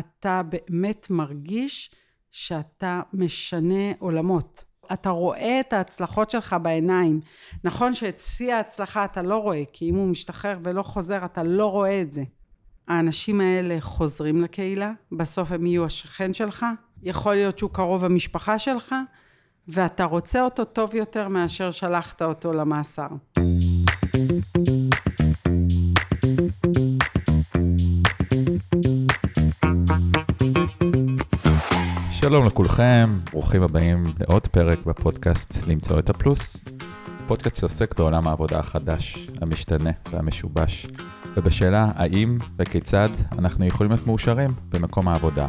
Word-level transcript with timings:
אתה 0.00 0.42
באמת 0.50 1.06
מרגיש 1.10 1.90
שאתה 2.30 3.00
משנה 3.12 3.92
עולמות. 3.98 4.64
אתה 4.92 5.10
רואה 5.10 5.60
את 5.60 5.72
ההצלחות 5.72 6.30
שלך 6.30 6.56
בעיניים. 6.62 7.20
נכון 7.64 7.94
שאת 7.94 8.18
שיא 8.18 8.54
ההצלחה 8.54 9.04
אתה 9.04 9.22
לא 9.22 9.36
רואה, 9.36 9.62
כי 9.72 9.90
אם 9.90 9.94
הוא 9.94 10.08
משתחרר 10.08 10.58
ולא 10.64 10.82
חוזר, 10.82 11.24
אתה 11.24 11.42
לא 11.42 11.66
רואה 11.66 12.02
את 12.02 12.12
זה. 12.12 12.22
האנשים 12.88 13.40
האלה 13.40 13.76
חוזרים 13.80 14.40
לקהילה, 14.40 14.92
בסוף 15.12 15.52
הם 15.52 15.66
יהיו 15.66 15.84
השכן 15.84 16.34
שלך, 16.34 16.66
יכול 17.02 17.34
להיות 17.34 17.58
שהוא 17.58 17.70
קרוב 17.70 18.04
המשפחה 18.04 18.58
שלך, 18.58 18.94
ואתה 19.68 20.04
רוצה 20.04 20.42
אותו 20.44 20.64
טוב 20.64 20.94
יותר 20.94 21.28
מאשר 21.28 21.70
שלחת 21.70 22.22
אותו 22.22 22.52
למאסר. 22.52 23.08
שלום 32.30 32.46
לכולכם, 32.46 33.18
ברוכים 33.32 33.62
הבאים 33.62 34.02
לעוד 34.20 34.46
פרק 34.46 34.78
בפודקאסט 34.86 35.66
למצוא 35.66 35.98
את 35.98 36.10
הפלוס. 36.10 36.64
פודקאסט 37.26 37.56
שעוסק 37.56 37.98
בעולם 37.98 38.28
העבודה 38.28 38.58
החדש, 38.58 39.28
המשתנה 39.40 39.90
והמשובש, 40.10 40.86
ובשאלה 41.36 41.90
האם 41.94 42.38
וכיצד 42.58 43.08
אנחנו 43.38 43.66
יכולים 43.66 43.92
להיות 43.92 44.06
מאושרים 44.06 44.50
במקום 44.68 45.08
העבודה. 45.08 45.48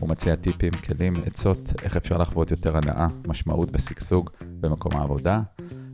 הוא 0.00 0.08
מציע 0.08 0.36
טיפים, 0.36 0.72
כלים, 0.72 1.14
עצות, 1.26 1.72
איך 1.82 1.96
אפשר 1.96 2.18
לחוות 2.18 2.50
יותר 2.50 2.76
הנאה, 2.76 3.06
משמעות 3.28 3.68
ושגשוג 3.72 4.30
במקום 4.60 4.92
העבודה. 4.96 5.40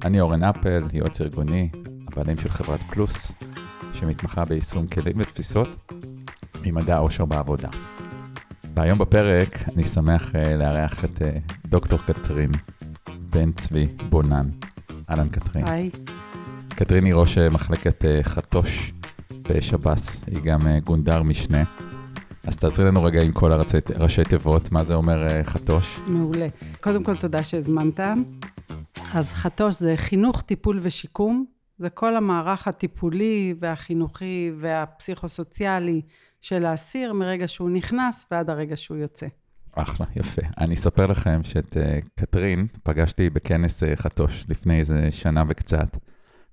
אני 0.05 0.21
אורן 0.21 0.45
אפל, 0.45 0.83
יועץ 0.93 1.21
ארגוני, 1.21 1.69
הבעלים 2.09 2.39
של 2.39 2.49
חברת 2.49 2.81
פלוס, 2.81 3.37
שמתמחה 3.93 4.45
ביישום 4.45 4.87
כלים 4.87 5.17
ותפיסות 5.19 5.93
ממדע 6.65 6.97
העושר 6.97 7.25
בעבודה. 7.25 7.69
והיום 8.77 8.99
בפרק 8.99 9.69
אני 9.77 9.85
שמח 9.85 10.31
uh, 10.31 10.57
לארח 10.57 11.05
את 11.05 11.19
uh, 11.19 11.53
דוקטור 11.67 11.99
קטרין 12.07 12.51
בן 13.31 13.53
צבי 13.53 13.87
בונן. 14.09 14.49
אהלן 15.11 15.29
קטרין. 15.29 15.69
היי. 15.69 15.91
קטרין 16.69 17.05
היא 17.05 17.15
ראש 17.15 17.39
אה, 17.39 17.49
מחלקת 17.49 18.03
uh, 18.03 18.23
חטוש 18.23 18.93
בשב"ס, 19.49 20.25
היא 20.27 20.39
גם 20.43 20.61
uh, 20.61 20.85
גונדר 20.85 21.23
משנה. 21.23 21.65
אז 22.47 22.57
תעזרי 22.57 22.85
לנו 22.85 23.05
רגע 23.05 23.23
עם 23.23 23.33
כל 23.33 23.53
הראשי, 23.53 23.77
ראשי 23.99 24.25
תיבות, 24.25 24.73
מה 24.73 24.85
זה 24.85 24.95
אומר 24.95 25.27
uh, 25.27 25.45
חטוש? 25.45 26.01
מעולה. 26.07 26.49
קודם 26.81 27.05
כל, 27.05 27.17
תודה 27.17 27.45
שהזמנת. 27.45 28.01
אז 29.15 29.33
חטוש 29.33 29.75
זה 29.75 29.95
חינוך, 29.97 30.43
טיפול 30.43 30.79
ושיקום. 30.83 31.56
זה 31.79 31.91
כל 31.91 32.17
המערך 32.17 32.69
הטיפולי 32.69 33.55
והחינוכי 33.59 34.53
והפסיכוסוציאלי 34.61 36.03
של 36.41 36.67
האסיר 36.67 37.13
מרגע 37.13 37.49
שהוא 37.49 37.71
נכנס 37.71 38.27
ועד 38.31 38.51
הרגע 38.51 38.77
שהוא 38.77 38.97
יוצא. 38.97 39.27
אחלה, 39.73 40.07
יפה. 40.17 40.43
אני 40.59 40.75
אספר 40.75 41.07
לכם 41.07 41.41
שאת 41.43 41.77
uh, 41.77 42.09
קטרין 42.15 42.67
פגשתי 42.83 43.31
בכנס 43.31 43.83
uh, 43.83 43.87
חטוש 43.97 44.45
לפני 44.49 44.79
איזה 44.79 45.11
שנה 45.11 45.43
וקצת. 45.49 45.97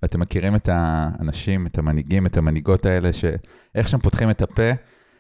ואתם 0.04 0.20
מכירים 0.20 0.56
את 0.56 0.70
האנשים, 0.72 1.68
את 1.68 1.78
המנהיגים, 1.78 2.26
את 2.26 2.38
המנהיגות 2.38 2.86
האלה, 2.86 3.14
שאיך 3.14 3.88
שהם 3.88 4.00
פותחים 4.00 4.30
את 4.30 4.42
הפה, 4.42 4.72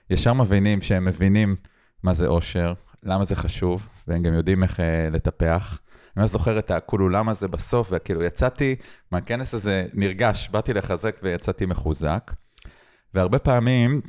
ישר 0.09 0.33
מבינים 0.33 0.81
שהם 0.81 1.05
מבינים 1.05 1.55
מה 2.03 2.13
זה 2.13 2.27
אושר, 2.27 2.73
למה 3.03 3.23
זה 3.23 3.35
חשוב, 3.35 3.87
והם 4.07 4.23
גם 4.23 4.33
יודעים 4.33 4.63
איך 4.63 4.79
uh, 4.79 4.83
לטפח. 5.11 5.79
אני 6.17 6.27
זוכר 6.27 6.59
את 6.59 6.71
הכולולם 6.71 7.29
הזה 7.29 7.47
בסוף, 7.47 7.89
וכאילו 7.91 8.23
יצאתי 8.23 8.75
מהכנס 9.11 9.53
הזה 9.53 9.85
נרגש, 9.93 10.49
באתי 10.49 10.73
לחזק 10.73 11.15
ויצאתי 11.23 11.65
מחוזק. 11.65 12.31
והרבה 13.13 13.39
פעמים 13.39 14.01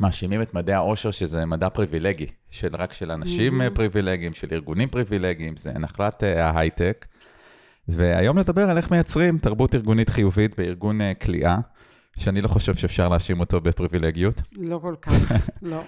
מאשימים 0.00 0.42
את 0.42 0.54
מדעי 0.54 0.74
העושר 0.74 1.10
שזה 1.10 1.46
מדע 1.46 1.68
פריבילגי, 1.68 2.26
של 2.50 2.76
רק 2.76 2.92
של 2.92 3.10
אנשים 3.10 3.60
mm-hmm. 3.60 3.74
פריבילגיים, 3.74 4.32
של 4.32 4.48
ארגונים 4.52 4.88
פריבילגיים, 4.88 5.56
זה 5.56 5.72
נחלת 5.72 6.22
uh, 6.22 6.26
ההייטק. 6.26 7.06
והיום 7.88 8.38
נדבר 8.38 8.70
על 8.70 8.76
איך 8.76 8.90
מייצרים 8.90 9.38
תרבות 9.38 9.74
ארגונית 9.74 10.08
חיובית 10.08 10.56
בארגון 10.60 11.00
uh, 11.00 11.24
כליאה, 11.24 11.58
שאני 12.18 12.42
לא 12.42 12.48
חושב 12.48 12.74
שאפשר 12.74 13.08
להאשים 13.08 13.40
אותו 13.40 13.60
בפריבילגיות. 13.60 14.40
לא 14.58 14.78
כל 14.82 14.94
כך, 15.02 15.32
לא. 15.62 15.82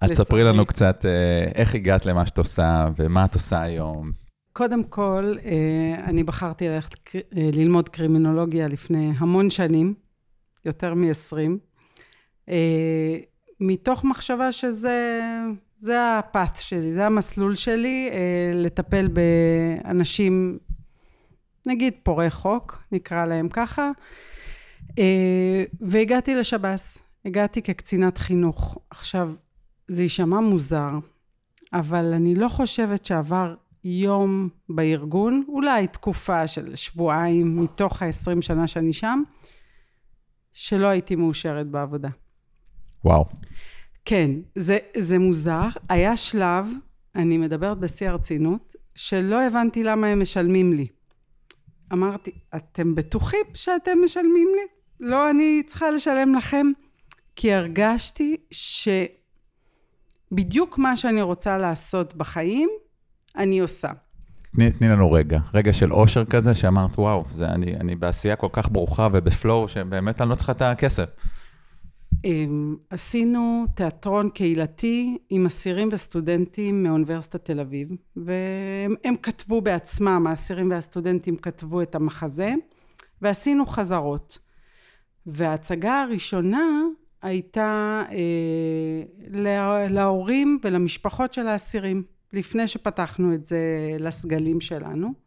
אז 0.00 0.10
ספרי 0.10 0.44
לנו 0.44 0.66
קצת 0.66 1.04
uh, 1.04 1.54
איך 1.54 1.74
הגעת 1.74 2.06
למה 2.06 2.26
שאת 2.26 2.38
עושה 2.38 2.88
ומה 2.96 3.24
את 3.24 3.34
עושה 3.34 3.62
היום. 3.62 4.25
קודם 4.56 4.84
כל, 4.84 5.34
אני 6.04 6.24
בחרתי 6.24 6.68
ללכת 6.68 7.10
ללמוד 7.32 7.88
קרימינולוגיה 7.88 8.68
לפני 8.68 9.12
המון 9.18 9.50
שנים, 9.50 9.94
יותר 10.64 10.94
מ-20. 10.94 11.36
אה, 12.48 13.18
מתוך 13.60 14.04
מחשבה 14.04 14.52
שזה 14.52 15.20
זה 15.78 16.18
הפת 16.18 16.56
שלי, 16.56 16.92
זה 16.92 17.06
המסלול 17.06 17.54
שלי, 17.56 18.10
אה, 18.12 18.52
לטפל 18.54 19.08
באנשים, 19.08 20.58
נגיד 21.66 21.94
פורעי 22.02 22.30
חוק, 22.30 22.82
נקרא 22.92 23.26
להם 23.26 23.48
ככה, 23.48 23.90
אה, 24.98 25.64
והגעתי 25.80 26.34
לשב"ס. 26.34 26.98
הגעתי 27.24 27.62
כקצינת 27.62 28.18
חינוך. 28.18 28.78
עכשיו, 28.90 29.32
זה 29.88 30.02
יישמע 30.02 30.40
מוזר, 30.40 30.90
אבל 31.72 32.12
אני 32.14 32.34
לא 32.34 32.48
חושבת 32.48 33.04
שעבר 33.04 33.54
יום 33.86 34.48
בארגון, 34.68 35.44
אולי 35.48 35.86
תקופה 35.86 36.46
של 36.46 36.76
שבועיים 36.76 37.60
מתוך 37.62 38.02
ה-20 38.02 38.42
שנה 38.42 38.66
שאני 38.66 38.92
שם, 38.92 39.22
שלא 40.52 40.86
הייתי 40.86 41.16
מאושרת 41.16 41.66
בעבודה. 41.66 42.08
וואו. 43.04 43.24
כן, 44.04 44.30
זה, 44.54 44.78
זה 44.96 45.18
מוזר. 45.18 45.68
היה 45.88 46.16
שלב, 46.16 46.66
אני 47.14 47.38
מדברת 47.38 47.78
בשיא 47.78 48.08
הרצינות, 48.08 48.76
שלא 48.94 49.42
הבנתי 49.42 49.82
למה 49.82 50.06
הם 50.06 50.22
משלמים 50.22 50.72
לי. 50.72 50.86
אמרתי, 51.92 52.30
אתם 52.56 52.94
בטוחים 52.94 53.44
שאתם 53.54 53.98
משלמים 54.04 54.48
לי? 54.56 54.66
לא, 55.00 55.30
אני 55.30 55.62
צריכה 55.66 55.90
לשלם 55.90 56.34
לכם. 56.34 56.66
כי 57.36 57.52
הרגשתי 57.52 58.36
שבדיוק 60.30 60.78
מה 60.78 60.96
שאני 60.96 61.22
רוצה 61.22 61.58
לעשות 61.58 62.14
בחיים, 62.14 62.68
אני 63.36 63.58
עושה. 63.58 63.88
תני, 64.54 64.70
תני 64.70 64.88
לנו 64.88 65.12
רגע, 65.12 65.38
רגע 65.54 65.72
של 65.72 65.92
אושר 65.92 66.24
כזה, 66.24 66.54
שאמרת, 66.54 66.98
וואו, 66.98 67.24
זה, 67.30 67.46
אני, 67.48 67.76
אני 67.76 67.96
בעשייה 67.96 68.36
כל 68.36 68.48
כך 68.52 68.68
ברוכה 68.68 69.08
ובפלואו, 69.12 69.68
שבאמת 69.68 70.20
אני 70.20 70.30
לא 70.30 70.34
צריכה 70.34 70.52
את 70.52 70.62
הכסף. 70.62 71.08
אמ, 72.24 72.76
עשינו 72.90 73.64
תיאטרון 73.74 74.30
קהילתי 74.30 75.18
עם 75.30 75.46
אסירים 75.46 75.88
וסטודנטים 75.92 76.82
מאוניברסיטת 76.82 77.44
תל 77.44 77.60
אביב, 77.60 77.88
והם 78.16 79.16
כתבו 79.22 79.60
בעצמם, 79.60 80.26
האסירים 80.28 80.70
והסטודנטים 80.70 81.36
כתבו 81.36 81.82
את 81.82 81.94
המחזה, 81.94 82.54
ועשינו 83.22 83.66
חזרות. 83.66 84.38
וההצגה 85.26 86.02
הראשונה 86.02 86.68
הייתה 87.22 88.02
אה, 88.10 89.02
לה, 89.30 89.88
להורים 89.88 90.58
ולמשפחות 90.64 91.32
של 91.32 91.46
האסירים, 91.46 92.02
לפני 92.36 92.68
שפתחנו 92.68 93.34
את 93.34 93.44
זה 93.44 93.58
לסגלים 93.98 94.60
שלנו. 94.60 95.26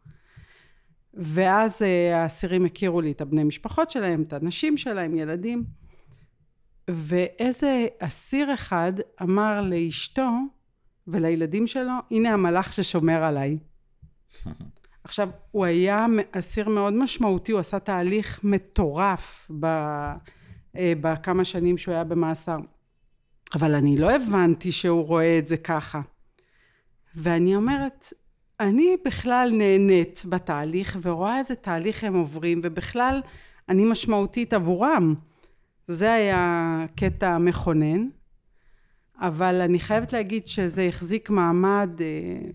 ואז 1.14 1.82
אה, 1.82 2.22
האסירים 2.22 2.64
הכירו 2.64 3.00
לי 3.00 3.12
את 3.12 3.20
הבני 3.20 3.44
משפחות 3.44 3.90
שלהם, 3.90 4.22
את 4.22 4.32
הנשים 4.32 4.76
שלהם, 4.76 5.14
ילדים. 5.14 5.64
ואיזה 6.90 7.86
אסיר 7.98 8.54
אחד 8.54 8.92
אמר 9.22 9.60
לאשתו 9.60 10.30
ולילדים 11.06 11.66
שלו, 11.66 11.92
הנה 12.10 12.32
המלאך 12.32 12.72
ששומר 12.72 13.22
עליי. 13.22 13.58
עכשיו, 15.04 15.28
הוא 15.50 15.64
היה 15.64 16.06
אסיר 16.32 16.68
מאוד 16.68 16.94
משמעותי, 16.94 17.52
הוא 17.52 17.60
עשה 17.60 17.78
תהליך 17.78 18.40
מטורף 18.44 19.50
ב, 19.60 19.66
אה, 20.76 20.92
בכמה 21.00 21.44
שנים 21.44 21.78
שהוא 21.78 21.94
היה 21.94 22.04
במאסר. 22.04 22.56
אבל 23.54 23.74
אני 23.74 23.96
לא 23.98 24.10
הבנתי 24.10 24.72
שהוא 24.72 25.06
רואה 25.06 25.38
את 25.38 25.48
זה 25.48 25.56
ככה. 25.56 26.00
ואני 27.14 27.56
אומרת, 27.56 28.12
אני 28.60 28.96
בכלל 29.04 29.50
נהנית 29.52 30.22
בתהליך 30.28 30.98
ורואה 31.02 31.38
איזה 31.38 31.54
תהליך 31.54 32.04
הם 32.04 32.14
עוברים, 32.14 32.60
ובכלל 32.64 33.20
אני 33.68 33.84
משמעותית 33.84 34.52
עבורם. 34.52 35.14
זה 35.88 36.12
היה 36.12 36.86
קטע 36.96 37.38
מכונן, 37.38 38.08
אבל 39.20 39.60
אני 39.60 39.80
חייבת 39.80 40.12
להגיד 40.12 40.46
שזה 40.46 40.82
החזיק 40.82 41.30
מעמד 41.30 41.90
אה, 42.00 42.50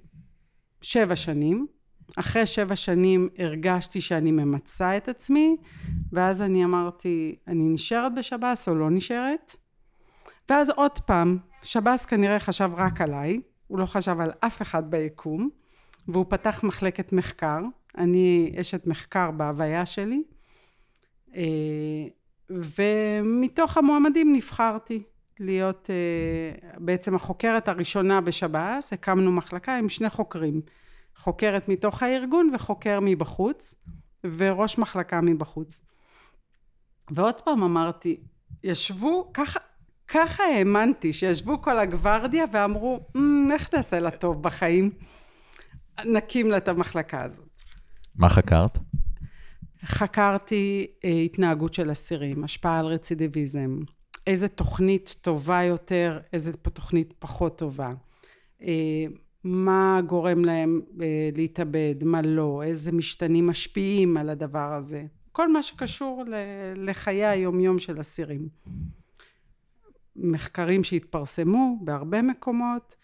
שבע 0.82 1.16
שנים. 1.16 1.68
אחרי 2.16 2.46
שבע 2.46 2.76
שנים 2.76 3.30
הרגשתי 3.38 4.02
שאני 4.02 4.32
ממצה 4.32 4.98
את 4.98 5.10
עצמי, 5.10 5.56
ואז 6.12 6.42
אני 6.42 6.64
אמרתי, 6.64 7.36
אני 7.48 7.70
נשארת 7.70 8.16
בשב"ס 8.16 8.70
או 8.70 8.76
לא 8.76 8.90
נשארת? 8.90 9.56
ואז 10.50 10.70
עוד 10.70 11.00
פעם, 11.00 11.38
שב"ס 11.64 12.06
כנראה 12.06 12.40
חשב 12.40 12.72
רק 12.76 13.02
עליי, 13.02 13.42
הוא 13.76 13.80
לא 13.82 13.86
חשב 13.86 14.20
על 14.20 14.32
אף 14.40 14.62
אחד 14.62 14.92
ביקום, 14.92 15.50
והוא 16.08 16.26
פתח 16.30 16.64
מחלקת 16.64 17.14
מחקר. 17.14 17.60
אני 17.98 18.56
אשת 18.62 18.88
מחקר 18.88 19.32
בהוויה 19.32 19.86
שלי. 19.86 20.24
אה, 21.36 21.42
ומתוך 22.50 23.78
המועמדים 23.78 24.34
נבחרתי. 24.36 25.04
להיות 25.40 25.90
אה, 25.90 26.70
בעצם 26.78 27.16
החוקרת 27.16 27.68
הראשונה 27.68 28.22
בשב"ס, 28.22 28.94
הקמנו 28.94 29.32
מחלקה 29.32 29.78
עם 29.78 29.90
שני 29.90 30.10
חוקרים, 30.10 30.62
חוקרת 31.16 31.70
מתוך 31.70 32.04
הארגון 32.04 32.52
וחוקר 32.54 33.00
מבחוץ, 33.02 33.76
וראש 34.24 34.78
מחלקה 34.78 35.22
מבחוץ. 35.22 35.82
ועוד 37.12 37.42
פעם 37.42 37.64
אמרתי, 37.64 38.20
ישבו, 38.64 39.32
ככה, 39.34 39.60
ככה 40.08 40.44
האמנתי, 40.44 41.14
שישבו 41.14 41.62
כל 41.62 41.80
הגוורדיה 41.80 42.46
ואמרו, 42.52 43.00
mm, 43.18 43.20
איך 43.52 43.74
נעשה 43.74 44.00
לה 44.00 44.12
טוב 44.12 44.44
בחיים? 44.44 44.92
נקים 46.06 46.52
לה 46.52 46.58
את 46.58 46.68
המחלקה 46.68 47.22
הזאת. 47.22 47.62
מה 48.16 48.30
חקרת? 48.30 48.78
חקרתי 49.86 50.88
אה, 51.06 51.10
התנהגות 51.10 51.74
של 51.74 51.92
אסירים, 51.92 52.44
השפעה 52.44 52.80
על 52.80 52.86
רצידיביזם, 52.86 53.80
איזה 54.28 54.48
תוכנית 54.48 55.16
טובה 55.22 55.64
יותר, 55.64 56.20
איזה 56.34 56.54
תוכנית 56.54 57.14
פחות 57.20 57.58
טובה, 57.58 57.94
אה, 58.62 59.06
מה 59.44 60.00
גורם 60.08 60.46
להם 60.46 60.82
אה, 61.02 61.30
להתאבד, 61.36 61.96
מה 62.04 62.22
לא, 62.22 62.64
איזה 62.66 62.92
משתנים 62.92 63.48
משפיעים 63.48 64.18
על 64.18 64.30
הדבר 64.30 64.74
הזה, 64.74 65.04
כל 65.32 65.52
מה 65.52 65.64
שקשור 65.64 66.24
לחיי 66.76 67.26
היומיום 67.26 67.80
של 67.80 68.02
אסירים. 68.02 68.48
מחקרים 70.16 70.84
שהתפרסמו 70.84 71.78
בהרבה 71.82 72.22
מקומות, 72.22 72.96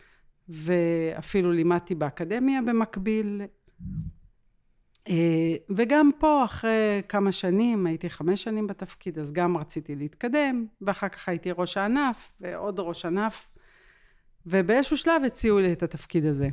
ואפילו 0.50 1.52
לימדתי 1.52 1.96
באקדמיה 1.96 2.62
במקביל. 2.62 3.42
אה, 5.10 5.56
וגם 5.70 6.10
פה, 6.20 6.46
אחרי 6.46 7.02
כמה 7.10 7.32
שנים, 7.32 7.86
הייתי 7.86 8.10
חמש 8.10 8.44
שנים 8.44 8.68
בתפקיד, 8.68 9.20
אז 9.20 9.32
גם 9.32 9.58
רציתי 9.58 9.96
להתקדם, 9.96 10.66
ואחר 10.82 11.10
כך 11.10 11.30
הייתי 11.30 11.52
ראש 11.52 11.78
הענף, 11.78 12.32
ועוד 12.42 12.80
ראש 12.80 13.06
ענף, 13.06 13.50
ובאיזשהו 14.46 14.98
שלב 14.98 15.22
הציעו 15.26 15.60
לי 15.60 15.74
את 15.74 15.84
התפקיד 15.84 16.26
הזה. 16.26 16.50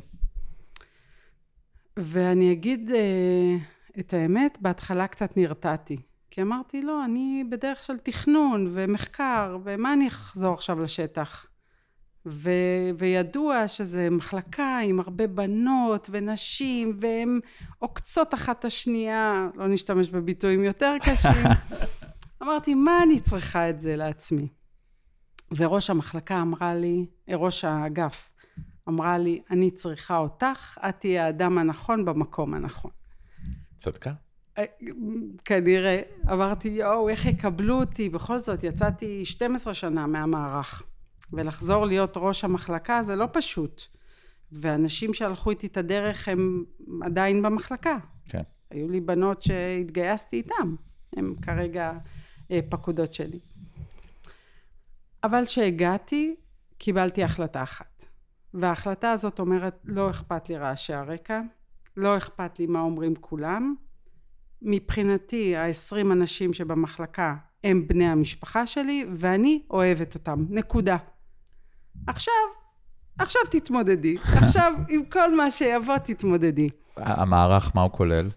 ואני 1.97 2.51
אגיד 2.51 2.91
אה, 2.91 3.55
את 3.99 4.13
האמת, 4.13 4.57
בהתחלה 4.61 5.07
קצת 5.07 5.37
נרתעתי. 5.37 5.97
כי 6.39 6.43
אמרתי, 6.43 6.81
לא, 6.81 7.05
אני 7.05 7.43
בדרך 7.49 7.83
של 7.83 7.97
תכנון 7.97 8.67
ומחקר, 8.73 9.57
ומה 9.63 9.93
אני 9.93 10.07
אחזור 10.07 10.53
עכשיו 10.53 10.79
לשטח? 10.79 11.45
ו, 12.25 12.49
וידוע 12.97 13.67
שזה 13.67 14.09
מחלקה 14.09 14.79
עם 14.83 14.99
הרבה 14.99 15.27
בנות 15.27 16.07
ונשים, 16.11 16.97
והן 17.01 17.39
עוקצות 17.79 18.33
אחת 18.33 18.59
את 18.59 18.65
השנייה, 18.65 19.47
לא 19.55 19.67
נשתמש 19.67 20.09
בביטויים 20.09 20.63
יותר 20.63 20.95
קשים. 21.01 21.45
אמרתי, 22.43 22.75
מה 22.75 23.03
אני 23.03 23.19
צריכה 23.19 23.69
את 23.69 23.81
זה 23.81 23.95
לעצמי? 23.95 24.47
וראש 25.55 25.89
המחלקה 25.89 26.41
אמרה 26.41 26.75
לי, 26.75 27.05
ראש 27.29 27.65
האגף, 27.65 28.31
אמרה 28.89 29.17
לי, 29.17 29.41
אני 29.51 29.71
צריכה 29.71 30.17
אותך, 30.17 30.77
את 30.89 30.95
תהיי 30.99 31.19
האדם 31.19 31.57
הנכון 31.57 32.05
במקום 32.05 32.53
הנכון. 32.53 32.91
צדקה. 33.77 34.11
אה, 34.57 34.63
כנראה. 35.45 36.01
אמרתי, 36.31 36.67
יואו, 36.67 37.09
איך 37.09 37.25
יקבלו 37.25 37.79
אותי? 37.79 38.09
בכל 38.09 38.39
זאת, 38.39 38.63
יצאתי 38.63 39.25
12 39.25 39.73
שנה 39.73 40.07
מהמערך. 40.07 40.83
ולחזור 41.33 41.85
להיות 41.85 42.13
ראש 42.17 42.43
המחלקה 42.43 43.03
זה 43.03 43.15
לא 43.15 43.27
פשוט. 43.33 43.83
ואנשים 44.51 45.13
שהלכו 45.13 45.49
איתי 45.49 45.67
את 45.67 45.77
הדרך 45.77 46.27
הם 46.27 46.63
עדיין 47.01 47.41
במחלקה. 47.41 47.97
כן. 48.25 48.41
היו 48.71 48.89
לי 48.89 49.01
בנות 49.01 49.41
שהתגייסתי 49.41 50.35
איתן, 50.35 50.75
הן 51.15 51.33
כרגע 51.41 51.91
אה, 52.51 52.59
פקודות 52.69 53.13
שלי. 53.13 53.39
אבל 55.23 55.45
כשהגעתי, 55.45 56.35
קיבלתי 56.77 57.23
החלטה 57.23 57.63
אחת. 57.63 58.05
וההחלטה 58.53 59.11
הזאת 59.11 59.39
אומרת, 59.39 59.79
לא 59.83 60.09
אכפת 60.09 60.49
לי 60.49 60.57
רעשי 60.57 60.93
הרקע, 60.93 61.41
לא 61.97 62.17
אכפת 62.17 62.59
לי 62.59 62.65
מה 62.65 62.81
אומרים 62.81 63.15
כולם. 63.15 63.75
מבחינתי, 64.61 65.55
העשרים 65.55 66.11
אנשים 66.11 66.53
שבמחלקה 66.53 67.35
הם 67.63 67.87
בני 67.87 68.07
המשפחה 68.07 68.67
שלי, 68.67 69.05
ואני 69.15 69.61
אוהבת 69.69 70.15
אותם. 70.15 70.45
נקודה. 70.49 70.97
עכשיו, 72.07 72.33
עכשיו 73.17 73.41
תתמודדי. 73.51 74.15
עכשיו, 74.43 74.73
עם 74.89 75.05
כל 75.05 75.35
מה 75.35 75.51
שיבוא, 75.51 75.97
תתמודדי. 75.97 76.67
המערך, 76.97 77.71
מה 77.75 77.81
הוא 77.81 77.91
כולל? 77.91 78.29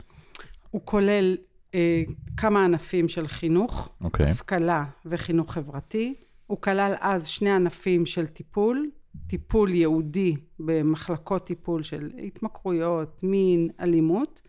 הוא 0.71 0.81
כולל 0.85 1.37
אה, 1.75 2.03
כמה 2.37 2.65
ענפים 2.65 3.09
של 3.09 3.27
חינוך, 3.27 3.89
okay. 3.89 4.05
אוקיי. 4.05 4.27
השכלה 4.27 4.85
וחינוך 5.07 5.53
חברתי. 5.53 6.15
הוא 6.47 6.61
כלל 6.61 6.95
אז 7.01 7.27
שני 7.27 7.51
ענפים 7.51 8.07
של 8.07 8.27
טיפול, 8.27 8.91
טיפול 9.27 9.71
ייעודי 9.75 10.37
במחלקות 10.59 11.47
טיפול 11.47 11.83
של 11.83 12.11
התמכרויות, 12.23 13.21
מין, 13.23 13.69
אלימות, 13.81 14.41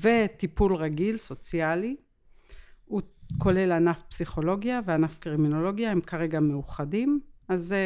וטיפול 0.00 0.74
רגיל, 0.74 1.16
סוציאלי. 1.16 1.96
הוא 2.84 3.02
כולל 3.38 3.72
ענף 3.72 4.02
פסיכולוגיה 4.02 4.80
וענף 4.86 5.18
קרימינולוגיה, 5.18 5.90
הם 5.90 6.00
כרגע 6.00 6.40
מאוחדים. 6.40 7.20
אז 7.48 7.62
זה 7.62 7.80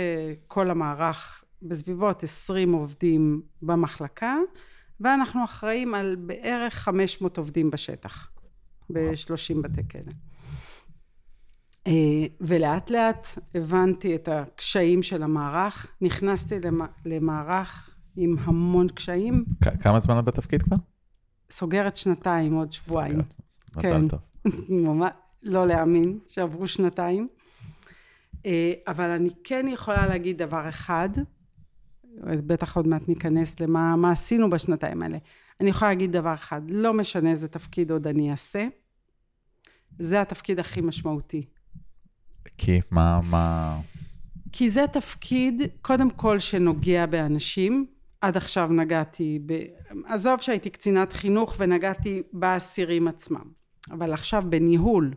כל 0.46 0.70
המערך 0.70 1.44
בסביבות 1.62 2.22
20 2.22 2.72
עובדים 2.72 3.42
במחלקה, 3.62 4.36
ואנחנו 5.00 5.44
אחראים 5.44 5.94
על 5.94 6.16
בערך 6.16 6.74
500 6.74 7.38
עובדים 7.38 7.70
בשטח, 7.70 8.30
ב-30 8.92 9.62
בתי 9.62 9.88
כלא. 9.90 10.12
אה, 11.86 12.26
ולאט 12.40 12.90
לאט 12.90 13.26
הבנתי 13.54 14.14
את 14.14 14.28
הקשיים 14.28 15.02
של 15.02 15.22
המערך, 15.22 15.90
נכנסתי 16.00 16.54
למערך 17.04 17.90
עם 18.16 18.36
המון 18.38 18.88
קשיים. 18.88 19.44
כמה 19.80 19.98
זמן 19.98 20.18
את 20.18 20.24
בתפקיד 20.24 20.62
כבר? 20.62 20.76
סוגרת 21.50 21.96
שנתיים, 21.96 22.54
עוד 22.54 22.72
שבועיים. 22.72 23.20
סוגרת, 23.20 23.34
מזל 23.76 24.00
כן. 24.00 24.08
טוב. 24.08 24.20
ממש, 24.86 25.10
לא 25.42 25.66
להאמין 25.66 26.18
שעברו 26.26 26.66
שנתיים. 26.66 27.28
אה, 28.46 28.72
אבל 28.86 29.10
אני 29.10 29.30
כן 29.44 29.66
יכולה 29.68 30.06
להגיד 30.06 30.38
דבר 30.38 30.68
אחד, 30.68 31.08
בטח 32.24 32.76
עוד 32.76 32.86
מעט 32.86 33.08
ניכנס 33.08 33.60
למה 33.60 34.10
עשינו 34.12 34.50
בשנתיים 34.50 35.02
האלה. 35.02 35.18
אני 35.60 35.70
יכולה 35.70 35.90
להגיד 35.90 36.12
דבר 36.12 36.34
אחד, 36.34 36.62
לא 36.68 36.94
משנה 36.94 37.30
איזה 37.30 37.48
תפקיד 37.48 37.90
עוד 37.90 38.06
אני 38.06 38.30
אעשה, 38.30 38.68
זה 39.98 40.20
התפקיד 40.20 40.58
הכי 40.58 40.80
משמעותי. 40.80 41.44
כי 42.58 42.80
מה, 42.90 43.20
מה... 43.20 43.80
כי 44.52 44.70
זה 44.70 44.86
תפקיד, 44.92 45.62
קודם 45.82 46.10
כל, 46.10 46.38
שנוגע 46.38 47.06
באנשים. 47.06 47.86
עד 48.26 48.36
עכשיו 48.36 48.68
נגעתי 48.72 49.38
ב... 49.46 49.62
עזוב 50.06 50.40
שהייתי 50.40 50.70
קצינת 50.70 51.12
חינוך 51.12 51.54
ונגעתי 51.58 52.22
באסירים 52.32 53.08
עצמם. 53.08 53.50
אבל 53.90 54.12
עכשיו 54.12 54.44
בניהול. 54.48 55.14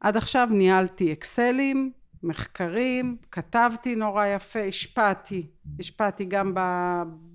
עד 0.00 0.16
עכשיו 0.16 0.48
ניהלתי 0.50 1.12
אקסלים, 1.12 1.92
מחקרים, 2.22 3.16
כתבתי 3.30 3.96
נורא 3.96 4.26
יפה, 4.26 4.60
השפעתי, 4.60 5.46
השפעתי 5.78 6.24
גם 6.24 6.54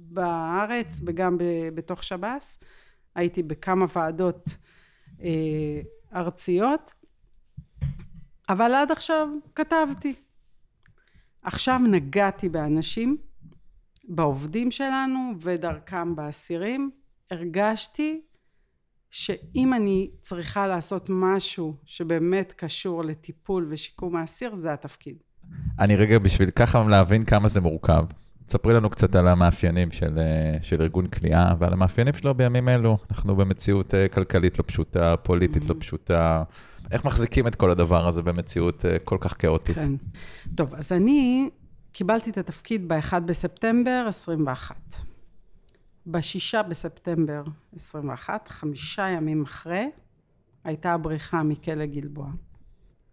בארץ 0.09 1.01
וגם 1.05 1.37
בתוך 1.73 2.03
שב"ס, 2.03 2.59
הייתי 3.15 3.43
בכמה 3.43 3.85
ועדות 3.95 4.57
אה, 5.21 5.81
ארציות, 6.15 6.93
אבל 8.49 8.73
עד 8.73 8.91
עכשיו 8.91 9.27
כתבתי. 9.55 10.13
עכשיו 11.41 11.79
נגעתי 11.91 12.49
באנשים, 12.49 13.26
בעובדים 14.07 14.71
שלנו 14.71 15.33
ודרכם 15.41 16.15
באסירים, 16.15 16.91
הרגשתי 17.31 18.21
שאם 19.09 19.73
אני 19.73 20.11
צריכה 20.21 20.67
לעשות 20.67 21.09
משהו 21.09 21.75
שבאמת 21.85 22.53
קשור 22.57 23.03
לטיפול 23.03 23.67
ושיקום 23.69 24.15
האסיר, 24.15 24.55
זה 24.55 24.73
התפקיד. 24.73 25.17
אני 25.79 25.95
רגע, 25.95 26.19
בשביל 26.19 26.49
ככה 26.49 26.83
להבין 26.83 27.23
כמה 27.23 27.47
זה 27.47 27.61
מורכב, 27.61 28.05
תספרי 28.45 28.73
לנו 28.73 28.89
קצת 28.89 29.15
על 29.15 29.27
המאפיינים 29.27 29.91
של, 29.91 30.19
אה, 30.19 30.57
של 30.61 30.81
ארגון 30.81 31.07
כליאה 31.07 31.53
ועל 31.59 31.73
המאפיינים 31.73 32.13
שלו 32.13 32.35
בימים 32.35 32.69
אלו. 32.69 32.97
אנחנו 33.11 33.35
במציאות 33.35 33.93
אה, 33.93 34.07
כלכלית 34.07 34.59
לא 34.59 34.63
פשוטה, 34.67 35.17
פוליטית 35.17 35.65
לא 35.65 35.75
mm-hmm. 35.75 35.79
פשוטה. 35.79 36.43
איך 36.91 37.05
מחזיקים 37.05 37.47
את 37.47 37.55
כל 37.55 37.71
הדבר 37.71 38.07
הזה 38.07 38.21
במציאות 38.21 38.85
אה, 38.85 38.99
כל 38.99 39.17
כך 39.21 39.35
כאוטית? 39.39 39.75
כן. 39.75 39.91
טוב, 40.55 40.75
אז 40.75 40.91
אני 40.91 41.49
קיבלתי 41.97 42.29
את 42.29 42.37
התפקיד 42.37 42.87
ב-1 42.87 43.19
בספטמבר 43.19 44.05
21. 44.07 44.75
בשישה 46.07 46.63
בספטמבר 46.63 47.43
21, 47.75 48.47
חמישה 48.47 49.09
ימים 49.09 49.43
אחרי, 49.43 49.89
הייתה 50.63 50.93
הבריחה 50.93 51.43
מכלא 51.43 51.85
גלבוע. 51.85 52.29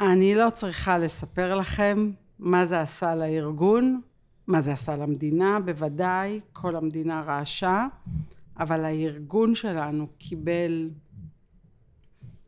אני 0.00 0.34
לא 0.34 0.50
צריכה 0.50 0.98
לספר 0.98 1.58
לכם 1.58 2.10
מה 2.38 2.66
זה 2.66 2.80
עשה 2.80 3.14
לארגון, 3.14 4.00
מה 4.46 4.60
זה 4.60 4.72
עשה 4.72 4.96
למדינה, 4.96 5.60
בוודאי, 5.60 6.40
כל 6.52 6.76
המדינה 6.76 7.22
רעשה, 7.22 7.86
אבל 8.58 8.84
הארגון 8.84 9.54
שלנו 9.54 10.06
קיבל, 10.18 10.90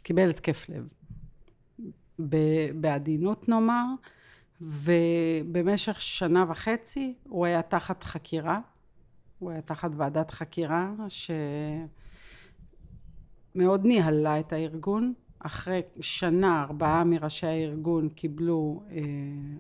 קיבל 0.03 0.31
התקף 0.31 0.67
לב. 0.69 0.89
בעדינות 2.81 3.49
נאמר, 3.49 3.85
ובמשך 4.61 6.01
שנה 6.01 6.45
וחצי 6.49 7.15
הוא 7.23 7.47
היה 7.47 7.63
תחת 7.63 8.05
חקירה, 8.05 8.61
הוא 9.39 9.51
היה 9.51 9.61
תחת 9.61 9.91
ועדת 9.97 10.31
חקירה 10.31 10.91
שמאוד 13.55 13.87
ניהלה 13.87 14.41
את 14.41 14.53
הארגון. 14.53 15.13
אחרי 15.39 15.81
שנה 16.01 16.63
ארבעה 16.63 17.05
מראשי 17.05 17.47
הארגון 17.47 18.09
קיבלו 18.09 18.83
אה, 18.91 19.01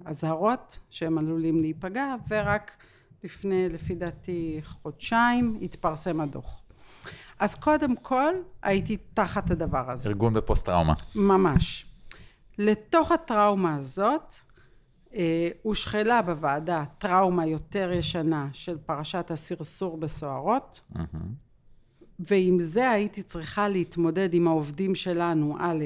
אזהרות 0.05 0.79
שהם 0.91 1.19
עלולים 1.19 1.61
להיפגע 1.61 2.15
ורק 2.29 2.76
לפני 3.25 3.69
לפי 3.69 3.95
דעתי 3.95 4.61
חודשיים 4.65 5.59
התפרסם 5.62 6.21
הדוח. 6.21 6.62
אז 7.38 7.55
קודם 7.55 7.97
כל 7.97 8.35
הייתי 8.62 8.97
תחת 9.15 9.50
הדבר 9.50 9.91
הזה. 9.91 10.09
ארגון 10.09 10.35
בפוסט 10.35 10.67
טראומה. 10.67 10.95
ממש. 11.15 11.87
לתוך 12.59 13.12
הטראומה 13.12 13.76
הזאת 13.76 14.35
הושחלה 15.63 16.23
בוועדה 16.23 16.85
טראומה 16.99 17.47
יותר 17.47 17.93
ישנה 17.93 18.49
של 18.53 18.79
פרשת 18.79 19.31
הסרסור 19.31 19.97
בסוהרות. 19.97 20.81
מהמם. 20.91 21.47
ועם 22.19 22.59
זה 22.59 22.91
הייתי 22.91 23.23
צריכה 23.23 23.69
להתמודד 23.69 24.35
עם 24.35 24.49
העובדים 24.49 24.95
שלנו, 24.95 25.57
א', 25.61 25.85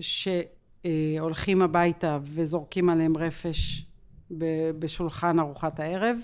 שהולכים 0.00 1.62
הביתה 1.62 2.18
וזורקים 2.22 2.90
עליהם 2.90 3.16
רפש 3.16 3.86
בשולחן 4.78 5.38
ארוחת 5.38 5.80
הערב. 5.80 6.16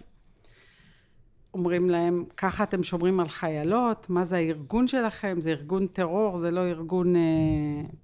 אומרים 1.55 1.91
להם, 1.91 2.25
ככה 2.37 2.65
אתם 2.65 2.83
שומרים 2.83 3.21
על 3.21 3.29
חיילות? 3.29 4.11
מה 4.11 4.25
זה 4.25 4.37
הארגון 4.37 4.89
שלכם? 4.89 5.41
זה 5.41 5.51
ארגון 5.51 5.87
טרור, 5.87 6.39
זה 6.39 6.51
לא 6.51 6.61
ארגון 6.61 7.17
אה, 7.17 7.21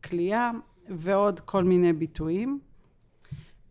כליאה, 0.05 0.51
ועוד 0.89 1.41
כל 1.41 1.65
מיני 1.65 1.93
ביטויים. 1.93 2.61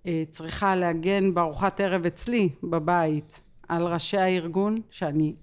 אה, 0.09 0.23
צריכה 0.29 0.75
להגן 0.75 1.33
בארוחת 1.33 1.79
ערב 1.79 2.05
אצלי, 2.05 2.49
בבית, 2.63 3.41
על 3.67 3.83
ראשי 3.83 4.17
הארגון, 4.17 4.81
שאני 4.89 5.35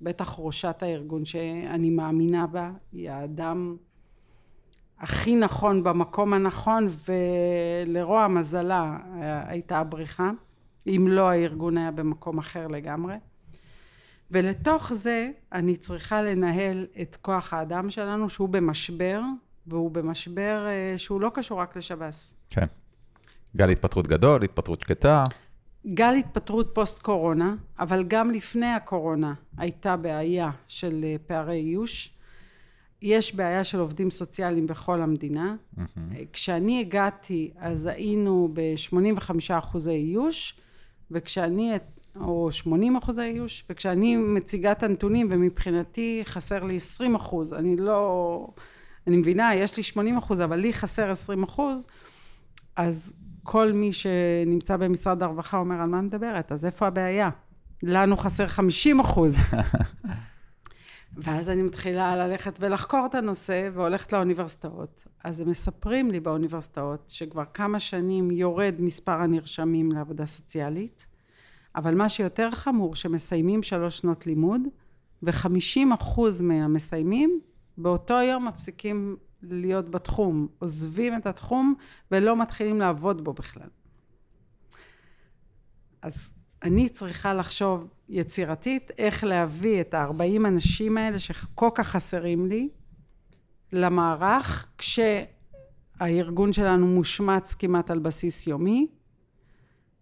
בטח 0.00 0.36
ראשת 0.38 0.82
הארגון 0.82 1.24
שאני 1.24 1.90
מאמינה 1.90 2.46
בה, 2.46 2.70
היא 2.92 3.10
האדם 3.10 3.76
הכי 4.98 5.36
נכון 5.36 5.84
במקום 5.84 6.32
הנכון, 6.32 6.86
ולרוע 7.86 8.28
מזלה 8.28 8.98
הייתה 9.46 9.78
הבריחה, 9.78 10.30
אם 10.86 11.06
לא 11.10 11.30
הארגון 11.30 11.78
היה 11.78 11.90
במקום 11.90 12.38
אחר 12.38 12.66
לגמרי. 12.68 13.14
ולתוך 14.30 14.92
זה 14.92 15.30
אני 15.52 15.76
צריכה 15.76 16.22
לנהל 16.22 16.86
את 17.02 17.16
כוח 17.22 17.52
האדם 17.52 17.90
שלנו 17.90 18.30
שהוא 18.30 18.48
במשבר, 18.48 19.20
והוא 19.66 19.90
במשבר 19.90 20.66
אה, 20.66 20.98
שהוא 20.98 21.20
לא 21.20 21.30
קשור 21.34 21.60
רק 21.60 21.76
לשב"ס. 21.76 22.34
כן. 22.50 22.66
גל 23.56 23.70
התפטרות 23.70 24.06
גדול, 24.06 24.42
התפטרות 24.42 24.80
שקטה. 24.80 25.24
גל 25.86 26.14
התפטרות 26.14 26.70
פוסט 26.74 27.02
קורונה, 27.02 27.54
אבל 27.78 28.04
גם 28.08 28.30
לפני 28.30 28.66
הקורונה 28.66 29.34
הייתה 29.56 29.96
בעיה 29.96 30.50
של 30.68 31.04
אה, 31.04 31.16
פערי 31.26 31.56
איוש. 31.56 32.12
יש 33.02 33.34
בעיה 33.34 33.64
של 33.64 33.78
עובדים 33.78 34.10
סוציאליים 34.10 34.66
בכל 34.66 35.02
המדינה. 35.02 35.54
כשאני 36.32 36.80
הגעתי 36.80 37.50
אז 37.56 37.86
היינו 37.86 38.48
ב-85 38.52 39.30
אחוזי 39.50 39.90
איוש, 39.90 40.54
וכשאני, 41.10 41.72
או 42.20 42.52
80 42.52 42.96
אחוזי 42.96 43.22
איוש, 43.22 43.64
וכשאני 43.70 44.16
מציגה 44.16 44.72
את 44.72 44.82
הנתונים 44.82 45.28
ומבחינתי 45.30 46.22
חסר 46.24 46.64
לי 46.64 46.76
20 46.76 47.14
אחוז, 47.14 47.52
אני 47.52 47.76
לא, 47.76 48.48
אני 49.06 49.16
מבינה, 49.16 49.54
יש 49.54 49.76
לי 49.76 49.82
80 49.82 50.16
אחוז, 50.16 50.40
אבל 50.40 50.56
לי 50.56 50.72
חסר 50.72 51.10
20 51.10 51.42
אחוז, 51.42 51.84
אז 52.76 53.12
כל 53.46 53.72
מי 53.72 53.92
שנמצא 53.92 54.76
במשרד 54.76 55.22
הרווחה 55.22 55.58
אומר, 55.58 55.80
על 55.80 55.88
מה 55.88 56.00
מדברת? 56.00 56.52
אז 56.52 56.64
איפה 56.64 56.86
הבעיה? 56.86 57.30
לנו 57.82 58.16
חסר 58.16 58.46
50 58.46 59.00
אחוז. 59.00 59.36
ואז 61.24 61.50
אני 61.50 61.62
מתחילה 61.62 62.16
ללכת 62.16 62.58
ולחקור 62.60 63.06
את 63.10 63.14
הנושא, 63.14 63.68
והולכת 63.74 64.12
לאוניברסיטאות. 64.12 65.04
אז 65.24 65.40
הם 65.40 65.50
מספרים 65.50 66.10
לי 66.10 66.20
באוניברסיטאות 66.20 67.08
שכבר 67.08 67.44
כמה 67.54 67.80
שנים 67.80 68.30
יורד 68.30 68.74
מספר 68.78 69.22
הנרשמים 69.22 69.92
לעבודה 69.92 70.26
סוציאלית, 70.26 71.06
אבל 71.76 71.94
מה 71.94 72.08
שיותר 72.08 72.50
חמור, 72.50 72.94
שמסיימים 72.94 73.62
שלוש 73.62 73.98
שנות 73.98 74.26
לימוד, 74.26 74.60
וחמישים 75.22 75.92
אחוז 75.92 76.40
מהמסיימים 76.40 77.40
באותו 77.78 78.14
יום 78.14 78.48
מפסיקים 78.48 79.16
להיות 79.50 79.88
בתחום, 79.88 80.48
עוזבים 80.58 81.16
את 81.16 81.26
התחום 81.26 81.74
ולא 82.10 82.36
מתחילים 82.36 82.78
לעבוד 82.78 83.24
בו 83.24 83.32
בכלל. 83.32 83.68
אז 86.02 86.32
אני 86.62 86.88
צריכה 86.88 87.34
לחשוב 87.34 87.88
יצירתית 88.08 88.90
איך 88.98 89.24
להביא 89.24 89.80
את 89.80 89.94
ה-40 89.94 90.46
אנשים 90.46 90.96
האלה 90.96 91.18
שכל 91.18 91.68
כך 91.74 91.88
חסרים 91.88 92.46
לי 92.46 92.68
למערך 93.72 94.66
כשהארגון 94.78 96.52
שלנו 96.52 96.86
מושמץ 96.86 97.54
כמעט 97.54 97.90
על 97.90 97.98
בסיס 97.98 98.46
יומי. 98.46 98.86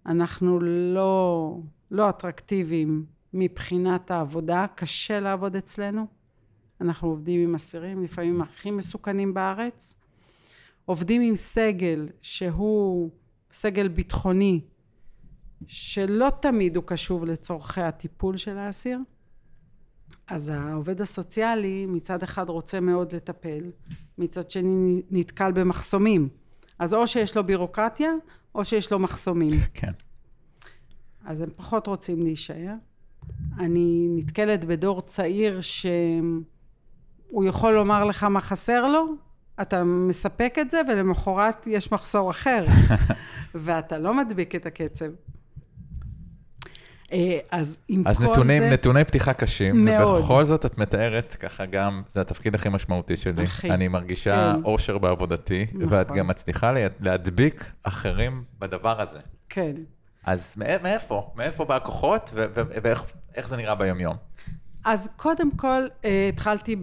אנחנו 0.06 0.60
לא, 0.60 1.58
לא 1.90 2.08
אטרקטיביים 2.08 3.06
מבחינת 3.32 4.10
העבודה, 4.10 4.66
קשה 4.74 5.20
לעבוד 5.20 5.56
אצלנו. 5.56 6.06
אנחנו 6.84 7.08
עובדים 7.08 7.40
עם 7.40 7.54
אסירים, 7.54 8.04
לפעמים 8.04 8.40
הכי 8.40 8.70
מסוכנים 8.70 9.34
בארץ. 9.34 9.94
עובדים 10.84 11.22
עם 11.22 11.36
סגל 11.36 12.08
שהוא 12.22 13.10
סגל 13.52 13.88
ביטחוני, 13.88 14.60
שלא 15.66 16.28
תמיד 16.40 16.76
הוא 16.76 16.84
קשוב 16.86 17.24
לצורכי 17.24 17.80
הטיפול 17.80 18.36
של 18.36 18.58
האסיר. 18.58 18.98
אז 20.26 20.48
העובד 20.48 21.00
הסוציאלי 21.00 21.86
מצד 21.86 22.22
אחד 22.22 22.48
רוצה 22.48 22.80
מאוד 22.80 23.14
לטפל, 23.14 23.70
מצד 24.18 24.50
שני 24.50 25.02
נתקל 25.10 25.52
במחסומים. 25.52 26.28
אז 26.78 26.94
או 26.94 27.06
שיש 27.06 27.36
לו 27.36 27.44
בירוקרטיה, 27.44 28.10
או 28.54 28.64
שיש 28.64 28.92
לו 28.92 28.98
מחסומים. 28.98 29.60
כן. 29.74 29.92
אז 31.24 31.40
הם 31.40 31.50
פחות 31.56 31.86
רוצים 31.86 32.22
להישאר. 32.22 32.74
אני 33.58 34.08
נתקלת 34.10 34.64
בדור 34.64 35.00
צעיר 35.00 35.60
שהוא 37.34 37.44
יכול 37.44 37.74
לומר 37.74 38.04
לך 38.04 38.24
מה 38.24 38.40
חסר 38.40 38.86
לו, 38.86 39.06
אתה 39.62 39.84
מספק 39.84 40.54
את 40.60 40.70
זה, 40.70 40.80
ולמחרת 40.88 41.66
יש 41.66 41.92
מחסור 41.92 42.30
אחר, 42.30 42.64
ואתה 43.54 43.98
לא 43.98 44.14
מדביק 44.14 44.54
את 44.54 44.66
הקצב. 44.66 45.04
אה, 47.12 47.38
אז 47.50 47.80
עם 47.88 48.02
אז 48.06 48.18
כל 48.18 48.24
נתונים, 48.24 48.62
זה... 48.62 48.70
נתוני 48.70 49.04
פתיחה 49.04 49.32
קשים, 49.32 49.84
מאוד. 49.84 50.20
ובכל 50.20 50.44
זאת 50.44 50.66
את 50.66 50.78
מתארת 50.78 51.36
ככה 51.40 51.66
גם, 51.66 52.02
זה 52.08 52.20
התפקיד 52.20 52.54
הכי 52.54 52.68
משמעותי 52.68 53.16
שלי. 53.16 53.42
הכי, 53.42 53.70
אני 53.70 53.88
מרגישה 53.88 54.52
כן. 54.56 54.64
אושר 54.64 54.98
בעבודתי, 54.98 55.66
נכון. 55.72 55.86
ואת 55.92 56.12
גם 56.12 56.26
מצליחה 56.26 56.72
לה- 56.72 56.86
להדביק 57.00 57.70
אחרים 57.82 58.42
בדבר 58.58 59.00
הזה. 59.00 59.18
כן. 59.48 59.72
אז 60.24 60.54
מא- 60.56 60.82
מאיפה? 60.82 61.30
מאיפה 61.36 61.64
בא 61.64 61.76
הכוחות, 61.76 62.30
ואיך 62.82 63.04
איך 63.34 63.48
זה 63.48 63.56
נראה 63.56 63.74
ביום-יום? 63.74 64.16
אז 64.84 65.08
קודם 65.16 65.50
כל 65.50 65.86
אה, 66.04 66.28
התחלתי 66.28 66.76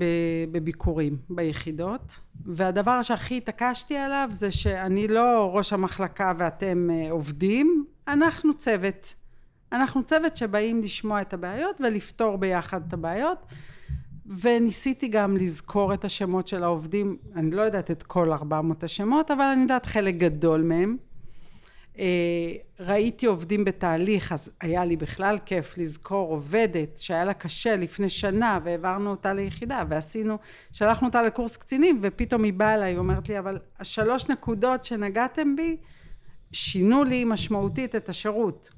בביקורים 0.52 1.18
ביחידות, 1.30 2.20
והדבר 2.46 3.02
שהכי 3.02 3.38
התעקשתי 3.38 3.98
עליו 3.98 4.30
זה 4.32 4.52
שאני 4.52 5.08
לא 5.08 5.52
ראש 5.54 5.74
המחלקה 5.74 6.34
ואתם 6.38 6.90
אה, 6.92 7.12
עובדים, 7.12 7.86
אנחנו 8.08 8.54
צוות. 8.54 9.14
אנחנו 9.72 10.04
צוות 10.04 10.38
שבאים 10.38 10.82
לשמוע 10.82 11.22
את 11.22 11.34
הבעיות 11.34 11.82
ולפתור 11.82 12.38
ביחד 12.38 12.82
את 12.88 12.94
הבעיות, 12.94 13.46
וניסיתי 14.42 15.08
גם 15.08 15.38
לזכור 15.38 15.94
את 15.94 16.06
השמות 16.06 16.48
של 16.48 16.64
העובדים, 16.64 17.18
אני 17.36 17.52
לא 17.52 17.62
יודעת 17.62 17.92
את 17.92 18.04
כל 18.04 18.34
400 18.34 18.84
השמות, 18.84 19.32
אבל 19.32 19.46
אני 19.46 19.62
יודעת 19.62 19.86
חלק 19.86 20.16
גדול 20.16 20.62
מהם. 20.62 20.98
אה, 22.00 22.54
ראיתי 22.80 23.26
עובדים 23.26 23.66
בתהליך, 23.66 24.32
אז 24.32 24.52
היה 24.62 24.86
לי 24.86 24.98
בכלל 24.98 25.38
כיף 25.46 25.78
לזכור 25.78 26.32
עובדת 26.32 26.98
שהיה 26.98 27.26
לה 27.26 27.34
קשה 27.34 27.76
לפני 27.76 28.10
שנה 28.10 28.60
והעברנו 28.64 29.12
אותה 29.12 29.34
ליחידה 29.34 29.84
ועשינו, 29.90 30.38
שלחנו 30.72 31.08
אותה 31.08 31.22
לקורס 31.22 31.58
קצינים 31.58 32.00
ופתאום 32.02 32.44
היא 32.44 32.54
באה 32.54 32.74
אליי, 32.76 32.92
היא 32.92 32.98
אומרת 32.98 33.30
לי, 33.30 33.40
אבל 33.40 33.60
השלוש 33.80 34.30
נקודות 34.30 34.84
שנגעתם 34.84 35.56
בי 35.56 35.78
שינו 36.52 37.04
לי 37.04 37.26
משמעותית 37.26 37.96
את 37.96 38.10
השירות. 38.10 38.70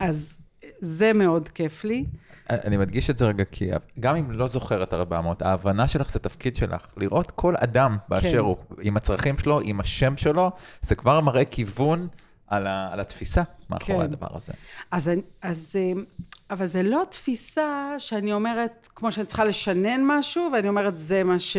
אז 0.00 0.40
זה 0.78 1.12
מאוד 1.12 1.48
כיף 1.48 1.84
לי. 1.84 2.04
אני 2.50 2.76
מדגיש 2.76 3.10
את 3.10 3.18
זה 3.18 3.26
רגע, 3.26 3.44
כי 3.44 3.70
גם 4.00 4.16
אם 4.16 4.30
לא 4.30 4.46
זוכרת 4.46 4.94
400, 4.94 5.42
ההבנה 5.42 5.88
שלך 5.88 6.10
זה 6.10 6.18
תפקיד 6.18 6.56
שלך. 6.56 6.86
לראות 6.96 7.30
כל 7.30 7.54
אדם 7.56 7.96
באשר 8.08 8.30
כן. 8.30 8.38
הוא, 8.38 8.56
עם 8.82 8.96
הצרכים 8.96 9.38
שלו, 9.38 9.60
עם 9.60 9.80
השם 9.80 10.16
שלו, 10.16 10.50
זה 10.82 10.94
כבר 10.94 11.20
מראה 11.20 11.44
כיוון 11.44 12.08
על, 12.46 12.66
ה, 12.66 12.88
על 12.92 13.00
התפיסה 13.00 13.42
מאחורי 13.70 13.98
כן. 13.98 14.04
הדבר 14.04 14.28
הזה. 14.30 14.52
אז, 14.90 15.10
אז, 15.42 15.76
אה, 15.76 16.02
אבל 16.50 16.66
זה 16.66 16.82
לא 16.82 17.02
תפיסה 17.10 17.94
שאני 17.98 18.32
אומרת, 18.32 18.88
כמו 18.94 19.12
שאני 19.12 19.26
צריכה 19.26 19.44
לשנן 19.44 20.00
משהו, 20.04 20.50
ואני 20.52 20.68
אומרת, 20.68 20.98
זה 20.98 21.24
מה, 21.24 21.38
ש, 21.38 21.56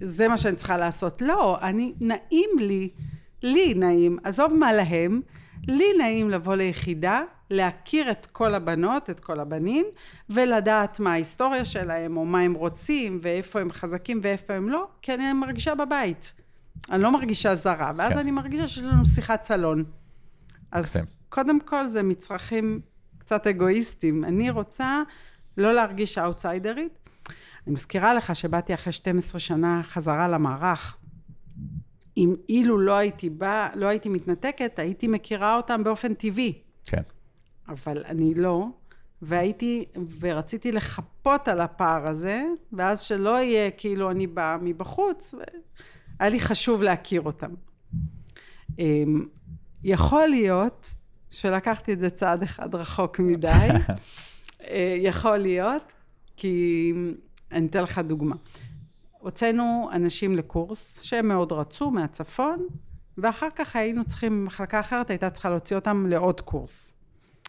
זה 0.00 0.28
מה 0.28 0.38
שאני 0.38 0.56
צריכה 0.56 0.76
לעשות. 0.76 1.22
לא, 1.22 1.58
אני, 1.62 1.92
נעים 2.00 2.50
לי 2.58 2.88
לי 3.44 3.74
נעים, 3.74 4.18
עזוב 4.24 4.54
מה 4.54 4.72
להם, 4.72 5.20
לי 5.68 5.84
נעים 5.98 6.30
לבוא 6.30 6.54
ליחידה, 6.54 7.22
להכיר 7.50 8.10
את 8.10 8.26
כל 8.26 8.54
הבנות, 8.54 9.10
את 9.10 9.20
כל 9.20 9.40
הבנים, 9.40 9.86
ולדעת 10.30 11.00
מה 11.00 11.12
ההיסטוריה 11.12 11.64
שלהם, 11.64 12.16
או 12.16 12.24
מה 12.24 12.40
הם 12.40 12.54
רוצים, 12.54 13.20
ואיפה 13.22 13.60
הם 13.60 13.70
חזקים 13.70 14.20
ואיפה 14.22 14.54
הם 14.54 14.68
לא, 14.68 14.88
כי 15.02 15.14
אני 15.14 15.32
מרגישה 15.32 15.74
בבית. 15.74 16.34
אני 16.90 17.02
לא 17.02 17.12
מרגישה 17.12 17.54
זרה, 17.54 17.92
ואז 17.96 18.12
כן. 18.12 18.18
אני 18.18 18.30
מרגישה 18.30 18.68
שיש 18.68 18.82
לנו 18.82 19.06
שיחת 19.06 19.42
סלון. 19.42 19.84
אז 20.72 20.84
קסם. 20.84 21.04
קודם 21.28 21.60
כל 21.60 21.86
זה 21.86 22.02
מצרכים 22.02 22.80
קצת 23.18 23.46
אגואיסטיים. 23.46 24.24
אני 24.24 24.50
רוצה 24.50 25.02
לא 25.56 25.72
להרגיש 25.72 26.18
אאוטסיידרית. 26.18 26.98
אני 27.66 27.74
מזכירה 27.74 28.14
לך 28.14 28.36
שבאתי 28.36 28.74
אחרי 28.74 28.92
12 28.92 29.40
שנה 29.40 29.80
חזרה 29.84 30.28
למערך. 30.28 30.96
אם 32.16 32.34
אילו 32.48 32.78
לא 32.78 32.92
הייתי 32.96 33.30
באה, 33.30 33.68
לא 33.74 33.86
הייתי 33.86 34.08
מתנתקת, 34.08 34.78
הייתי 34.78 35.08
מכירה 35.08 35.56
אותם 35.56 35.84
באופן 35.84 36.14
טבעי. 36.14 36.62
כן. 36.84 37.02
אבל 37.68 38.04
אני 38.06 38.34
לא, 38.34 38.66
והייתי, 39.22 39.84
ורציתי 40.20 40.72
לחפות 40.72 41.48
על 41.48 41.60
הפער 41.60 42.06
הזה, 42.06 42.44
ואז 42.72 43.00
שלא 43.00 43.38
יהיה 43.42 43.70
כאילו 43.70 44.10
אני 44.10 44.26
באה 44.26 44.56
מבחוץ, 44.62 45.34
היה 46.18 46.30
לי 46.30 46.40
חשוב 46.40 46.82
להכיר 46.82 47.20
אותם. 47.20 47.50
אמ, 48.78 49.26
יכול 49.84 50.26
להיות 50.26 50.94
שלקחתי 51.30 51.92
את 51.92 52.00
זה 52.00 52.10
צעד 52.10 52.42
אחד 52.42 52.74
רחוק 52.74 53.20
מדי, 53.20 53.48
אה, 54.68 54.96
יכול 54.98 55.36
להיות, 55.36 55.92
כי 56.36 56.92
אני 57.52 57.66
אתן 57.66 57.82
לך 57.82 57.98
דוגמה. 57.98 58.36
הוצאנו 59.24 59.88
אנשים 59.92 60.36
לקורס 60.36 61.00
שהם 61.02 61.28
מאוד 61.28 61.52
רצו 61.52 61.90
מהצפון, 61.90 62.66
ואחר 63.18 63.48
כך 63.56 63.76
היינו 63.76 64.04
צריכים, 64.04 64.44
מחלקה 64.44 64.80
אחרת 64.80 65.10
הייתה 65.10 65.30
צריכה 65.30 65.50
להוציא 65.50 65.76
אותם 65.76 66.06
לעוד 66.08 66.40
קורס. 66.40 66.92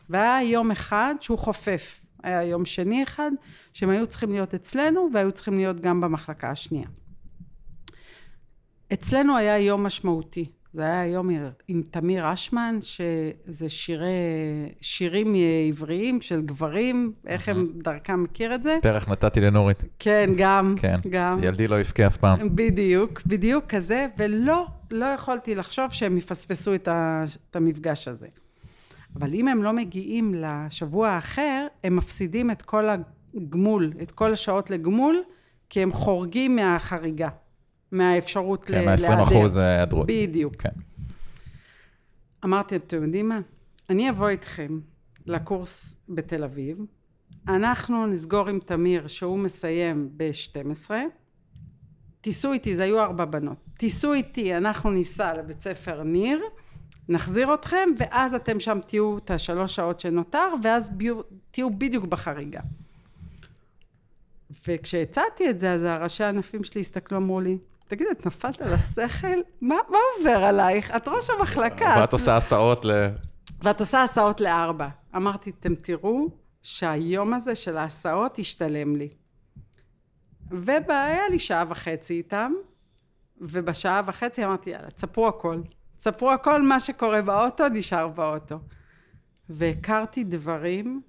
והיה 0.10 0.44
יום 0.44 0.72
אחד 0.72 1.16
שהוא 1.22 1.38
חופף, 1.38 2.06
היה 2.24 2.44
יום 2.44 2.66
שני 2.66 3.04
אחד, 3.04 3.32
שהם 3.74 3.90
היו 3.90 4.08
צריכים 4.08 4.32
להיות 4.32 4.54
אצלנו 4.54 5.10
והיו 5.14 5.32
צריכים 5.32 5.58
להיות 5.58 5.80
גם 5.80 6.02
במחלקה 6.02 6.50
השנייה. 6.50 6.88
אצלנו 8.94 9.38
היה 9.38 9.60
יום 9.60 9.84
משמעותי. 9.84 10.52
זה 10.76 10.82
היה 10.82 11.08
יום 11.08 11.30
עם 11.68 11.82
תמיר 11.92 12.34
אשמן, 12.34 12.80
שזה 12.82 13.70
שירי, 13.70 14.08
שירים 14.82 15.36
עבריים 15.70 16.22
של 16.22 16.42
גברים, 16.42 17.12
איך 17.28 17.50
הם 17.50 17.68
דרכם 17.84 18.24
מכיר 18.24 18.56
את 18.56 18.64
זה? 18.64 18.78
דרך 18.82 19.10
נתתי 19.10 19.42
לנורית. 19.42 19.84
כן, 20.00 20.30
גם, 20.38 20.76
כן. 20.78 21.00
גם. 21.10 21.40
ילדי 21.44 21.68
לא 21.68 21.80
יבכה 21.80 22.08
אף 22.08 22.18
פעם. 22.18 22.56
בדיוק, 22.56 23.22
בדיוק 23.26 23.66
כזה, 23.66 24.08
ולא, 24.18 24.66
לא 24.92 25.06
יכולתי 25.06 25.56
לחשוב 25.56 25.92
שהם 25.92 26.18
יפספסו 26.18 26.76
את, 26.76 26.88
ה, 26.88 27.26
את 27.50 27.56
המפגש 27.56 28.08
הזה. 28.08 28.28
אבל 29.16 29.34
אם 29.34 29.48
הם 29.48 29.64
לא 29.64 29.74
מגיעים 29.74 30.34
לשבוע 30.38 31.10
האחר, 31.10 31.68
הם 31.84 31.96
מפסידים 31.96 32.52
את 32.52 32.62
כל 32.62 32.86
הגמול, 33.36 33.94
את 34.02 34.12
כל 34.12 34.34
השעות 34.34 34.70
לגמול, 34.70 35.24
כי 35.70 35.84
הם 35.84 35.92
חורגים 35.92 36.56
מהחריגה. 36.56 37.30
מהאפשרות 37.98 38.66
כן, 38.66 38.74
להיעדר. 38.74 39.08
כן, 39.08 39.18
מה-20 39.18 39.24
אחוז 39.24 39.58
היעדרות. 39.58 40.08
בדיוק. 40.08 40.56
כן. 40.56 40.70
אמרתי, 42.46 42.76
אתם 42.76 43.04
יודעים 43.04 43.30
מה? 43.30 43.40
אני 43.90 44.10
אבוא 44.10 44.30
איתכם 44.30 44.80
לקורס 45.26 45.96
בתל 46.10 46.44
אביב, 46.44 46.78
אנחנו 47.48 48.08
נסגור 48.08 48.50
עם 48.50 48.60
תמיר 48.60 49.08
שהוא 49.08 49.40
מסיים 49.40 50.10
ב-12, 50.18 50.92
תיסעו 52.22 52.54
איתי, 52.54 52.76
זה 52.76 52.84
היו 52.84 53.02
ארבע 53.02 53.26
בנות, 53.26 53.58
תיסעו 53.78 54.14
איתי, 54.14 54.58
אנחנו 54.58 54.92
ניסע 54.92 55.34
לבית 55.34 55.62
ספר 55.62 56.04
ניר, 56.04 56.42
נחזיר 57.10 57.54
אתכם, 57.54 57.90
ואז 57.98 58.34
אתם 58.34 58.60
שם 58.60 58.80
תהיו 58.88 59.18
את 59.18 59.32
השלוש 59.32 59.76
שעות 59.76 60.00
שנותר, 60.00 60.48
ואז 60.64 60.90
ביו, 60.90 61.22
תהיו 61.52 61.70
בדיוק 61.70 62.06
בחריגה. 62.06 62.60
וכשהצעתי 64.68 65.50
את 65.50 65.60
זה, 65.60 65.74
אז 65.74 65.84
הראשי 65.84 66.24
הענפים 66.24 66.64
שלי 66.64 66.82
הסתכלו, 66.82 67.18
אמרו 67.18 67.42
לי, 67.42 67.58
תגיד, 67.88 68.08
את 68.12 68.26
נפלת 68.26 68.62
על 68.62 68.74
השכל? 68.74 69.38
מה, 69.62 69.76
מה 69.90 69.98
עובר 70.18 70.44
עלייך? 70.46 70.92
את 70.96 71.08
ראש 71.08 71.30
המחלקה. 71.30 71.96
ואת 72.00 72.14
עושה 72.14 72.38
הסעות 72.38 72.86
ל... 72.86 72.92
ואת 73.64 73.80
עושה 73.80 74.04
הסעות 74.04 74.42
לארבע. 74.42 74.88
אמרתי, 75.16 75.50
אתם 75.50 75.76
תראו 75.76 76.28
שהיום 76.62 77.34
הזה 77.34 77.56
של 77.56 77.78
ההסעות 77.78 78.40
ישתלם 78.40 78.96
לי. 78.96 79.10
והיה 80.52 81.30
לי 81.30 81.40
שעה 81.40 81.64
וחצי 81.70 82.14
איתם, 82.14 82.52
ובשעה 83.42 84.02
וחצי 84.06 84.46
אמרתי, 84.46 84.70
יאללה, 84.70 84.92
תספרו 84.92 85.28
הכל. 85.28 85.62
תספרו 85.98 86.32
הכל, 86.32 86.62
מה 86.62 86.80
שקורה 86.80 87.22
באוטו, 87.22 87.70
נשאר 87.70 88.08
באוטו. 88.08 88.60
והכרתי 89.50 90.24
דברים, 90.24 91.02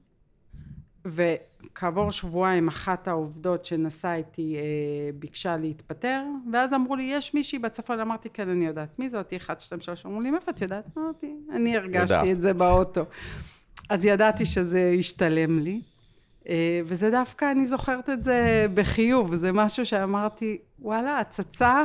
ו... 1.06 1.22
כעבור 1.74 2.12
שבועיים 2.12 2.68
אחת 2.68 3.08
העובדות 3.08 3.64
שנסעה 3.64 4.14
איתי 4.14 4.56
אה, 4.56 5.10
ביקשה 5.18 5.56
להתפטר, 5.56 6.22
ואז 6.52 6.74
אמרו 6.74 6.96
לי, 6.96 7.02
יש 7.02 7.34
מישהי 7.34 7.58
בצפון, 7.58 8.00
אמרתי, 8.00 8.30
כן, 8.30 8.48
אני 8.48 8.66
יודעת. 8.66 8.98
מי 8.98 9.08
זאתי? 9.08 9.36
אחת, 9.36 9.60
שתיים, 9.60 9.80
שלוש, 9.80 10.06
אמרו 10.06 10.20
לי, 10.20 10.30
מאיפה 10.30 10.50
את 10.50 10.60
יודעת? 10.60 10.84
אמרתי, 10.98 11.34
אני 11.52 11.76
הרגשתי 11.76 12.14
יודע. 12.14 12.32
את 12.32 12.42
זה 12.42 12.54
באוטו. 12.54 13.04
אז 13.90 14.04
ידעתי 14.04 14.46
שזה 14.46 14.80
ישתלם 14.80 15.58
לי, 15.58 15.80
אה, 16.48 16.80
וזה 16.86 17.10
דווקא, 17.10 17.50
אני 17.50 17.66
זוכרת 17.66 18.10
את 18.10 18.24
זה 18.24 18.66
בחיוב, 18.74 19.34
זה 19.34 19.52
משהו 19.52 19.86
שאמרתי, 19.86 20.58
וואלה, 20.78 21.18
הצצה 21.18 21.84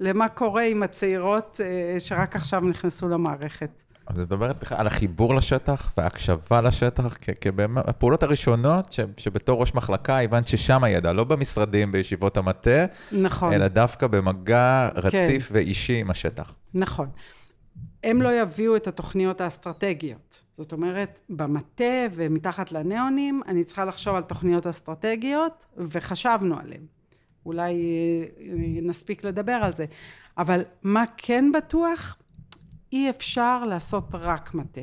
למה 0.00 0.28
קורה 0.28 0.62
עם 0.62 0.82
הצעירות 0.82 1.60
אה, 1.64 2.00
שרק 2.00 2.36
עכשיו 2.36 2.60
נכנסו 2.60 3.08
למערכת. 3.08 3.82
אז 4.06 4.20
את 4.20 4.26
מדברת 4.26 4.60
בכלל 4.60 4.78
על 4.78 4.86
החיבור 4.86 5.34
לשטח 5.34 5.92
וההקשבה 5.96 6.60
לשטח, 6.60 7.16
כפעולות 7.40 8.22
הראשונות, 8.22 8.92
ש, 8.92 9.00
שבתור 9.16 9.60
ראש 9.60 9.74
מחלקה 9.74 10.20
הבנת 10.20 10.46
ששם 10.46 10.84
הידע, 10.84 11.12
לא 11.12 11.24
במשרדים, 11.24 11.92
בישיבות 11.92 12.36
המטה, 12.36 12.84
נכון. 13.12 13.52
אלא 13.52 13.68
דווקא 13.68 14.06
במגע 14.06 14.88
רציף 14.94 15.48
כן. 15.48 15.54
ואישי 15.54 15.96
עם 15.96 16.10
השטח. 16.10 16.56
נכון. 16.74 17.08
הם 18.04 18.22
לא 18.22 18.40
יביאו 18.42 18.76
את 18.76 18.86
התוכניות 18.86 19.40
האסטרטגיות. 19.40 20.42
זאת 20.56 20.72
אומרת, 20.72 21.20
במטה 21.28 21.84
ומתחת 22.14 22.72
לניאונים, 22.72 23.42
אני 23.48 23.64
צריכה 23.64 23.84
לחשוב 23.84 24.14
על 24.14 24.22
תוכניות 24.22 24.66
אסטרטגיות, 24.66 25.66
וחשבנו 25.76 26.58
עליהן. 26.58 26.86
אולי 27.46 27.74
אה, 28.40 28.80
נספיק 28.82 29.24
לדבר 29.24 29.52
על 29.52 29.72
זה. 29.72 29.84
אבל 30.38 30.62
מה 30.82 31.04
כן 31.16 31.52
בטוח? 31.54 32.16
אי 32.92 33.10
אפשר 33.10 33.64
לעשות 33.64 34.14
רק 34.14 34.54
מטה. 34.54 34.80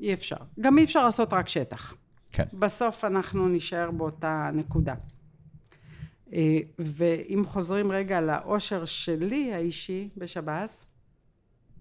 אי 0.00 0.14
אפשר. 0.14 0.36
גם 0.60 0.78
אי 0.78 0.84
אפשר 0.84 1.04
לעשות 1.04 1.32
רק 1.32 1.48
שטח. 1.48 1.94
כן. 2.32 2.44
בסוף 2.52 3.04
אנחנו 3.04 3.48
נשאר 3.48 3.90
באותה 3.90 4.50
נקודה. 4.52 4.94
אה, 6.32 6.58
ואם 6.78 7.42
חוזרים 7.46 7.92
רגע 7.92 8.20
לאושר 8.20 8.84
שלי 8.84 9.54
האישי 9.54 10.08
בשב"ס, 10.16 10.86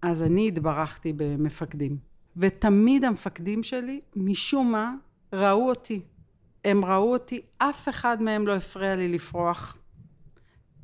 אז 0.01 0.23
אני 0.23 0.47
התברכתי 0.47 1.13
במפקדים. 1.13 1.97
ותמיד 2.37 3.03
המפקדים 3.03 3.63
שלי, 3.63 4.01
משום 4.15 4.71
מה, 4.71 4.93
ראו 5.33 5.69
אותי. 5.69 6.01
הם 6.65 6.85
ראו 6.85 7.13
אותי, 7.13 7.41
אף 7.57 7.89
אחד 7.89 8.21
מהם 8.21 8.47
לא 8.47 8.55
הפריע 8.55 8.95
לי 8.95 9.07
לפרוח. 9.07 9.77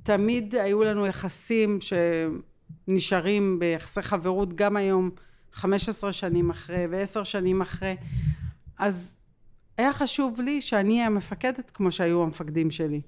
תמיד 0.04 0.56
היו 0.56 0.84
לנו 0.84 1.06
יחסים 1.06 1.82
ש... 1.82 1.93
נשארים 2.88 3.60
ביחסי 3.60 4.02
חברות 4.02 4.54
גם 4.54 4.78
היום, 4.78 5.10
15 5.54 6.12
שנים 6.13 6.50
אחרי 6.50 6.88
ועשר 6.91 7.23
שנים 7.23 7.62
אחרי. 7.62 7.95
אז 8.80 9.17
היה 9.78 9.93
חשוב 9.93 10.41
לי 10.41 10.62
שאני 10.62 10.93
אהיה 10.93 11.06
המפקדת 11.06 11.71
כמו 11.73 11.91
שהיו 11.91 12.23
המפקדים 12.23 12.71
שלי. 12.71 13.02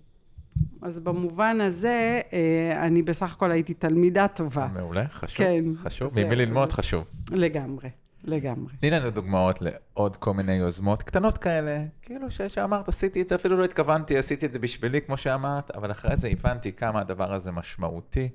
אז 0.82 1.00
במובן 1.00 1.62
הזה, 1.62 2.22
אה, 2.34 2.86
אני 2.88 3.02
בסך 3.02 3.34
הכל 3.34 3.52
הייתי 3.52 3.74
תלמידה 3.74 4.28
טובה. 4.28 4.68
מעולה, 4.74 5.06
חשוב. 5.14 5.38
כן. 5.38 5.64
חשוב, 5.84 6.20
ממי 6.20 6.36
ללמוד 6.36 6.72
חשוב. 6.72 7.08
לגמרי. 7.32 7.90
לגמרי. 8.24 8.74
תני 8.80 8.90
לנו 8.90 9.10
דוגמאות 9.10 9.60
לעוד 9.62 10.16
כל 10.16 10.34
מיני 10.34 10.54
יוזמות 10.54 11.04
קטנות 11.04 11.38
כאלה, 11.38 11.84
כאילו 12.02 12.32
ש- 12.32 12.42
שאמרת, 12.42 12.88
עשיתי 12.88 13.22
את 13.22 13.30
זה, 13.30 13.36
אפילו 13.36 13.58
לא 13.58 13.64
התכוונתי, 13.66 14.18
עשיתי 14.18 14.46
את 14.46 14.54
זה 14.54 14.60
בשבילי, 14.60 15.02
כמו 15.02 15.18
שאמרת, 15.18 15.72
אבל 15.72 15.92
אחרי 15.92 16.18
זה 16.18 16.28
הבנתי 16.28 16.72
כמה 16.74 17.00
הדבר 17.00 17.34
הזה 17.34 17.52
משמעותי, 17.52 18.30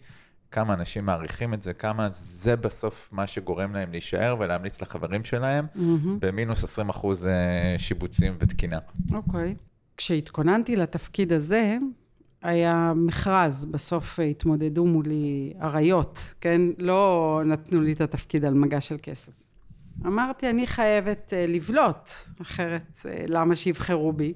כמה 0.55 0.75
אנשים 0.75 1.07
מעריכים 1.07 1.55
את 1.55 1.63
זה, 1.63 1.73
כמה 1.73 2.09
זה 2.11 2.57
בסוף 2.57 3.09
מה 3.13 3.27
שגורם 3.27 3.75
להם 3.75 3.91
להישאר 3.91 4.37
ולהמליץ 4.39 4.83
לחברים 4.83 5.25
שלהם, 5.25 5.67
mm-hmm. 5.67 6.09
במינוס 6.19 6.65
20 6.65 6.89
אחוז 6.89 7.27
אה, 7.27 7.75
שיבוצים 7.79 8.37
ותקינה. 8.39 8.79
אוקיי. 9.13 9.55
Okay. 9.59 9.63
כשהתכוננתי 9.97 10.77
לתפקיד 10.77 11.33
הזה, 11.33 11.77
היה 12.43 12.93
מכרז, 12.97 13.65
בסוף 13.65 14.19
התמודדו 14.21 14.87
מולי 14.87 15.53
אריות, 15.63 16.35
כן? 16.41 16.61
לא 16.79 17.43
נתנו 17.45 17.81
לי 17.81 17.93
את 17.93 18.01
התפקיד 18.01 18.45
על 18.45 18.55
מגע 18.55 18.81
של 18.81 18.97
כסף. 19.03 19.33
אמרתי, 20.07 20.51
אני 20.51 20.67
חייבת 20.67 21.33
אה, 21.33 21.47
לבלוט, 21.49 22.11
אחרת 22.43 22.99
אה, 23.07 23.25
למה 23.29 23.57
שיבחרו 23.57 24.13
בי? 24.13 24.35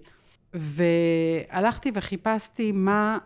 והלכתי 0.54 1.90
וחיפשתי 1.94 2.72
מה, 2.72 3.18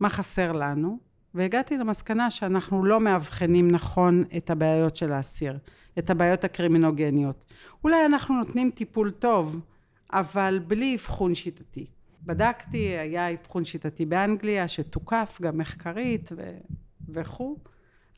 מה 0.00 0.08
חסר 0.08 0.52
לנו, 0.52 1.07
והגעתי 1.38 1.76
למסקנה 1.76 2.30
שאנחנו 2.30 2.84
לא 2.84 3.00
מאבחנים 3.00 3.70
נכון 3.70 4.24
את 4.36 4.50
הבעיות 4.50 4.96
של 4.96 5.12
האסיר, 5.12 5.58
את 5.98 6.10
הבעיות 6.10 6.44
הקרימינוגניות. 6.44 7.44
אולי 7.84 8.06
אנחנו 8.06 8.34
נותנים 8.34 8.70
טיפול 8.70 9.10
טוב, 9.10 9.60
אבל 10.12 10.60
בלי 10.66 10.96
אבחון 10.96 11.34
שיטתי. 11.34 11.86
בדקתי, 12.22 12.78
היה 12.78 13.32
אבחון 13.32 13.64
שיטתי 13.64 14.06
באנגליה 14.06 14.68
שתוקף 14.68 15.38
גם 15.42 15.58
מחקרית 15.58 16.30
ו... 16.36 16.50
וכו'. 17.08 17.56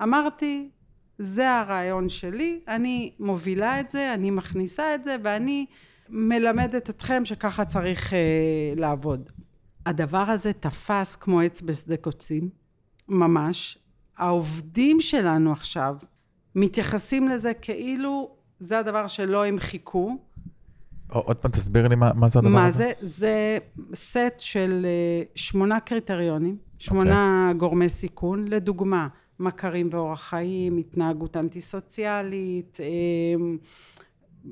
אמרתי, 0.02 0.70
זה 1.18 1.50
הרעיון 1.50 2.08
שלי, 2.08 2.60
אני 2.68 3.12
מובילה 3.18 3.80
את 3.80 3.90
זה, 3.90 4.14
אני 4.14 4.30
מכניסה 4.30 4.94
את 4.94 5.04
זה 5.04 5.16
ואני 5.24 5.66
מלמדת 6.08 6.90
אתכם 6.90 7.24
שככה 7.24 7.64
צריך 7.64 8.14
אה, 8.14 8.18
לעבוד. 8.76 9.30
הדבר 9.86 10.30
הזה 10.30 10.52
תפס 10.52 11.16
כמו 11.16 11.40
עץ 11.40 11.62
בשדה 11.62 11.96
קוצים, 11.96 12.59
ממש. 13.10 13.78
העובדים 14.16 15.00
שלנו 15.00 15.52
עכשיו 15.52 15.96
מתייחסים 16.54 17.28
לזה 17.28 17.54
כאילו 17.54 18.30
זה 18.60 18.78
הדבר 18.78 19.06
שלא 19.06 19.44
הם 19.44 19.58
חיכו. 19.58 20.18
עוד 21.08 21.36
פעם 21.36 21.50
תסביר 21.50 21.88
לי 21.88 21.94
מה, 21.94 22.12
מה 22.14 22.28
זה 22.28 22.38
הדבר 22.38 22.50
מה 22.50 22.66
הזה. 22.66 22.84
מה 22.84 22.92
זה? 23.00 23.06
זה 23.06 23.58
סט 23.94 24.38
של 24.38 24.86
אה, 24.86 25.22
שמונה 25.34 25.80
קריטריונים, 25.80 26.56
שמונה 26.78 27.50
okay. 27.50 27.56
גורמי 27.56 27.88
סיכון. 27.88 28.48
לדוגמה, 28.48 29.08
מכרים 29.40 29.88
ואורח 29.92 30.20
חיים, 30.20 30.76
התנהגות 30.76 31.36
אנטי-סוציאלית, 31.36 32.78
אה, 32.80 32.86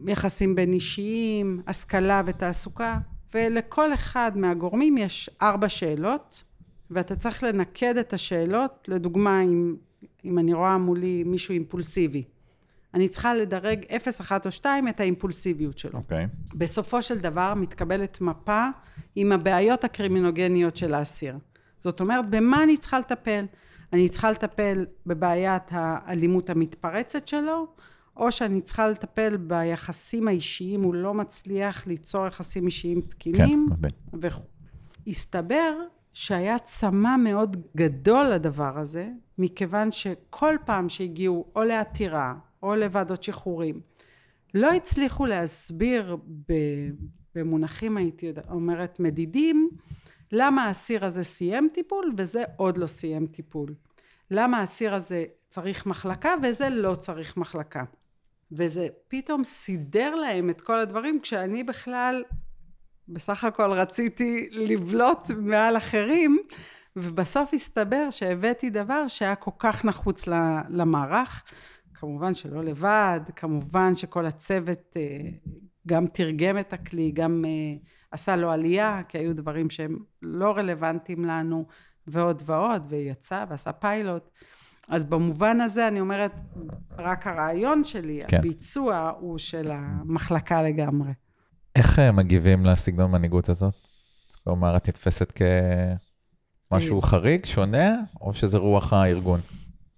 יחסים 0.07 0.55
בין 0.55 0.73
אישיים, 0.73 1.63
השכלה 1.67 2.23
ותעסוקה, 2.27 2.99
ולכל 3.35 3.95
אחד 3.95 4.33
מהגורמים 4.35 4.99
יש 4.99 5.31
ארבע 5.43 5.69
שאלות, 5.69 6.45
ואתה 6.91 7.17
צריך 7.17 7.43
לנקד 7.43 7.97
את 7.97 8.13
השאלות, 8.13 8.89
לדוגמה, 8.89 9.43
אם, 9.43 9.77
אם 10.25 10.39
אני 10.39 10.55
רואה 10.55 10.79
מולי 10.79 11.25
מישהו 11.25 11.53
אימפולסיבי. 11.53 12.23
אני 12.95 13.09
צריכה 13.09 13.35
לדרג 13.35 13.85
0, 13.97 14.21
1 14.21 14.47
או 14.47 14.51
2 14.51 14.89
את 14.89 15.01
האימפולסיביות 15.01 15.79
שלו. 15.79 15.99
אוקיי. 15.99 16.25
Okay. 16.25 16.57
בסופו 16.59 17.03
של 17.03 17.19
דבר 17.19 17.55
מתקבלת 17.55 18.21
מפה 18.21 18.67
עם 19.17 19.33
הבעיות 19.33 19.85
הקרימינוגניות 19.85 20.77
של 20.77 20.95
האסיר. 20.95 21.39
זאת 21.85 22.01
אומרת, 22.01 22.31
במה 22.31 22.63
אני 22.63 22.77
צריכה 22.77 22.99
לטפל? 22.99 23.45
אני 23.93 24.09
צריכה 24.09 24.31
לטפל 24.31 24.87
בבעיית 25.07 25.63
האלימות 25.71 26.51
המתפרצת 26.51 27.29
שלו, 27.29 27.67
או 28.17 28.33
שאני 28.33 28.61
צריכה 28.61 28.89
לטפל 28.89 29.37
ביחסים 29.37 30.29
האישיים, 30.29 30.83
הוא 30.83 30.95
לא 30.95 31.15
מצליח 31.15 31.87
ליצור 31.87 32.27
יחסים 32.27 32.67
אישיים 32.67 33.01
תקינים. 33.01 33.69
כן, 33.83 33.89
וכו'. 34.21 34.43
הסתבר 35.07 35.73
שהיה 36.21 36.59
צמא 36.59 37.17
מאוד 37.17 37.57
גדול 37.77 38.27
לדבר 38.27 38.79
הזה, 38.79 39.09
מכיוון 39.39 39.93
שכל 39.93 40.57
פעם 40.65 40.89
שהגיעו 40.89 41.53
או 41.57 41.63
לעתירה 41.63 42.35
או 42.63 42.77
לוועדות 42.77 43.23
שחרורים, 43.23 43.81
לא 44.55 44.73
הצליחו 44.73 45.27
להסביר 45.27 46.17
במונחים, 47.35 47.97
הייתי 47.97 48.33
אומרת, 48.51 49.01
מדידים, 49.01 49.71
למה 50.33 50.65
האסיר 50.65 51.05
הזה 51.07 51.25
סיים 51.25 51.69
טיפול 51.75 52.15
וזה 52.17 52.45
עוד 52.57 52.79
לא 52.79 52.87
סיים 52.87 53.27
טיפול. 53.27 53.75
למה 54.31 54.61
האסיר 54.61 54.95
הזה 54.95 55.25
צריך 55.49 55.87
מחלקה 55.87 56.35
וזה 56.43 56.69
לא 56.69 56.95
צריך 56.95 57.37
מחלקה. 57.37 57.85
וזה 58.53 58.87
פתאום 59.09 59.45
סידר 59.45 60.15
להם 60.15 60.51
את 60.51 60.61
כל 60.61 60.81
הדברים, 60.81 61.21
כשאני 61.21 61.65
בכלל 61.65 62.23
בסך 63.09 63.45
הכל 63.45 63.73
רציתי 63.73 64.49
לבלוט 64.53 65.31
מעל 65.37 65.77
אחרים, 65.77 66.39
ובסוף 66.97 67.55
הסתבר 67.55 68.11
שהבאתי 68.11 68.71
דבר 68.71 69.09
שהיה 69.09 69.35
כל 69.35 69.51
כך 69.59 69.85
נחוץ 69.85 70.27
למערך. 70.69 71.45
כמובן 71.95 72.35
שלא 72.35 72.65
לבד, 72.65 73.21
כמובן 73.37 73.95
שכל 73.95 74.27
הצוות 74.27 74.97
אה, 74.97 75.31
גם 75.87 76.07
תרגם 76.07 76.59
את 76.59 76.73
הכלי, 76.73 77.11
גם 77.11 77.45
אה, 77.45 77.77
עשה 78.11 78.37
לו 78.37 78.51
עלייה, 78.51 79.01
כי 79.09 79.19
היו 79.19 79.35
דברים 79.35 79.71
שהם 79.71 79.97
לא 80.23 80.57
רלוונטיים 80.57 81.25
לנו, 81.25 81.67
ועוד 82.07 82.43
ועוד, 82.47 82.87
ויצא 82.89 83.45
ועשה 83.49 83.73
פיילוט. 83.73 84.31
אז 84.89 85.05
במובן 85.05 85.61
הזה 85.61 85.89
אני 85.89 86.01
אומרת, 86.01 86.41
רק 86.99 87.27
הרעיון 87.27 87.85
שלי, 87.85 88.21
כן. 88.29 88.37
הביצוע 88.39 89.13
הוא 89.21 89.39
של 89.39 89.71
המחלקה 89.73 90.63
לגמרי. 90.63 91.11
איך 91.79 91.99
אה, 91.99 92.13
מגיבים 92.13 92.65
לסגנון 92.65 93.11
מנהיגות 93.11 93.49
הזאת? 93.49 93.75
כלומר, 94.45 94.77
את 94.77 94.89
נתפסת 94.89 95.33
כמשהו 96.71 97.01
אה. 97.01 97.07
חריג, 97.07 97.47
שונה, 97.47 97.97
או 98.21 98.35
שזה 98.35 98.59
רוח 98.59 98.93
הארגון? 98.93 99.41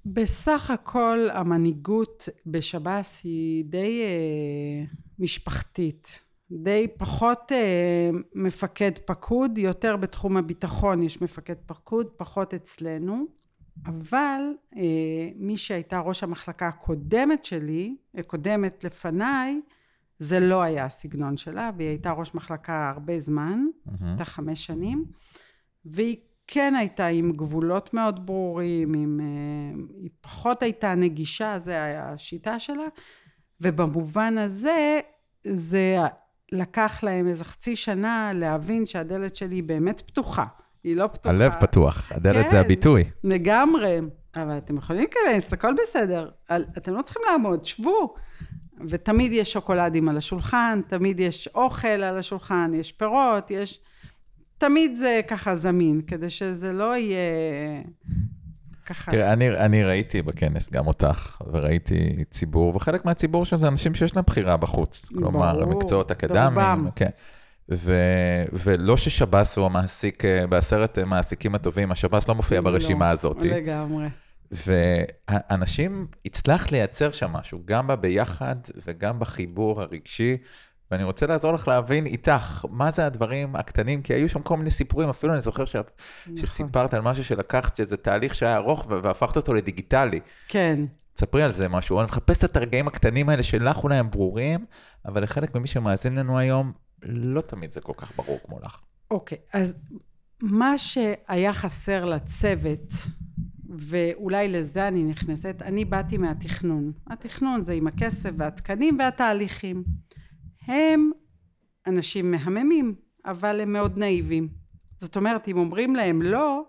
בסך 0.06 0.70
הכל 0.70 1.28
המנהיגות 1.32 2.28
בשב"ס 2.46 3.20
היא 3.24 3.64
די 3.64 4.02
אה, 4.02 4.84
משפחתית. 5.18 6.20
די 6.50 6.86
פחות 6.98 7.52
אה, 7.52 8.10
מפקד 8.34 8.98
פקוד, 9.04 9.58
יותר 9.58 9.96
בתחום 9.96 10.36
הביטחון 10.36 11.02
יש 11.02 11.22
מפקד 11.22 11.56
פקוד, 11.66 12.06
פחות 12.16 12.54
אצלנו. 12.54 13.24
אבל 13.86 14.40
אה, 14.76 15.28
מי 15.36 15.56
שהייתה 15.56 16.00
ראש 16.00 16.22
המחלקה 16.22 16.68
הקודמת 16.68 17.44
שלי, 17.44 17.96
קודמת 18.26 18.84
לפניי, 18.84 19.60
זה 20.20 20.40
לא 20.40 20.62
היה 20.62 20.84
הסגנון 20.84 21.36
שלה, 21.36 21.70
והיא 21.76 21.88
הייתה 21.88 22.12
ראש 22.12 22.34
מחלקה 22.34 22.92
הרבה 22.94 23.20
זמן, 23.20 23.60
הייתה 23.86 24.22
mm-hmm. 24.22 24.26
חמש 24.26 24.66
שנים, 24.66 25.04
והיא 25.84 26.16
כן 26.46 26.74
הייתה 26.78 27.06
עם 27.06 27.32
גבולות 27.32 27.94
מאוד 27.94 28.26
ברורים, 28.26 28.94
עם, 28.94 29.20
אה, 29.20 29.80
היא 30.02 30.10
פחות 30.20 30.62
הייתה 30.62 30.94
נגישה, 30.94 31.58
זה 31.58 31.84
היה 31.84 32.12
השיטה 32.12 32.58
שלה, 32.58 32.84
ובמובן 33.60 34.38
הזה, 34.38 35.00
זה 35.46 35.98
לקח 36.52 37.00
להם 37.02 37.28
איזה 37.28 37.44
חצי 37.44 37.76
שנה 37.76 38.32
להבין 38.34 38.86
שהדלת 38.86 39.36
שלי 39.36 39.54
היא 39.54 39.64
באמת 39.64 40.00
פתוחה. 40.00 40.46
היא 40.84 40.96
לא 40.96 41.06
פתוחה. 41.06 41.34
הלב 41.34 41.52
פתוח, 41.60 42.12
הדלת 42.12 42.44
כן, 42.44 42.50
זה 42.50 42.60
הביטוי. 42.60 43.04
לגמרי. 43.24 44.00
אבל 44.36 44.58
אתם 44.58 44.76
יכולים 44.76 45.02
להיכנס, 45.02 45.52
הכל 45.52 45.74
בסדר. 45.82 46.30
אתם 46.52 46.94
לא 46.94 47.02
צריכים 47.02 47.22
לעמוד, 47.30 47.64
שבו. 47.64 48.14
ותמיד 48.88 49.32
יש 49.32 49.52
שוקולדים 49.52 50.08
על 50.08 50.16
השולחן, 50.16 50.80
תמיד 50.88 51.20
יש 51.20 51.48
אוכל 51.54 51.88
על 51.88 52.18
השולחן, 52.18 52.70
יש 52.74 52.92
פירות, 52.92 53.50
יש... 53.50 53.80
תמיד 54.58 54.94
זה 54.94 55.20
ככה 55.28 55.56
זמין, 55.56 56.00
כדי 56.06 56.30
שזה 56.30 56.72
לא 56.72 56.96
יהיה 56.96 57.18
ככה. 58.86 59.10
תראה, 59.10 59.32
אני, 59.32 59.48
אני 59.50 59.84
ראיתי 59.84 60.22
בכנס 60.22 60.70
גם 60.72 60.86
אותך, 60.86 61.42
וראיתי 61.52 62.24
ציבור, 62.30 62.76
וחלק 62.76 63.04
מהציבור 63.04 63.44
שם 63.44 63.58
זה 63.58 63.68
אנשים 63.68 63.94
שיש 63.94 64.16
להם 64.16 64.24
בחירה 64.26 64.56
בחוץ. 64.56 65.10
ברור, 65.12 65.32
כלומר, 65.32 65.66
מקצועות 65.66 66.10
אקדמיים. 66.10 66.90
כן. 66.96 67.08
ו, 67.70 67.94
ולא 68.52 68.96
ששב"ס 68.96 69.58
הוא 69.58 69.66
המעסיק, 69.66 70.24
אה, 70.24 70.46
בעשרת 70.46 70.98
המעסיקים 70.98 71.54
הטובים, 71.54 71.92
השב"ס 71.92 72.28
לא 72.28 72.34
מופיע 72.34 72.58
לא, 72.58 72.64
ברשימה 72.64 73.10
הזאת. 73.10 73.42
לגמרי. 73.42 74.06
ואנשים, 74.50 76.06
הצלחת 76.24 76.72
לייצר 76.72 77.10
שם 77.10 77.32
משהו, 77.32 77.62
גם 77.64 77.86
בביחד 77.86 78.56
וגם 78.86 79.18
בחיבור 79.18 79.82
הרגשי. 79.82 80.36
ואני 80.90 81.04
רוצה 81.04 81.26
לעזור 81.26 81.52
לך 81.52 81.68
להבין 81.68 82.06
איתך, 82.06 82.64
מה 82.70 82.90
זה 82.90 83.06
הדברים 83.06 83.56
הקטנים, 83.56 84.02
כי 84.02 84.14
היו 84.14 84.28
שם 84.28 84.42
כל 84.42 84.56
מיני 84.56 84.70
סיפורים, 84.70 85.08
אפילו 85.08 85.32
אני 85.32 85.40
זוכר 85.40 85.64
ש... 85.64 85.76
נכון. 85.76 86.36
שסיפרת 86.36 86.94
על 86.94 87.00
משהו 87.00 87.24
שלקחת, 87.24 87.76
שזה 87.76 87.96
תהליך 87.96 88.34
שהיה 88.34 88.56
ארוך 88.56 88.86
והפכת 88.88 89.36
אותו 89.36 89.54
לדיגיטלי. 89.54 90.20
כן. 90.48 90.84
תספרי 91.14 91.42
על 91.42 91.52
זה 91.52 91.68
משהו. 91.68 92.00
אני 92.00 92.04
מחפש 92.04 92.44
את 92.44 92.56
הרגעים 92.56 92.88
הקטנים 92.88 93.28
האלה 93.28 93.42
שלך 93.42 93.84
אולי 93.84 93.96
הם 93.96 94.10
ברורים, 94.10 94.64
אבל 95.06 95.22
לחלק 95.22 95.54
ממי 95.54 95.66
שמאזין 95.66 96.14
לנו 96.14 96.38
היום, 96.38 96.72
לא 97.02 97.40
תמיד 97.40 97.72
זה 97.72 97.80
כל 97.80 97.92
כך 97.96 98.12
ברור 98.16 98.40
כמו 98.44 98.58
לך. 98.62 98.80
אוקיי, 99.10 99.38
אז 99.54 99.82
מה 100.42 100.78
שהיה 100.78 101.52
חסר 101.52 102.04
לצוות, 102.04 102.94
ואולי 103.70 104.48
לזה 104.48 104.88
אני 104.88 105.04
נכנסת, 105.04 105.62
אני 105.62 105.84
באתי 105.84 106.18
מהתכנון. 106.18 106.92
התכנון 107.06 107.62
זה 107.62 107.72
עם 107.72 107.86
הכסף 107.86 108.30
והתקנים 108.36 108.96
והתהליכים. 108.98 109.84
הם 110.66 111.10
אנשים 111.86 112.30
מהממים, 112.30 112.94
אבל 113.26 113.60
הם 113.60 113.72
מאוד 113.72 113.98
נאיבים. 113.98 114.48
זאת 114.98 115.16
אומרת, 115.16 115.48
אם 115.48 115.58
אומרים 115.58 115.96
להם 115.96 116.22
לא, 116.22 116.64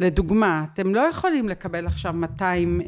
לדוגמה, 0.00 0.64
אתם 0.72 0.94
לא 0.94 1.00
יכולים 1.00 1.48
לקבל 1.48 1.86
עכשיו 1.86 2.12
200 2.12 2.80
אה, 2.80 2.86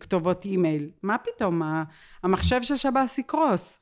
כתובות 0.00 0.44
אימייל. 0.44 0.90
מה 1.02 1.16
פתאום? 1.18 1.62
המחשב 2.22 2.62
של 2.62 2.76
שב"ס 2.76 3.18
יקרוס. 3.18 3.80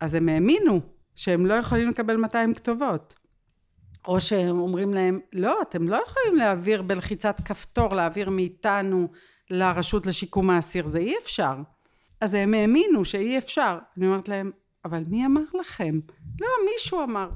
אז 0.00 0.14
הם 0.14 0.28
האמינו 0.28 0.80
שהם 1.16 1.46
לא 1.46 1.54
יכולים 1.54 1.88
לקבל 1.88 2.16
200 2.16 2.54
כתובות. 2.54 3.14
או 4.08 4.20
שהם 4.20 4.58
אומרים 4.58 4.94
להם, 4.94 5.20
לא, 5.32 5.62
אתם 5.62 5.88
לא 5.88 6.02
יכולים 6.06 6.36
להעביר 6.36 6.82
בלחיצת 6.82 7.40
כפתור, 7.44 7.94
להעביר 7.94 8.30
מאיתנו 8.30 9.08
לרשות 9.50 10.06
לשיקום 10.06 10.50
האסיר, 10.50 10.86
זה 10.86 10.98
אי 10.98 11.14
אפשר. 11.22 11.54
אז 12.20 12.34
הם 12.34 12.54
האמינו 12.54 13.04
שאי 13.04 13.38
אפשר. 13.38 13.78
אני 13.96 14.06
אומרת 14.06 14.28
להם, 14.28 14.50
אבל 14.84 15.02
מי 15.08 15.26
אמר 15.26 15.42
לכם? 15.60 16.00
לא, 16.40 16.48
מישהו 16.72 17.02
אמר. 17.02 17.30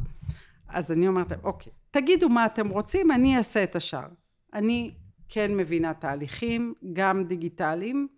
אז 0.69 0.93
אני 0.93 1.09
אומרת 1.09 1.31
להם, 1.31 1.41
אוקיי, 1.45 1.73
תגידו 1.91 2.29
מה 2.29 2.47
אתם 2.47 2.69
רוצים, 2.69 3.11
אני 3.11 3.39
אעשה 3.39 3.63
את 3.63 3.77
השאר. 3.77 4.07
אני 4.55 4.95
כן 5.29 5.57
מבינה 5.57 5.95
תהליכים, 5.95 6.75
גם 6.93 7.25
דיגיטליים, 7.25 8.09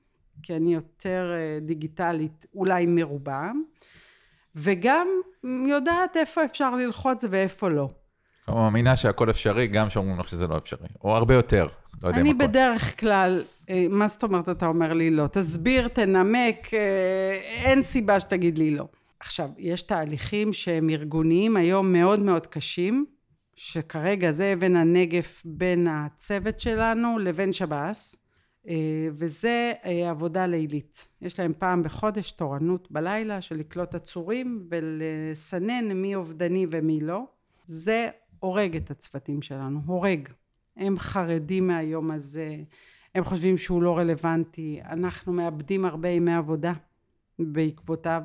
כי 0.42 0.56
אני 0.56 0.74
יותר 0.74 1.32
אה, 1.36 1.58
דיגיטלית 1.60 2.46
אולי 2.54 2.86
מרובם, 2.86 3.62
וגם 4.54 5.08
יודעת 5.44 6.16
איפה 6.16 6.44
אפשר 6.44 6.74
ללחוץ 6.76 7.24
ואיפה 7.30 7.68
לא. 7.68 7.88
או 8.48 8.54
מאמינה 8.54 8.96
שהכל 8.96 9.30
אפשרי, 9.30 9.66
גם 9.66 9.90
שאומרים 9.90 10.20
לך 10.20 10.28
שזה 10.28 10.46
לא 10.46 10.56
אפשרי, 10.56 10.88
או 11.04 11.16
הרבה 11.16 11.34
יותר. 11.34 11.66
לא 12.02 12.10
אני 12.10 12.34
בדרך 12.34 13.00
כלל, 13.00 13.44
אה, 13.70 13.86
מה 13.90 14.08
זאת 14.08 14.22
אומרת 14.22 14.48
אתה 14.48 14.66
אומר 14.66 14.92
לי 14.92 15.10
לא? 15.10 15.26
תסביר, 15.26 15.88
תנמק, 15.88 16.74
אה, 16.74 17.40
אין 17.64 17.82
סיבה 17.82 18.20
שתגיד 18.20 18.58
לי 18.58 18.70
לא. 18.70 18.88
עכשיו, 19.20 19.48
יש 19.58 19.82
תהליכים 19.82 20.52
שהם 20.52 20.90
ארגוניים 20.90 21.56
היום 21.56 21.92
מאוד 21.92 22.20
מאוד 22.20 22.46
קשים, 22.46 23.06
שכרגע 23.56 24.30
זה 24.30 24.52
אבן 24.52 24.76
הנגף 24.76 25.42
בין 25.44 25.86
הצוות 25.86 26.60
שלנו 26.60 27.18
לבין 27.18 27.52
שב"ס, 27.52 28.16
אה, 28.68 28.74
וזה 29.12 29.72
עבודה 30.10 30.46
לילית. 30.46 31.08
יש 31.22 31.38
להם 31.40 31.52
פעם 31.58 31.82
בחודש 31.82 32.32
תורנות 32.32 32.90
בלילה 32.90 33.40
של 33.40 33.56
לקלוט 33.56 33.94
עצורים 33.94 34.68
ולסנן 34.70 35.92
מי 35.92 36.14
אובדני 36.14 36.66
ומי 36.70 37.00
לא. 37.00 37.24
זה 37.66 38.08
הורג 38.40 38.76
את 38.76 38.90
הצוותים 38.90 39.42
שלנו, 39.42 39.80
הורג. 39.86 40.28
הם 40.76 40.98
חרדים 40.98 41.66
מהיום 41.66 42.10
הזה, 42.10 42.56
הם 43.14 43.24
חושבים 43.24 43.58
שהוא 43.58 43.82
לא 43.82 43.98
רלוונטי, 43.98 44.80
אנחנו 44.84 45.32
מאבדים 45.32 45.84
הרבה 45.84 46.08
ימי 46.08 46.34
עבודה 46.34 46.72
בעקבותיו. 47.38 48.22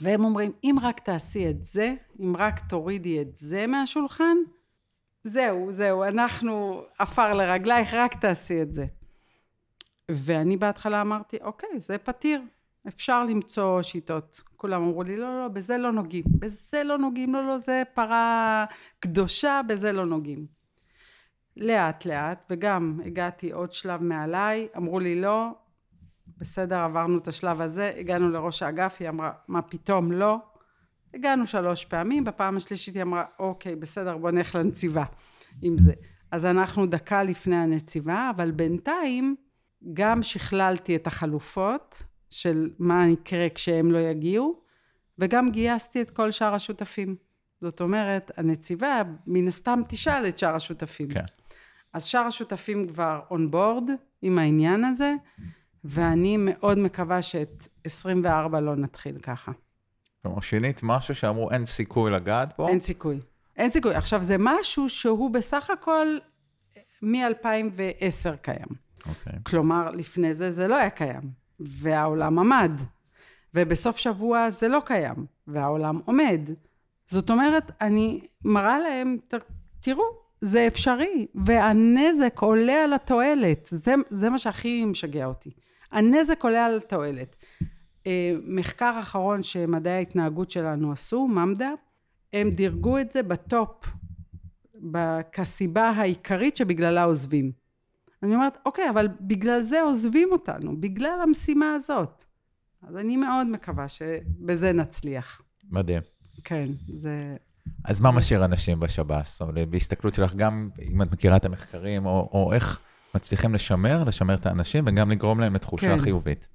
והם 0.00 0.24
אומרים, 0.24 0.52
אם 0.64 0.76
רק 0.82 1.00
תעשי 1.00 1.50
את 1.50 1.62
זה, 1.62 1.94
אם 2.20 2.34
רק 2.38 2.60
תורידי 2.68 3.20
את 3.20 3.36
זה 3.36 3.66
מהשולחן, 3.66 4.36
זהו, 5.22 5.72
זהו, 5.72 6.04
אנחנו 6.04 6.82
עפר 6.98 7.34
לרגלייך, 7.34 7.94
רק 7.94 8.14
תעשי 8.14 8.62
את 8.62 8.72
זה. 8.72 8.86
ואני 10.10 10.56
בהתחלה 10.56 11.00
אמרתי, 11.00 11.36
אוקיי, 11.42 11.80
זה 11.80 11.98
פתיר, 11.98 12.42
אפשר 12.88 13.24
למצוא 13.24 13.82
שיטות. 13.82 14.42
כולם 14.56 14.82
אמרו 14.82 15.02
לי, 15.02 15.16
לא, 15.16 15.38
לא, 15.38 15.48
בזה 15.48 15.78
לא 15.78 15.92
נוגעים. 15.92 16.24
בזה 16.38 16.82
לא 16.84 16.98
נוגעים, 16.98 17.34
לא, 17.34 17.48
לא, 17.48 17.58
זה 17.58 17.82
פרה 17.94 18.64
קדושה, 19.00 19.60
בזה 19.68 19.92
לא 19.92 20.06
נוגעים. 20.06 20.46
לאט 21.56 22.06
לאט, 22.06 22.46
וגם 22.50 23.00
הגעתי 23.06 23.52
עוד 23.52 23.72
שלב 23.72 24.02
מעליי, 24.02 24.68
אמרו 24.76 25.00
לי 25.00 25.20
לא, 25.20 25.48
בסדר, 26.38 26.80
עברנו 26.80 27.18
את 27.18 27.28
השלב 27.28 27.60
הזה, 27.60 27.92
הגענו 27.96 28.30
לראש 28.30 28.62
האגף, 28.62 28.96
היא 29.00 29.08
אמרה, 29.08 29.32
מה 29.48 29.62
פתאום 29.62 30.12
לא? 30.12 30.38
הגענו 31.14 31.46
שלוש 31.46 31.84
פעמים, 31.84 32.24
בפעם 32.24 32.56
השלישית 32.56 32.94
היא 32.94 33.02
אמרה, 33.02 33.24
אוקיי, 33.38 33.76
בסדר, 33.76 34.16
בוא 34.18 34.30
נלך 34.30 34.54
לנציבה 34.54 35.04
עם 35.62 35.78
זה. 35.78 35.92
אז 36.30 36.44
אנחנו 36.44 36.86
דקה 36.86 37.22
לפני 37.22 37.56
הנציבה, 37.56 38.30
אבל 38.36 38.50
בינתיים 38.50 39.36
גם 39.92 40.22
שכללתי 40.22 40.96
את 40.96 41.06
החלופות, 41.06 42.02
של 42.30 42.70
מה 42.78 43.08
יקרה 43.08 43.48
כשהם 43.54 43.90
לא 43.90 43.98
יגיעו, 43.98 44.60
וגם 45.18 45.50
גייסתי 45.50 46.02
את 46.02 46.10
כל 46.10 46.30
שאר 46.30 46.54
השותפים. 46.54 47.16
זאת 47.60 47.80
אומרת, 47.80 48.30
הנציבה 48.36 49.02
מן 49.26 49.48
הסתם 49.48 49.80
תשאל 49.88 50.28
את 50.28 50.38
שאר 50.38 50.54
השותפים. 50.54 51.08
כן. 51.08 51.24
אז 51.92 52.04
שאר 52.04 52.20
השותפים 52.20 52.88
כבר 52.88 53.20
און 53.30 53.50
בורד 53.50 53.90
עם 54.22 54.38
העניין 54.38 54.84
הזה, 54.84 55.14
ואני 55.84 56.36
מאוד 56.38 56.78
מקווה 56.78 57.22
שאת 57.22 57.68
24 57.84 58.60
לא 58.60 58.76
נתחיל 58.76 59.18
ככה. 59.18 59.52
כלומר, 60.22 60.40
שינית 60.40 60.80
משהו 60.82 61.14
שאמרו 61.14 61.50
אין 61.50 61.64
סיכוי 61.64 62.10
לגעת 62.10 62.54
בו? 62.58 62.68
אין 62.68 62.80
סיכוי. 62.80 63.20
אין 63.56 63.70
סיכוי. 63.70 63.94
עכשיו, 63.94 64.22
זה 64.22 64.36
משהו 64.38 64.88
שהוא 64.88 65.30
בסך 65.30 65.70
הכל 65.70 66.18
מ-2010 67.02 68.36
קיים. 68.42 68.68
אוקיי. 69.06 69.32
כלומר, 69.42 69.90
לפני 69.90 70.34
זה 70.34 70.52
זה 70.52 70.68
לא 70.68 70.76
היה 70.76 70.90
קיים. 70.90 71.39
והעולם 71.60 72.38
עמד. 72.38 72.72
ובסוף 73.54 73.96
שבוע 73.96 74.50
זה 74.50 74.68
לא 74.68 74.82
קיים, 74.84 75.26
והעולם 75.46 76.00
עומד. 76.04 76.40
זאת 77.06 77.30
אומרת, 77.30 77.72
אני 77.80 78.20
מראה 78.44 78.78
להם, 78.78 79.16
תראו, 79.80 80.04
זה 80.40 80.66
אפשרי, 80.66 81.26
והנזק 81.34 82.38
עולה 82.38 82.84
על 82.84 82.92
התועלת. 82.92 83.68
זה, 83.70 83.94
זה 84.08 84.30
מה 84.30 84.38
שהכי 84.38 84.84
משגע 84.84 85.26
אותי. 85.26 85.50
הנזק 85.92 86.44
עולה 86.44 86.66
על 86.66 86.76
התועלת. 86.76 87.36
אה, 88.06 88.32
מחקר 88.44 88.96
אחרון 89.00 89.42
שמדעי 89.42 89.92
ההתנהגות 89.92 90.50
שלנו 90.50 90.92
עשו, 90.92 91.28
ממד"א, 91.28 91.68
הם 92.32 92.50
דירגו 92.50 92.98
את 92.98 93.12
זה 93.12 93.22
בטופ, 93.22 93.86
כסיבה 95.32 95.90
העיקרית 95.90 96.56
שבגללה 96.56 97.04
עוזבים. 97.04 97.52
אני 98.22 98.34
אומרת, 98.34 98.58
אוקיי, 98.66 98.90
אבל 98.90 99.08
בגלל 99.20 99.62
זה 99.62 99.82
עוזבים 99.82 100.28
אותנו, 100.32 100.80
בגלל 100.80 101.20
המשימה 101.22 101.74
הזאת. 101.74 102.24
אז 102.82 102.96
אני 102.96 103.16
מאוד 103.16 103.46
מקווה 103.46 103.88
שבזה 103.88 104.72
נצליח. 104.72 105.42
מדהים. 105.70 106.00
כן, 106.44 106.66
זה... 106.88 107.36
אז 107.84 108.00
מה 108.00 108.10
משאיר 108.10 108.44
אנשים 108.44 108.80
בשב"ס? 108.80 109.42
או 109.42 109.46
בהסתכלות 109.70 110.14
שלך, 110.14 110.34
גם 110.34 110.70
אם 110.82 111.02
את 111.02 111.12
מכירה 111.12 111.36
את 111.36 111.44
המחקרים, 111.44 112.06
או, 112.06 112.30
או 112.32 112.52
איך 112.52 112.80
מצליחים 113.14 113.54
לשמר, 113.54 114.04
לשמר 114.04 114.34
את 114.34 114.46
האנשים, 114.46 114.84
וגם 114.86 115.10
לגרום 115.10 115.40
להם 115.40 115.54
לתחושה 115.54 115.96
כן. 115.96 116.02
חיובית. 116.02 116.46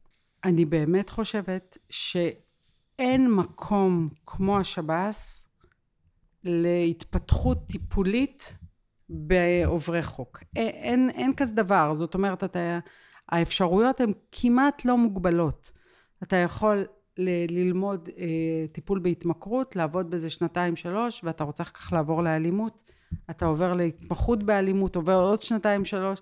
אני 0.43 0.65
באמת 0.65 1.09
חושבת 1.09 1.77
שאין 1.89 3.31
מקום 3.31 4.09
כמו 4.25 4.59
השב"ס 4.59 5.47
להתפתחות 6.43 7.67
טיפולית 7.67 8.57
בעוברי 9.09 10.03
חוק. 10.03 10.39
אין, 10.55 11.09
אין 11.09 11.33
כזה 11.33 11.53
דבר, 11.53 11.93
זאת 11.95 12.13
אומרת, 12.13 12.43
אתה, 12.43 12.79
האפשרויות 13.29 14.01
הן 14.01 14.11
כמעט 14.31 14.85
לא 14.85 14.97
מוגבלות. 14.97 15.71
אתה 16.23 16.35
יכול 16.35 16.85
ל- 17.17 17.59
ללמוד 17.59 18.09
אה, 18.17 18.25
טיפול 18.71 18.99
בהתמכרות, 18.99 19.75
לעבוד 19.75 20.09
בזה 20.09 20.29
שנתיים 20.29 20.75
שלוש, 20.75 21.21
ואתה 21.23 21.43
רוצה 21.43 21.63
אחר 21.63 21.71
כך 21.71 21.93
לעבור 21.93 22.23
לאלימות, 22.23 22.83
אתה 23.29 23.45
עובר 23.45 23.73
להתמחות 23.73 24.43
באלימות, 24.43 24.95
עובר 24.95 25.15
עוד 25.15 25.41
שנתיים 25.41 25.85
שלוש, 25.85 26.19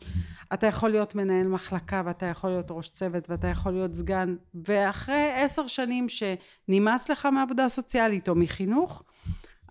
אתה 0.53 0.67
יכול 0.67 0.89
להיות 0.89 1.15
מנהל 1.15 1.47
מחלקה, 1.47 2.01
ואתה 2.05 2.25
יכול 2.25 2.49
להיות 2.49 2.65
ראש 2.69 2.89
צוות, 2.89 3.29
ואתה 3.29 3.47
יכול 3.47 3.71
להיות 3.71 3.93
סגן, 3.93 4.35
ואחרי 4.65 5.31
עשר 5.35 5.67
שנים 5.67 6.07
שנמאס 6.09 7.09
לך 7.09 7.25
מעבודה 7.25 7.69
סוציאלית 7.69 8.29
או 8.29 8.35
מחינוך, 8.35 9.03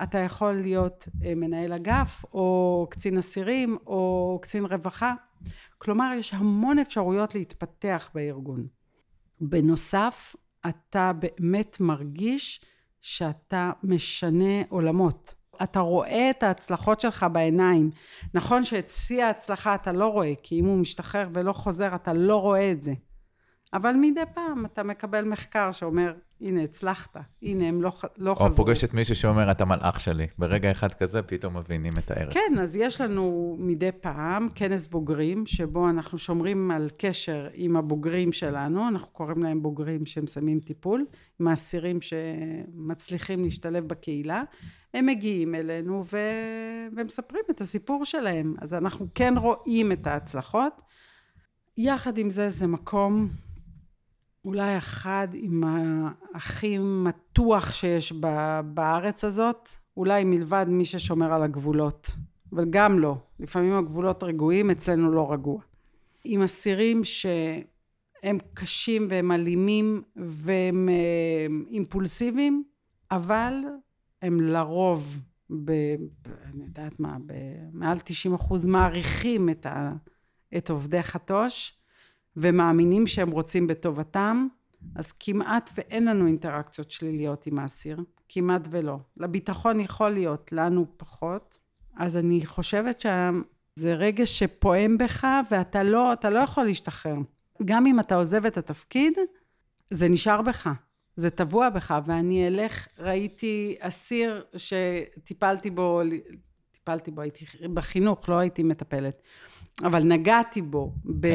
אתה 0.02 0.18
יכול 0.18 0.52
להיות 0.62 1.08
אה, 1.24 1.34
מנהל 1.34 1.72
אגף, 1.72 2.24
או 2.34 2.86
קצין 2.90 3.18
אסירים, 3.18 3.78
או 3.86 4.38
קצין 4.42 4.64
רווחה. 4.64 5.14
כלומר, 5.78 6.12
יש 6.18 6.34
המון 6.34 6.78
אפשרויות 6.78 7.34
להתפתח 7.34 8.10
בארגון. 8.14 8.66
בנוסף, 9.40 10.36
אתה 10.68 11.12
באמת 11.12 11.76
מרגיש 11.80 12.60
שאתה 13.00 13.70
משנה 13.82 14.62
עולמות. 14.68 15.34
אתה 15.62 15.80
רואה 15.80 16.30
את 16.30 16.42
ההצלחות 16.42 17.00
שלך 17.00 17.26
בעיניים. 17.32 17.90
נכון 18.34 18.64
שאת 18.64 18.88
שיא 18.88 19.24
ההצלחה 19.24 19.74
אתה 19.74 19.92
לא 19.92 20.06
רואה, 20.08 20.32
כי 20.42 20.60
אם 20.60 20.64
הוא 20.64 20.78
משתחרר 20.78 21.28
ולא 21.34 21.52
חוזר, 21.52 21.94
אתה 21.94 22.12
לא 22.12 22.36
רואה 22.36 22.72
את 22.72 22.82
זה. 22.82 22.92
אבל 23.72 23.92
מדי 24.00 24.20
פעם 24.34 24.66
אתה 24.66 24.82
מקבל 24.82 25.24
מחקר 25.24 25.72
שאומר, 25.72 26.14
הנה, 26.42 26.62
הצלחת, 26.62 27.16
הנה, 27.42 27.68
הם 27.68 27.82
לא, 27.82 27.92
לא 28.18 28.34
חזרו. 28.34 28.48
או 28.48 28.54
פוגשת 28.54 28.94
מישהו 28.94 29.16
שאומר, 29.16 29.50
אתה 29.50 29.64
מלאך 29.64 30.00
שלי. 30.00 30.26
ברגע 30.38 30.70
אחד 30.70 30.94
כזה, 30.94 31.22
פתאום 31.22 31.56
מבינים 31.56 31.98
את 31.98 32.10
הערך. 32.10 32.34
כן, 32.34 32.58
אז 32.60 32.76
יש 32.76 33.00
לנו 33.00 33.56
מדי 33.58 33.90
פעם 34.00 34.48
כנס 34.54 34.86
בוגרים, 34.86 35.46
שבו 35.46 35.88
אנחנו 35.88 36.18
שומרים 36.18 36.70
על 36.70 36.88
קשר 36.96 37.48
עם 37.54 37.76
הבוגרים 37.76 38.32
שלנו, 38.32 38.88
אנחנו 38.88 39.08
קוראים 39.08 39.42
להם 39.42 39.62
בוגרים 39.62 40.06
שמסיימים 40.06 40.60
טיפול, 40.60 41.06
עם 41.40 41.48
האסירים 41.48 41.98
שמצליחים 42.00 43.44
להשתלב 43.44 43.88
בקהילה. 43.88 44.42
הם 44.94 45.06
מגיעים 45.06 45.54
אלינו 45.54 46.04
ו... 46.12 46.18
ומספרים 46.96 47.42
את 47.50 47.60
הסיפור 47.60 48.04
שלהם. 48.04 48.54
אז 48.60 48.74
אנחנו 48.74 49.06
כן 49.14 49.34
רואים 49.36 49.92
את 49.92 50.06
ההצלחות. 50.06 50.82
יחד 51.76 52.18
עם 52.18 52.30
זה, 52.30 52.48
זה 52.48 52.66
מקום 52.66 53.28
אולי 54.44 54.78
אחד 54.78 55.28
עם 55.32 55.64
הכי 56.34 56.78
מתוח 56.78 57.72
שיש 57.72 58.12
בארץ 58.64 59.24
הזאת, 59.24 59.68
אולי 59.96 60.24
מלבד 60.24 60.66
מי 60.68 60.84
ששומר 60.84 61.32
על 61.32 61.42
הגבולות, 61.42 62.10
אבל 62.52 62.64
גם 62.70 62.98
לא. 62.98 63.16
לפעמים 63.40 63.76
הגבולות 63.78 64.22
רגועים, 64.22 64.70
אצלנו 64.70 65.12
לא 65.12 65.32
רגוע. 65.32 65.60
עם 66.24 66.42
אסירים 66.42 67.04
שהם 67.04 68.38
קשים 68.54 69.06
והם 69.10 69.32
אלימים 69.32 70.02
והם 70.16 70.88
אה, 70.88 71.46
אימפולסיביים, 71.70 72.64
אבל 73.10 73.54
הם 74.22 74.40
לרוב, 74.40 75.22
ב, 75.64 75.70
אני 76.54 76.64
יודעת 76.64 77.00
מה, 77.00 77.16
במעל 77.26 77.98
90 77.98 78.34
אחוז 78.34 78.66
מעריכים 78.66 79.48
את, 79.48 79.66
ה, 79.66 79.92
את 80.56 80.70
עובדי 80.70 81.02
חטוש, 81.02 81.81
ומאמינים 82.36 83.06
שהם 83.06 83.30
רוצים 83.30 83.66
בטובתם, 83.66 84.48
אז 84.94 85.12
כמעט 85.12 85.70
ואין 85.76 86.04
לנו 86.04 86.26
אינטראקציות 86.26 86.90
שליליות 86.90 87.46
עם 87.46 87.58
האסיר, 87.58 88.04
כמעט 88.28 88.68
ולא. 88.70 88.98
לביטחון 89.16 89.80
יכול 89.80 90.10
להיות, 90.10 90.52
לנו 90.52 90.86
פחות. 90.96 91.58
אז 91.96 92.16
אני 92.16 92.46
חושבת 92.46 93.06
זה 93.76 93.94
רגש 93.94 94.38
שפועם 94.38 94.98
בך, 94.98 95.26
ואתה 95.50 95.82
לא, 95.82 96.12
לא 96.30 96.38
יכול 96.38 96.64
להשתחרר. 96.64 97.16
גם 97.64 97.86
אם 97.86 98.00
אתה 98.00 98.14
עוזב 98.14 98.46
את 98.46 98.56
התפקיד, 98.56 99.12
זה 99.90 100.08
נשאר 100.08 100.42
בך. 100.42 100.70
זה 101.16 101.30
טבוע 101.30 101.70
בך, 101.70 101.94
ואני 102.06 102.46
אלך, 102.46 102.88
ראיתי 102.98 103.76
אסיר 103.80 104.44
שטיפלתי 104.56 105.70
בו, 105.70 106.00
טיפלתי 106.70 107.10
בו, 107.10 107.20
הייתי 107.20 107.44
בחינוך, 107.74 108.28
לא 108.28 108.38
הייתי 108.38 108.62
מטפלת, 108.62 109.22
אבל 109.84 110.02
נגעתי 110.04 110.62
בו 110.62 110.94
ב... 111.20 111.26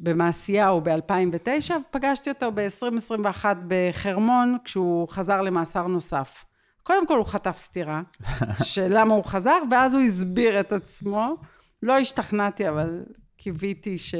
במעשיהו 0.00 0.80
ב-2009, 0.80 1.72
פגשתי 1.90 2.30
אותו 2.30 2.52
ב-2021 2.52 3.44
בחרמון, 3.68 4.56
כשהוא 4.64 5.08
חזר 5.08 5.40
למאסר 5.42 5.86
נוסף. 5.86 6.44
קודם 6.82 7.06
כל 7.06 7.18
הוא 7.18 7.26
חטף 7.26 7.58
סטירה, 7.58 8.02
שלמה 8.62 9.14
הוא 9.14 9.24
חזר, 9.24 9.58
ואז 9.70 9.94
הוא 9.94 10.02
הסביר 10.02 10.60
את 10.60 10.72
עצמו. 10.72 11.36
לא 11.82 11.98
השתכנעתי, 11.98 12.68
אבל 12.68 13.04
קיוויתי 13.36 13.98
ש... 13.98 14.14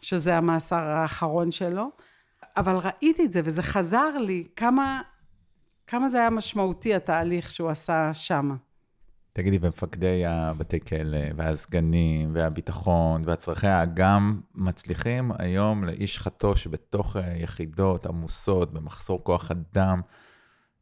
שזה 0.00 0.36
המאסר 0.36 0.84
האחרון 0.84 1.52
שלו. 1.52 1.90
אבל 2.56 2.76
ראיתי 2.76 3.24
את 3.24 3.32
זה, 3.32 3.40
וזה 3.44 3.62
חזר 3.62 4.16
לי, 4.16 4.44
כמה, 4.56 5.02
כמה 5.86 6.08
זה 6.08 6.20
היה 6.20 6.30
משמעותי, 6.30 6.94
התהליך 6.94 7.50
שהוא 7.50 7.70
עשה 7.70 8.14
שמה. 8.14 8.54
תגידי, 9.32 9.58
ומפקדי 9.60 10.26
הבתי 10.26 10.80
כלא, 10.80 11.18
והסגנים, 11.36 12.30
והביטחון, 12.34 13.22
והצרכי 13.26 13.66
האגם 13.66 14.40
מצליחים 14.54 15.30
היום 15.38 15.84
לאיש 15.84 16.18
חטוש 16.18 16.66
בתוך 16.66 17.16
יחידות 17.36 18.06
עמוסות, 18.06 18.72
במחסור 18.72 19.24
כוח 19.24 19.50
אדם? 19.50 20.00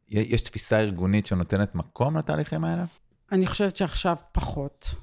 יש 0.09 0.41
תפיסה 0.41 0.79
ארגונית 0.79 1.25
שנותנת 1.25 1.75
מקום 1.75 2.17
לתהליכים 2.17 2.63
האלה? 2.63 2.85
אני 3.31 3.47
חושבת 3.47 3.75
שעכשיו 3.75 4.17
פחות. 4.31 4.95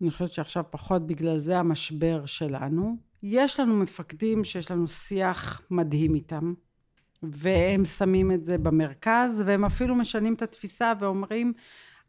אני 0.00 0.10
חושבת 0.10 0.32
שעכשיו 0.32 0.64
פחות, 0.70 1.06
בגלל 1.06 1.38
זה 1.38 1.58
המשבר 1.58 2.26
שלנו. 2.26 2.96
יש 3.22 3.60
לנו 3.60 3.76
מפקדים 3.76 4.44
שיש 4.44 4.70
לנו 4.70 4.88
שיח 4.88 5.62
מדהים 5.70 6.14
איתם, 6.14 6.54
והם 7.22 7.84
שמים 7.84 8.32
את 8.32 8.44
זה 8.44 8.58
במרכז, 8.58 9.42
והם 9.46 9.64
אפילו 9.64 9.94
משנים 9.94 10.34
את 10.34 10.42
התפיסה 10.42 10.92
ואומרים, 11.00 11.52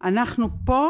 אנחנו 0.04 0.48
פה 0.66 0.90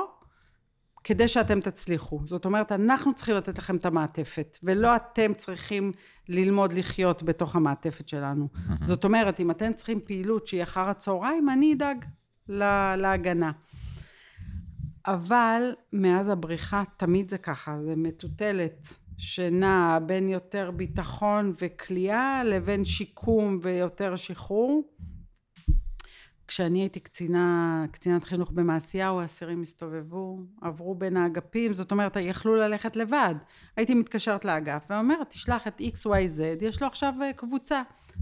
כדי 1.04 1.28
שאתם 1.28 1.62
תצליחו. 1.62 2.22
זאת 2.26 2.46
אומרת, 2.46 2.72
אנחנו 2.72 3.16
צריכים 3.16 3.36
לתת 3.36 3.58
לכם 3.58 3.76
את 3.76 3.86
המעטפת, 3.86 4.58
ולא 4.64 4.96
אתם 4.96 5.34
צריכים 5.34 5.92
ללמוד 6.30 6.74
לחיות 6.74 7.24
בתוך 7.24 7.56
המעטפת 7.56 8.08
שלנו. 8.08 8.48
זאת 8.84 9.04
אומרת, 9.04 9.40
אם 9.40 9.52
אתם 9.52 9.74
צריכים 9.74 10.00
פעילות 10.06 10.48
שהיא 10.48 10.64
אחר 10.64 10.90
הצהריים, 10.90 11.50
אני 11.50 11.74
אדאג 11.74 12.06
להגנה. 12.98 13.52
אבל 15.06 15.74
מאז 15.94 16.30
הבריחה 16.30 16.84
תמיד 16.98 17.30
זה 17.30 17.38
ככה, 17.38 17.78
זה 17.86 17.96
מטוטלת 17.96 18.88
שנעה 19.18 20.00
בין 20.00 20.30
יותר 20.30 20.72
ביטחון 20.72 21.54
וכליאה 21.62 22.44
לבין 22.44 22.86
שיקום 22.86 23.60
ויותר 23.62 24.16
שחרור. 24.16 24.84
כשאני 26.50 26.80
הייתי 26.80 27.00
קצינה, 27.00 27.86
קצינת 27.92 28.24
חינוך 28.24 28.52
במעשיהו, 28.52 29.20
האסירים 29.20 29.62
הסתובבו, 29.62 30.40
עברו 30.62 30.96
בין 30.96 31.18
האגפים, 31.18 31.74
זאת 31.74 31.92
אומרת, 31.92 32.18
יכלו 32.20 32.56
ללכת 32.56 32.96
לבד. 32.96 33.36
הייתי 33.78 33.94
מתקשרת 33.94 34.46
לאגף 34.46 34.88
ואומרת, 34.90 35.30
תשלח 35.30 35.68
את 35.68 35.82
XYZ, 35.82 36.42
יש 36.62 36.82
לו 36.82 36.88
עכשיו 36.88 37.14
אה, 37.22 37.34
קבוצה, 37.34 37.82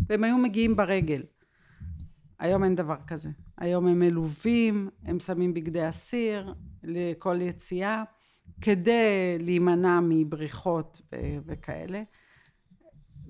והם 0.10 0.24
היו 0.24 0.38
מגיעים 0.38 0.76
ברגל. 0.76 1.24
היום 2.40 2.64
אין 2.64 2.76
דבר 2.76 2.96
כזה. 3.08 3.30
היום 3.58 3.88
הם 3.88 4.00
מלווים, 4.00 4.90
הם 5.04 5.20
שמים 5.20 5.54
בגדי 5.54 5.90
אסיר 5.90 6.54
לכל 6.84 7.42
יציאה, 7.42 8.04
כדי 8.62 9.38
להימנע 9.40 10.00
מבריחות 10.04 11.02
וכאלה. 11.46 12.04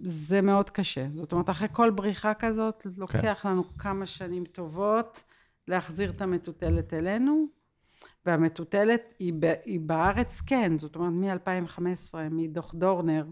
זה 0.03 0.41
מאוד 0.41 0.69
קשה. 0.69 1.07
זאת 1.15 1.31
אומרת, 1.31 1.49
אחרי 1.49 1.67
כל 1.71 1.89
בריחה 1.89 2.33
כזאת, 2.33 2.87
לוקח 2.97 3.39
כן. 3.41 3.49
לנו 3.49 3.77
כמה 3.77 4.05
שנים 4.05 4.45
טובות 4.45 5.23
להחזיר 5.67 6.11
את 6.11 6.21
המטוטלת 6.21 6.93
אלינו, 6.93 7.47
והמטוטלת 8.25 9.13
היא, 9.19 9.33
ב, 9.39 9.53
היא 9.65 9.79
בארץ 9.79 10.41
כן, 10.41 10.77
זאת 10.77 10.95
אומרת, 10.95 11.43
מ-2015, 11.47 11.79
מדוח 12.31 12.73
דורנר, 12.75 13.25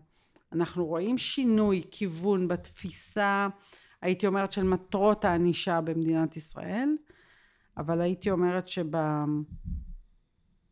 אנחנו 0.54 0.86
רואים 0.86 1.18
שינוי 1.18 1.84
כיוון 1.92 2.48
בתפיסה, 2.48 3.48
הייתי 4.02 4.28
אומרת, 4.28 4.52
של 4.52 4.64
מטרות 4.64 5.26
הענישה 5.26 5.82
במדינת 5.82 6.38
ישראל, 6.38 6.90
אבל 7.78 8.02
הייתי 8.02 8.32
אומרת 8.32 8.68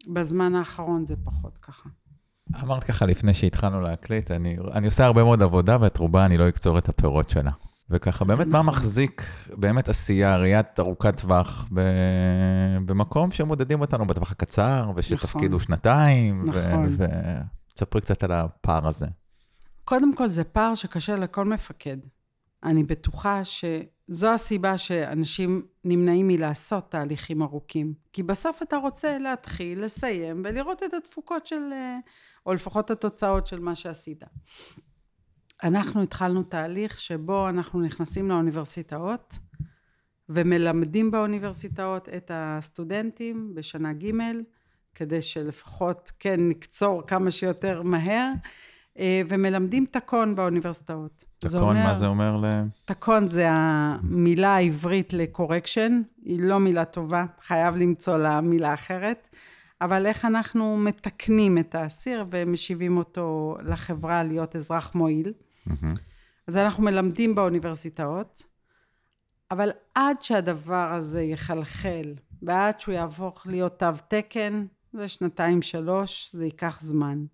שבזמן 0.06 0.56
האחרון 0.56 1.06
זה 1.06 1.16
פחות 1.24 1.58
ככה. 1.58 1.90
אמרת 2.62 2.84
ככה 2.84 3.06
לפני 3.06 3.34
שהתחלנו 3.34 3.82
להקליט, 3.82 4.32
אני, 4.32 4.58
אני 4.74 4.86
עושה 4.86 5.06
הרבה 5.06 5.24
מאוד 5.24 5.44
עבודה, 5.44 5.78
ואת 5.82 5.98
רובה 5.98 6.26
אני 6.26 6.38
לא 6.38 6.50
אקצור 6.50 6.78
את 6.78 6.89
הפירות 6.89 7.30
שלה. 7.30 7.52
וככה, 7.89 8.26
באמת, 8.26 8.48
מה. 8.48 8.62
מחזיק 8.62 9.22
באמת 9.58 9.89
עשייה, 9.89 10.38
ראיית 10.38 10.80
ארוכת 10.80 11.22
טווח, 11.22 11.68
ב... 11.74 11.82
במקום 12.86 13.32
שמודדים 13.32 13.82
אותנו 13.82 14.08
בטווח 14.08 14.32
הקצר, 14.32 14.92
ושתפקידו 14.96 15.56
נכון. 15.56 15.60
שנתיים, 15.60 16.46
נכון. 16.48 16.96
ותספרי 17.70 18.00
ו... 18.00 18.02
קצת 18.02 18.24
על 18.24 18.32
הפער 18.32 18.88
הזה. 18.88 19.08
קודם 19.84 20.16
כל, 20.16 20.30
זה 20.30 20.44
פער 20.44 20.76
שקשה 20.76 21.16
לכל 21.16 21.46
מפקד. 21.46 21.98
אני 22.63 22.84
בטוחה 22.84 23.42
שזו 23.44 24.30
הסיבה 24.34 24.78
שאנשים 24.78 25.66
נמנעים 25.84 26.28
מלעשות 26.28 26.92
תהליכים 26.92 27.42
ארוכים. 27.42 27.94
כי 28.13 28.24
בסוף 28.24 28.62
אתה 28.62 28.78
רוצה 28.78 29.18
להתחיל, 29.18 29.84
לסיים, 29.84 30.42
ולראות 30.46 30.84
את 30.84 30.94
התפוקות 30.94 31.46
של 31.46 31.62
או 32.46 32.54
לפחות 32.54 32.92
התוצאות 32.92 33.48
של 33.48 33.60
מה 33.60 33.76
שעשית. 33.76 34.24
אנחנו 35.64 36.02
התחלנו 36.02 36.44
תהליך 36.44 37.00
שבו 37.00 37.50
אנחנו 37.50 37.82
נכנסים 37.82 38.30
לאוניברסיטאות 38.30 39.40
ומלמדים 40.30 41.12
באוניברסיטאות 41.12 42.10
את 42.10 42.32
הסטודנטים 42.34 43.52
בשנה 43.56 43.94
ג' 43.94 44.12
כדי 44.96 45.22
שלפחות 45.22 46.12
כן 46.20 46.50
נקצור 46.50 47.04
כמה 47.08 47.32
שיותר 47.32 47.82
מהר 47.82 48.32
אה, 49.00 49.22
ומלמדים 49.30 49.86
תקון 49.92 50.36
באוניברסיטאות. 50.36 51.24
תקון, 51.38 51.76
מה 51.76 51.96
זה 51.96 52.08
אומר 52.08 52.38
ל... 52.38 52.46
תקון 52.86 53.28
זה 53.28 53.48
המילה 53.50 54.56
העברית 54.56 55.14
לקורקשן, 55.14 56.02
היא 56.26 56.40
לא 56.42 56.60
מילה 56.60 56.86
טובה, 56.86 57.26
חייב 57.40 57.76
למצוא 57.76 58.18
לה 58.18 58.42
מילה 58.42 58.74
אחרת. 58.74 59.36
אבל 59.84 60.06
איך 60.06 60.26
אנחנו 60.26 60.78
מתקנים 60.78 61.58
את 61.58 61.76
האסיר 61.76 62.26
ומשיבים 62.32 62.98
אותו 62.98 63.56
לחברה 63.62 64.24
להיות 64.24 64.56
אזרח 64.56 64.96
מועיל. 64.96 65.34
Mm-hmm. 65.34 65.96
אז 66.48 66.58
אנחנו 66.58 66.84
מלמדים 66.84 67.36
באוניברסיטאות, 67.36 68.43
אבל 69.52 69.69
עד 69.96 70.22
שהדבר 70.22 70.93
הזה 70.93 71.22
יחלחל, 71.22 72.13
ועד 72.41 72.80
שהוא 72.80 72.96
יהפוך 72.96 73.48
להיות 73.48 73.80
תו 73.80 73.88
תקן, 74.08 74.65
זה 74.93 75.08
שנתיים 75.08 75.62
שלוש, 75.62 76.30
זה 76.34 76.46
ייקח 76.46 76.82
זמן. 76.82 77.26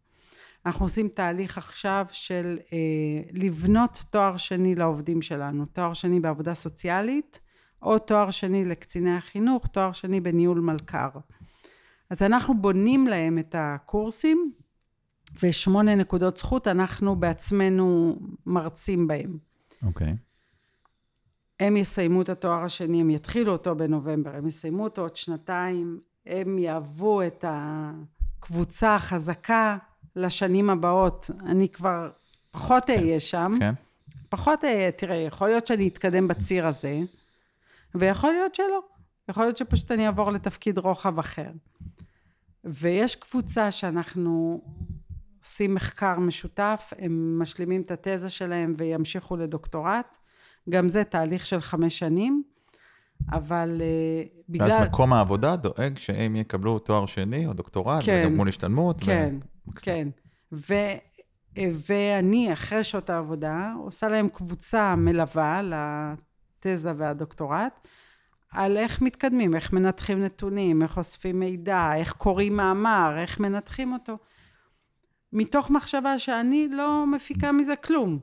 אנחנו 0.65 0.85
עושים 0.85 1.07
תהליך 1.07 1.57
עכשיו 1.57 2.05
של 2.11 2.57
אה, 2.73 2.77
לבנות 3.31 4.03
תואר 4.09 4.37
שני 4.37 4.75
לעובדים 4.75 5.21
שלנו, 5.21 5.65
תואר 5.65 5.93
שני 5.93 6.19
בעבודה 6.19 6.53
סוציאלית, 6.53 7.39
או 7.81 7.99
תואר 7.99 8.31
שני 8.31 8.65
לקציני 8.65 9.15
החינוך, 9.15 9.67
תואר 9.67 9.91
שני 9.91 10.21
בניהול 10.21 10.59
מלכ"ר. 10.59 11.09
אז 12.09 12.23
אנחנו 12.23 12.61
בונים 12.61 13.07
להם 13.07 13.37
את 13.37 13.55
הקורסים, 13.57 14.51
ושמונה 15.43 15.95
נקודות 15.95 16.37
זכות 16.37 16.67
אנחנו 16.67 17.15
בעצמנו 17.15 18.19
מרצים 18.45 19.07
בהם. 19.07 19.37
אוקיי. 19.83 20.07
Okay. 20.07 20.15
הם 21.59 21.77
יסיימו 21.77 22.21
את 22.21 22.29
התואר 22.29 22.63
השני, 22.63 23.01
הם 23.01 23.09
יתחילו 23.09 23.51
אותו 23.51 23.75
בנובמבר, 23.75 24.35
הם 24.35 24.47
יסיימו 24.47 24.83
אותו 24.83 25.01
עוד 25.01 25.15
שנתיים, 25.15 25.99
הם 26.25 26.57
יהוו 26.57 27.21
את 27.21 27.45
הקבוצה 27.47 28.95
החזקה 28.95 29.77
לשנים 30.15 30.69
הבאות. 30.69 31.29
אני 31.45 31.69
כבר 31.69 32.09
פחות 32.51 32.89
אהיה 32.89 33.19
שם. 33.19 33.53
כן. 33.59 33.73
פחות 34.29 34.63
אהיה, 34.63 34.91
תראה, 34.91 35.15
יכול 35.15 35.47
להיות 35.47 35.67
שאני 35.67 35.87
אתקדם 35.87 36.27
בציר 36.27 36.67
הזה, 36.67 36.99
ויכול 37.95 38.31
להיות 38.31 38.55
שלא. 38.55 38.79
יכול 39.29 39.43
להיות 39.43 39.57
שפשוט 39.57 39.91
אני 39.91 40.05
אעבור 40.05 40.31
לתפקיד 40.31 40.77
רוחב 40.77 41.19
אחר. 41.19 41.49
ויש 42.63 43.15
קבוצה 43.15 43.71
שאנחנו 43.71 44.61
עושים 45.43 45.75
מחקר 45.75 46.19
משותף, 46.19 46.93
הם 46.97 47.39
משלימים 47.39 47.81
את 47.81 47.91
התזה 47.91 48.29
שלהם 48.29 48.73
וימשיכו 48.77 49.37
לדוקטורט. 49.37 50.17
גם 50.69 50.89
זה 50.89 51.03
תהליך 51.03 51.45
של 51.45 51.59
חמש 51.59 51.99
שנים, 51.99 52.43
אבל 53.31 53.81
uh, 53.81 54.43
בגלל... 54.49 54.69
ואז 54.69 54.87
מקום 54.87 55.13
העבודה 55.13 55.55
דואג 55.55 55.97
שהם 55.97 56.35
יקבלו 56.35 56.79
תואר 56.79 57.05
שני 57.05 57.47
או 57.47 57.53
דוקטורט, 57.53 58.03
כן, 58.05 58.23
וגם 58.25 58.35
מול 58.35 58.49
השתלמות. 58.49 59.01
כן, 59.01 59.35
ו... 59.67 59.75
כן. 59.75 60.07
ו... 60.53 60.73
ואני, 61.57 62.53
אחרי 62.53 62.83
שעות 62.83 63.09
העבודה, 63.09 63.73
עושה 63.83 64.07
להם 64.07 64.29
קבוצה 64.29 64.95
מלווה 64.95 65.61
לתזה 65.61 66.93
והדוקטורט, 66.97 67.87
על 68.51 68.77
איך 68.77 69.01
מתקדמים, 69.01 69.55
איך 69.55 69.73
מנתחים 69.73 70.23
נתונים, 70.23 70.81
איך 70.81 70.97
אוספים 70.97 71.39
מידע, 71.39 71.95
איך 71.95 72.13
קוראים 72.13 72.57
מאמר, 72.57 73.15
איך 73.17 73.39
מנתחים 73.39 73.93
אותו. 73.93 74.17
מתוך 75.33 75.69
מחשבה 75.69 76.19
שאני 76.19 76.67
לא 76.71 77.07
מפיקה 77.07 77.51
מזה 77.51 77.75
כלום, 77.75 78.19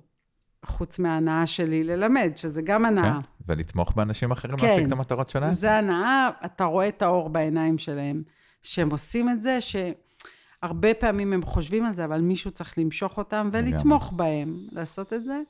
חוץ 0.65 0.99
מההנאה 0.99 1.47
שלי 1.47 1.85
ללמד, 1.85 2.33
שזה 2.37 2.63
גם 2.63 2.85
הנאה. 2.85 3.13
כן, 3.13 3.53
ולתמוך 3.53 3.93
באנשים 3.97 4.31
אחרים 4.31 4.57
כן. 4.57 4.67
להשיג 4.67 4.87
את 4.87 4.93
המטרות 4.93 5.29
שלהם. 5.29 5.51
זה 5.51 5.79
הנאה, 5.79 6.31
אתה 6.45 6.65
רואה 6.65 6.89
את 6.89 7.03
האור 7.03 7.29
בעיניים 7.29 7.79
שלהם, 7.79 8.23
שהם 8.63 8.91
עושים 8.91 9.29
את 9.29 9.43
זה, 9.43 9.59
שהרבה 9.61 10.95
פעמים 10.95 11.33
הם 11.33 11.43
חושבים 11.43 11.85
על 11.87 11.95
זה, 11.95 12.05
אבל 12.05 12.21
מישהו 12.21 12.51
צריך 12.51 12.79
למשוך 12.79 13.19
אותם 13.19 13.49
ולתמוך 13.53 14.13
בהם 14.17 14.57
לעשות 14.73 15.13
את 15.13 15.25
זה. 15.25 15.41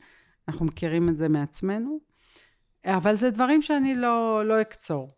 אנחנו 0.48 0.66
מכירים 0.66 1.08
את 1.08 1.16
זה 1.16 1.28
מעצמנו, 1.28 1.98
אבל 2.86 3.16
זה 3.16 3.30
דברים 3.30 3.62
שאני 3.62 3.94
לא, 3.94 4.42
לא 4.46 4.60
אקצור. 4.60 5.10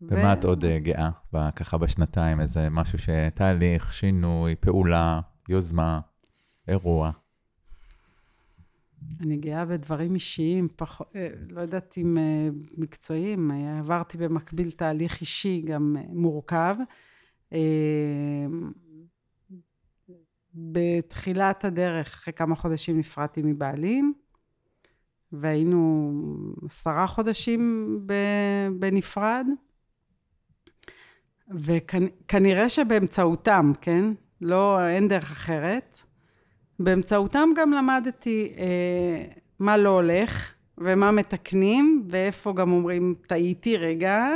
במה 0.00 0.32
את 0.32 0.44
עוד 0.44 0.64
אה, 0.64 0.78
גאה, 0.78 1.10
ככה 1.56 1.78
בשנתיים? 1.78 2.40
איזה 2.40 2.68
משהו 2.70 2.98
שתהליך, 2.98 3.92
שינוי, 3.92 4.54
פעולה, 4.54 5.20
יוזמה, 5.48 6.00
אירוע. 6.68 7.10
אני 9.20 9.36
גאה 9.36 9.64
בדברים 9.64 10.14
אישיים, 10.14 10.68
פח... 10.76 11.00
אה, 11.14 11.28
לא 11.48 11.60
יודעת 11.60 11.94
אם 11.98 12.18
אה, 12.18 12.48
מקצועיים, 12.78 13.50
עברתי 13.50 14.18
במקביל 14.18 14.70
תהליך 14.70 15.20
אישי 15.20 15.62
גם 15.66 15.96
מורכב. 16.08 16.76
בתחילת 20.54 21.64
הדרך, 21.64 22.06
אחרי 22.06 22.34
כמה 22.34 22.54
חודשים 22.54 22.98
נפרדתי 22.98 23.42
מבעלים, 23.44 24.14
והיינו 25.32 26.12
עשרה 26.64 27.06
חודשים 27.06 28.00
בנפרד, 28.78 29.46
וכנראה 31.50 32.68
שבאמצעותם, 32.68 33.72
כן? 33.80 34.04
לא, 34.40 34.88
אין 34.88 35.08
דרך 35.08 35.30
אחרת. 35.30 35.98
באמצעותם 36.78 37.48
גם 37.56 37.72
למדתי 37.72 38.52
אה, 38.58 39.24
מה 39.58 39.76
לא 39.76 39.88
הולך 39.88 40.52
ומה 40.78 41.10
מתקנים, 41.10 42.06
ואיפה 42.10 42.52
גם 42.52 42.72
אומרים, 42.72 43.14
טעיתי 43.26 43.76
רגע, 43.76 44.28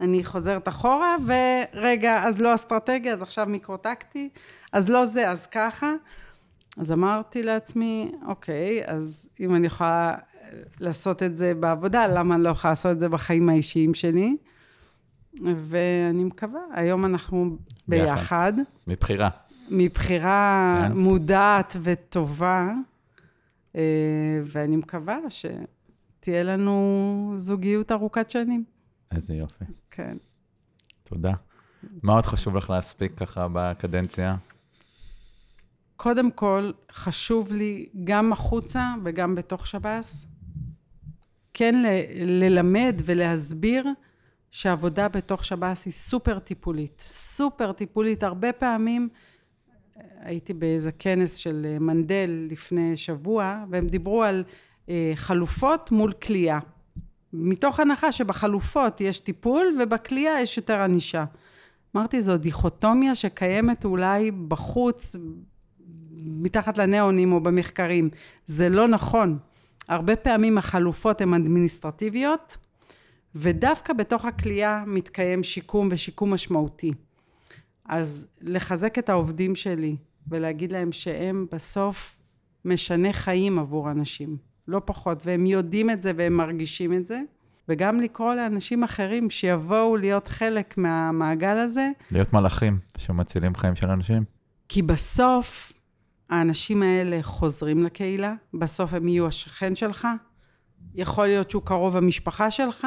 אני 0.00 0.24
חוזרת 0.24 0.68
אחורה, 0.68 1.16
ורגע, 1.26 2.24
אז 2.24 2.40
לא 2.40 2.54
אסטרטגיה, 2.54 3.12
אז 3.12 3.22
עכשיו 3.22 3.46
מיקרו-טקטי, 3.46 4.28
אז 4.72 4.90
לא 4.90 5.06
זה, 5.06 5.30
אז 5.30 5.46
ככה. 5.46 5.92
אז 6.78 6.92
אמרתי 6.92 7.42
לעצמי, 7.42 8.12
אוקיי, 8.28 8.82
אז 8.86 9.28
אם 9.40 9.54
אני 9.54 9.66
יכולה 9.66 10.14
לעשות 10.80 11.22
את 11.22 11.36
זה 11.36 11.54
בעבודה, 11.54 12.06
למה 12.06 12.34
אני 12.34 12.42
לא 12.42 12.48
יכולה 12.48 12.72
לעשות 12.72 12.92
את 12.92 13.00
זה 13.00 13.08
בחיים 13.08 13.48
האישיים 13.48 13.94
שלי? 13.94 14.36
ואני 15.42 16.24
מקווה, 16.24 16.60
היום 16.72 17.04
אנחנו 17.04 17.56
ביחד. 17.88 18.12
ביחד. 18.12 18.52
מבחירה. 18.86 19.28
מבחירה 19.70 20.84
כן. 20.88 20.98
מודעת 20.98 21.76
וטובה, 21.82 22.70
אה, 23.76 24.40
ואני 24.44 24.76
מקווה 24.76 25.18
שתהיה 25.28 26.42
לנו 26.42 27.34
זוגיות 27.36 27.92
ארוכת 27.92 28.30
שנים. 28.30 28.64
איזה 29.12 29.34
יופי. 29.34 29.64
כן. 29.90 30.16
תודה. 31.02 31.32
מה 32.02 32.12
עוד 32.12 32.24
חשוב 32.24 32.56
לך 32.56 32.70
להספיק 32.70 33.12
ככה 33.16 33.46
בקדנציה? 33.52 34.36
קודם 36.02 36.30
כל, 36.30 36.70
חשוב 36.92 37.52
לי 37.52 37.88
גם 38.04 38.32
החוצה 38.32 38.94
וגם 39.04 39.34
בתוך 39.34 39.66
שב"ס, 39.66 40.26
כן 41.54 41.82
ל- 41.82 42.44
ללמד 42.44 42.94
ולהסביר 43.04 43.86
שעבודה 44.50 45.08
בתוך 45.08 45.44
שב"ס 45.44 45.84
היא 45.84 45.92
סופר 45.92 46.38
טיפולית. 46.38 47.02
סופר 47.06 47.72
טיפולית. 47.72 48.22
הרבה 48.22 48.52
פעמים 48.52 49.08
הייתי 50.20 50.54
באיזה 50.54 50.92
כנס 50.92 51.36
של 51.36 51.66
אה, 51.68 51.78
מנדל 51.78 52.46
לפני 52.50 52.96
שבוע, 52.96 53.64
והם 53.70 53.86
דיברו 53.86 54.22
על 54.22 54.44
אה, 54.88 55.12
חלופות 55.14 55.92
מול 55.92 56.12
כליאה. 56.12 56.58
מתוך 57.32 57.80
הנחה 57.80 58.12
שבחלופות 58.12 59.00
יש 59.00 59.18
טיפול 59.18 59.66
ובכליאה 59.80 60.40
יש 60.40 60.56
יותר 60.56 60.80
ענישה. 60.80 61.24
אמרתי, 61.96 62.22
זו 62.22 62.36
דיכוטומיה 62.36 63.14
שקיימת 63.14 63.84
אולי 63.84 64.30
בחוץ, 64.30 65.16
מתחת 66.24 66.78
לניאונים 66.78 67.32
או 67.32 67.40
במחקרים. 67.40 68.10
זה 68.46 68.68
לא 68.68 68.88
נכון. 68.88 69.38
הרבה 69.88 70.16
פעמים 70.16 70.58
החלופות 70.58 71.20
הן 71.20 71.34
אדמיניסטרטיביות, 71.34 72.56
ודווקא 73.34 73.92
בתוך 73.92 74.24
הכלייה 74.24 74.84
מתקיים 74.86 75.42
שיקום 75.42 75.88
ושיקום 75.90 76.34
משמעותי. 76.34 76.92
אז 77.88 78.28
לחזק 78.40 78.98
את 78.98 79.08
העובדים 79.08 79.54
שלי 79.54 79.96
ולהגיד 80.28 80.72
להם 80.72 80.92
שהם 80.92 81.46
בסוף 81.52 82.22
משנה 82.64 83.12
חיים 83.12 83.58
עבור 83.58 83.90
אנשים, 83.90 84.36
לא 84.68 84.80
פחות, 84.84 85.26
והם 85.26 85.46
יודעים 85.46 85.90
את 85.90 86.02
זה 86.02 86.12
והם 86.16 86.32
מרגישים 86.32 86.92
את 86.92 87.06
זה, 87.06 87.20
וגם 87.68 88.00
לקרוא 88.00 88.34
לאנשים 88.34 88.84
אחרים 88.84 89.30
שיבואו 89.30 89.96
להיות 89.96 90.28
חלק 90.28 90.78
מהמעגל 90.78 91.58
הזה, 91.58 91.88
להיות 92.10 92.32
מלאכים 92.32 92.78
שמצילים 92.98 93.54
חיים 93.54 93.74
של 93.74 93.90
אנשים? 93.90 94.24
כי 94.68 94.82
בסוף 94.82 95.72
האנשים 96.32 96.82
האלה 96.82 97.18
חוזרים 97.22 97.82
לקהילה, 97.82 98.34
בסוף 98.54 98.94
הם 98.94 99.08
יהיו 99.08 99.26
השכן 99.26 99.74
שלך, 99.74 100.08
יכול 100.94 101.26
להיות 101.26 101.50
שהוא 101.50 101.62
קרוב 101.62 101.96
המשפחה 101.96 102.50
שלך, 102.50 102.86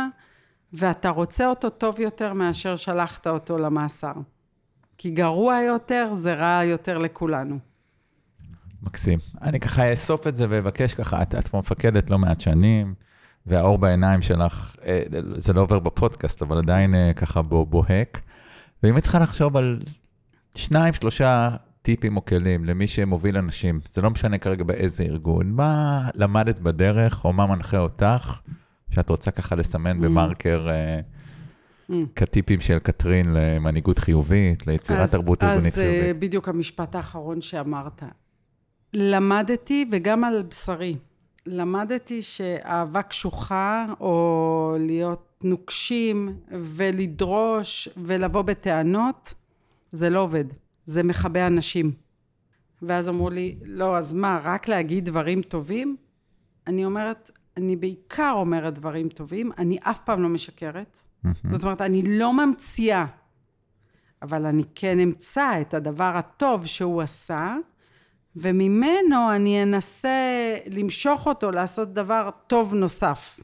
ואתה 0.74 1.10
רוצה 1.10 1.48
אותו 1.48 1.70
טוב 1.70 2.00
יותר 2.00 2.34
מאשר 2.34 2.76
שלחת 2.76 3.28
אותו 3.28 3.58
למאסר. 3.58 4.14
כי 4.98 5.10
גרוע 5.10 5.60
יותר 5.60 6.10
זה 6.14 6.34
רע 6.34 6.64
יותר 6.64 6.98
לכולנו. 6.98 7.60
מקסים. 8.82 9.20
אני 9.42 9.60
ככה 9.60 9.92
אאסוף 9.92 10.28
את 10.28 10.38
זה 10.38 10.46
ואבקש 10.50 10.94
ככה, 10.94 11.22
את, 11.22 11.36
את 11.36 11.54
מפקדת 11.54 12.10
לא 12.10 12.20
מעט 12.20 12.40
שנים, 12.40 12.94
והאור 13.46 13.78
בעיניים 13.78 14.22
שלך, 14.22 14.76
אה, 14.86 15.04
זה 15.36 15.54
לא 15.54 15.62
עובר 15.62 15.80
בפודקאסט, 15.80 16.42
אבל 16.42 16.58
עדיין 16.58 16.96
אה, 16.96 17.12
ככה 17.16 17.42
בו, 17.42 17.66
בוהק. 17.66 18.22
ואם 18.84 18.98
את 18.98 19.04
צריכה 19.04 19.20
לחשוב 19.20 19.58
על 19.58 19.80
שניים, 20.56 20.94
שלושה 20.94 21.50
טיפים 21.86 22.18
או 22.18 22.26
כלים 22.26 22.66
למי 22.66 22.88
שמוביל 22.88 23.38
אנשים, 23.38 23.80
זה 23.90 24.02
לא 24.02 24.10
משנה 24.10 24.38
כרגע 24.38 24.64
באיזה 24.64 25.04
ארגון, 25.04 25.52
מה 25.52 26.02
למדת 26.16 26.60
בדרך 26.60 27.26
או 27.26 27.34
מה 27.34 27.46
מנחה 27.48 27.78
אותך, 27.78 28.40
שאת 28.92 29.10
רוצה 29.10 29.32
ככה 29.32 29.56
לסמן 29.56 30.02
במרקר 30.02 30.68
אה, 30.70 31.00
Mm. 31.90 31.94
כטיפים 32.16 32.62
של 32.62 32.80
קטרין 32.80 33.26
למנהיגות 33.34 34.00
חיובית, 34.00 34.68
ליצירת 34.68 35.00
אז- 35.00 35.12
תרבות 35.12 35.44
ארגונית 35.44 35.74
אז 35.74 35.80
אה, 35.80 35.92
חיובית. 36.02 36.20
בדיוק 36.20 36.50
המשפט 36.50 36.96
האחרון 36.96 37.42
שאמרת. 37.42 38.04
למדתי, 38.94 39.86
וגם 39.92 40.24
על 40.24 40.44
בשרי, 40.50 40.98
למדתי 41.46 42.22
שאהבה 42.22 43.02
קשוחה, 43.02 43.86
או 44.00 44.76
להיות 44.80 45.44
נוקשים, 45.44 46.36
ולדרוש, 46.52 47.90
ולבוא 47.98 48.42
בטענות, 48.42 49.34
זה 49.92 50.10
לא 50.10 50.20
עובד. 50.20 50.46
זה 50.86 51.04
מכבה 51.04 51.48
אנשים. 51.48 51.92
ואז 52.82 53.10
אמרו 53.10 53.30
לי, 53.30 53.56
לא, 53.66 53.98
אז 53.98 54.14
מה, 54.14 54.40
רק 54.44 54.68
להגיד 54.68 55.06
דברים 55.06 55.42
טובים? 55.42 55.96
אני 56.68 56.86
אומרת, 56.86 57.32
אני 57.58 57.76
בעיקר 57.76 58.34
אומרת 58.36 58.74
דברים 58.74 59.10
טובים, 59.10 59.52
אני 59.58 59.78
אף 59.82 60.00
פעם 60.02 60.24
לא 60.24 60.30
משקרת. 60.30 61.04
זאת 61.52 61.64
אומרת, 61.64 61.82
אני 61.82 62.20
לא 62.20 62.34
ממציאה, 62.34 63.06
אבל 64.22 64.46
אני 64.46 64.64
כן 64.76 65.00
אמצא 65.00 65.62
את 65.62 65.74
הדבר 65.74 66.14
הטוב 66.18 66.66
שהוא 66.66 67.02
עשה, 67.02 67.56
וממנו 68.36 69.32
אני 69.36 69.64
אנסה 69.64 70.56
למשוך 70.72 71.28
אותו 71.28 71.52
לעשות 71.52 71.94
דבר 71.94 72.30
טוב 72.48 72.74
נוסף. 72.74 73.40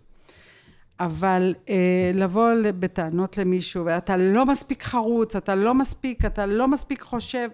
אבל 1.05 1.53
אה, 1.69 1.75
לבוא 2.13 2.49
בטענות 2.79 3.37
למישהו, 3.37 3.85
ואתה 3.85 4.17
לא 4.17 4.45
מספיק 4.45 4.83
חרוץ, 4.83 5.35
אתה 5.35 5.55
לא 5.55 5.73
מספיק, 5.73 6.25
אתה 6.25 6.45
לא 6.45 6.67
מספיק 6.67 7.01
חושב, 7.01 7.49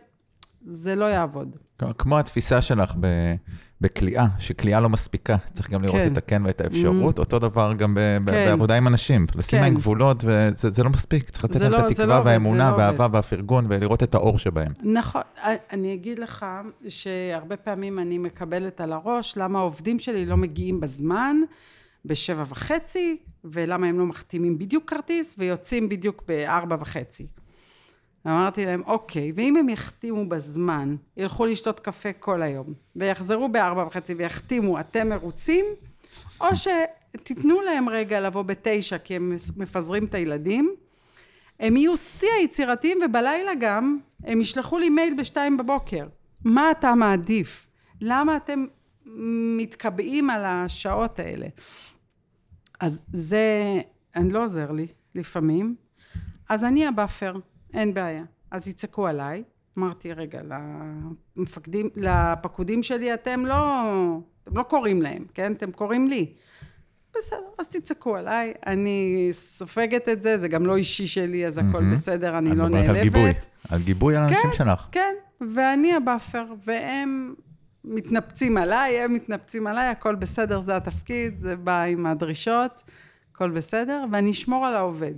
זה 0.67 0.95
לא 0.95 1.05
יעבוד. 1.05 1.55
כמו 1.97 2.19
התפיסה 2.19 2.61
שלך 2.61 2.95
ב- 2.99 3.35
בכליאה, 3.81 4.25
שכליאה 4.39 4.79
לא 4.79 4.89
מספיקה, 4.89 5.35
צריך 5.53 5.69
גם 5.69 5.81
לראות 5.83 6.01
כן. 6.01 6.11
את 6.11 6.17
הכן 6.17 6.41
ואת 6.45 6.61
האפשרות, 6.61 7.19
אותו 7.19 7.39
דבר 7.39 7.73
גם 7.73 7.95
ב- 7.95 7.99
כן. 7.99 8.21
בעבודה 8.25 8.75
עם 8.75 8.87
אנשים, 8.87 9.25
לשים 9.35 9.59
כן. 9.59 9.65
להם 9.65 9.75
גבולות, 9.75 10.23
וזה 10.25 10.69
זה 10.69 10.83
לא 10.83 10.89
מספיק, 10.89 11.29
צריך 11.29 11.43
לתת 11.43 11.55
להם 11.55 11.71
לא- 11.71 11.77
את 11.77 11.83
לא 11.83 11.87
התקווה 11.89 12.17
עובד, 12.17 12.27
והאמונה 12.27 12.71
לא 12.71 12.75
והאהבה 12.77 13.07
והפרגון, 13.11 13.65
ולראות 13.69 14.03
את 14.03 14.15
האור 14.15 14.37
שבהם. 14.39 14.71
נכון, 14.83 15.21
אני 15.71 15.93
אגיד 15.93 16.19
לך 16.19 16.45
שהרבה 16.87 17.57
פעמים 17.57 17.99
אני 17.99 18.17
מקבלת 18.17 18.81
על 18.81 18.93
הראש 18.93 19.37
למה 19.37 19.59
העובדים 19.59 19.99
שלי 19.99 20.25
לא 20.25 20.37
מגיעים 20.37 20.79
בזמן, 20.79 21.35
בשבע 22.07 22.43
וחצי, 22.47 23.17
ולמה 23.43 23.87
הם 23.87 23.99
לא 23.99 24.05
מחתימים 24.05 24.57
בדיוק 24.57 24.89
כרטיס 24.89 25.35
ויוצאים 25.37 25.89
בדיוק 25.89 26.23
בארבע 26.27 26.77
וחצי. 26.79 27.27
אמרתי 28.27 28.65
להם, 28.65 28.83
אוקיי, 28.85 29.31
ואם 29.35 29.55
הם 29.57 29.69
יחתימו 29.69 30.29
בזמן, 30.29 30.95
ילכו 31.17 31.45
לשתות 31.45 31.79
קפה 31.79 32.13
כל 32.13 32.41
היום, 32.41 32.73
ויחזרו 32.95 33.49
בארבע 33.49 33.83
וחצי 33.87 34.13
ויחתימו, 34.13 34.79
אתם 34.79 35.09
מרוצים, 35.09 35.65
או 36.41 36.47
תיתנו 37.23 37.61
להם 37.61 37.89
רגע 37.89 38.19
לבוא 38.19 38.41
בתשע, 38.41 38.97
כי 38.97 39.15
הם 39.15 39.35
מפזרים 39.57 40.05
את 40.05 40.15
הילדים. 40.15 40.75
הם 41.59 41.77
יהיו 41.77 41.97
שיא 41.97 42.29
היצירתיים, 42.39 42.97
ובלילה 43.05 43.51
גם 43.59 43.97
הם 44.23 44.41
ישלחו 44.41 44.79
לי 44.79 44.89
מייל 44.89 45.13
בשתיים 45.19 45.57
בבוקר. 45.57 46.07
מה 46.45 46.71
אתה 46.71 46.95
מעדיף? 46.95 47.69
למה 48.01 48.37
אתם 48.37 48.65
מתקבעים 49.57 50.29
על 50.29 50.45
השעות 50.45 51.19
האלה? 51.19 51.47
אז 52.79 53.05
זה, 53.11 53.45
אני 54.15 54.29
לא 54.29 54.43
עוזר 54.43 54.71
לי 54.71 54.87
לפעמים. 55.15 55.75
אז 56.49 56.63
אני 56.63 56.87
ה 56.87 56.93
buffer, 56.93 57.35
אין 57.73 57.93
בעיה. 57.93 58.23
אז 58.51 58.67
יצעקו 58.67 59.07
עליי. 59.07 59.43
אמרתי, 59.77 60.13
רגע, 60.13 60.41
למפקדים, 61.37 61.89
לפקודים 61.95 62.83
שלי 62.83 63.13
אתם 63.13 63.45
לא, 63.45 63.83
אתם 64.43 64.57
לא 64.57 64.63
קוראים 64.63 65.01
להם, 65.01 65.25
כן? 65.33 65.53
אתם 65.53 65.71
קוראים 65.71 66.07
לי. 66.07 66.33
בסדר, 67.17 67.39
אז 67.59 67.67
תצעקו 67.67 68.15
עליי, 68.15 68.53
אני 68.67 69.29
סופגת 69.31 70.09
את 70.09 70.23
זה, 70.23 70.37
זה 70.37 70.47
גם 70.47 70.65
לא 70.65 70.75
אישי 70.75 71.07
שלי, 71.07 71.47
אז 71.47 71.57
הכל 71.57 71.77
mm-hmm. 71.77 71.91
בסדר, 71.91 72.37
אני 72.37 72.55
לא 72.55 72.69
נעלבת. 72.69 72.89
על 72.89 73.03
גיבוי, 73.03 73.31
על 73.69 73.79
גיבוי 73.81 74.15
על 74.15 74.23
האנשים 74.23 74.51
כן, 74.51 74.57
שלך. 74.57 74.87
כן, 74.91 75.13
ואני 75.53 75.95
ה 75.95 76.01
buffer, 76.02 76.45
והם 76.65 77.35
מתנפצים 77.87 78.57
עליי, 78.57 78.99
הם 78.99 79.13
מתנפצים 79.13 79.67
עליי, 79.67 79.87
הכל 79.87 80.15
בסדר, 80.15 80.59
זה 80.59 80.75
התפקיד, 80.75 81.39
זה 81.39 81.55
בא 81.55 81.83
עם 81.83 82.05
הדרישות, 82.05 82.83
הכל 83.31 83.49
בסדר, 83.49 84.05
ואני 84.11 84.31
אשמור 84.31 84.65
על 84.65 84.75
העובד. 84.75 85.15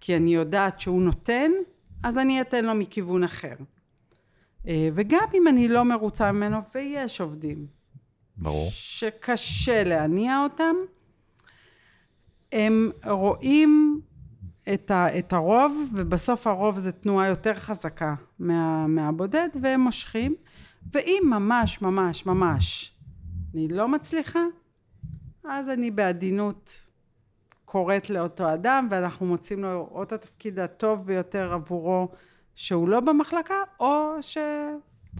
כי 0.00 0.16
אני 0.16 0.34
יודעת 0.34 0.80
שהוא 0.80 1.02
נותן, 1.02 1.50
אז 2.02 2.18
אני 2.18 2.40
אתן 2.40 2.64
לו 2.64 2.74
מכיוון 2.74 3.24
אחר. 3.24 3.54
אה, 4.66 4.88
וגם 4.94 5.24
אם 5.34 5.48
אני 5.48 5.68
לא 5.68 5.84
מרוצה 5.84 6.32
ממנו, 6.32 6.58
ויש 6.74 7.20
עובדים. 7.20 7.66
ברור. 8.36 8.68
שקשה 8.70 9.84
להניע 9.84 10.42
אותם, 10.42 10.74
הם 12.52 12.90
רואים 13.06 14.00
את, 14.74 14.90
ה, 14.90 15.18
את 15.18 15.32
הרוב, 15.32 15.90
ובסוף 15.94 16.46
הרוב 16.46 16.78
זה 16.78 16.92
תנועה 16.92 17.28
יותר 17.28 17.54
חזקה 17.54 18.14
מה, 18.38 18.86
מהבודד, 18.86 19.48
והם 19.62 19.80
מושכים. 19.80 20.34
ואם 20.92 21.22
ממש 21.30 21.82
ממש 21.82 22.26
ממש 22.26 22.96
אני 23.56 23.68
לא 23.68 23.88
מצליחה, 23.88 24.40
אז 25.44 25.68
אני 25.68 25.90
בעדינות 25.90 26.80
קוראת 27.64 28.10
לאותו 28.10 28.54
אדם, 28.54 28.88
ואנחנו 28.90 29.26
מוצאים 29.26 29.62
לו 29.62 29.88
או 29.90 30.02
את 30.02 30.12
התפקיד 30.12 30.58
הטוב 30.58 31.06
ביותר 31.06 31.52
עבורו, 31.52 32.08
שהוא 32.54 32.88
לא 32.88 33.00
במחלקה, 33.00 33.54
או, 33.80 34.16
ש... 34.20 34.38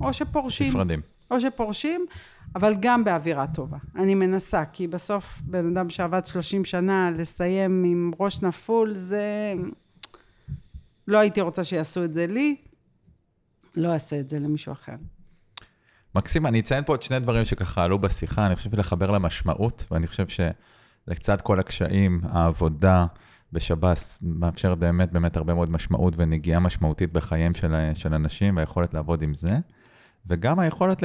או 0.01 0.12
שפורשים. 0.12 0.69
נפרדים. 0.69 1.01
או 1.31 1.41
שפורשים, 1.41 2.07
אבל 2.55 2.75
גם 2.81 3.05
באווירה 3.05 3.47
טובה. 3.47 3.79
אני 3.95 4.14
מנסה, 4.14 4.64
כי 4.64 4.87
בסוף 4.87 5.41
בן 5.45 5.77
אדם 5.77 5.91
שעבד 5.91 6.27
30 6.27 6.64
שנה, 6.64 7.11
לסיים 7.11 7.85
עם 7.85 8.11
ראש 8.21 8.43
נפול, 8.43 8.95
זה... 8.95 9.55
לא 11.09 11.19
הייתי 11.19 11.41
רוצה 11.41 11.64
שיעשו 11.64 12.05
את 12.05 12.14
זה 12.14 12.27
לי, 12.27 12.57
לא 13.77 13.93
אעשה 13.93 14.21
את 14.21 14.29
זה 14.29 14.39
למישהו 14.39 14.73
אחר. 14.73 14.97
מקסים, 16.17 16.47
אני 16.47 16.61
אציין 16.61 16.85
פה 16.85 16.93
עוד 16.93 17.03
שני 17.03 17.21
דברים 17.21 17.45
שככה 17.45 17.85
עלו 17.85 17.99
בשיחה, 17.99 18.47
אני 18.47 18.57
חושב 18.57 18.79
לחבר 18.79 19.11
למשמעות, 19.11 19.85
ואני 19.91 20.07
חושב 20.07 20.27
שלצד 20.29 21.41
כל 21.41 21.61
הקשיים, 21.61 22.21
העבודה 22.25 23.07
בשב"ס 23.53 24.19
מאפשרת 24.23 24.79
באמת 24.79 25.12
באמת 25.12 25.37
הרבה 25.37 25.55
מאוד 25.55 25.71
משמעות 25.71 26.14
ונגיעה 26.17 26.61
משמעותית 26.61 27.12
בחייהם 27.12 27.55
של, 27.55 27.75
של 27.95 28.14
אנשים, 28.14 28.57
והיכולת 28.57 28.95
לעבוד 28.95 29.23
עם 29.23 29.35
זה. 29.35 29.59
וגם 30.27 30.59
היכולת 30.59 31.03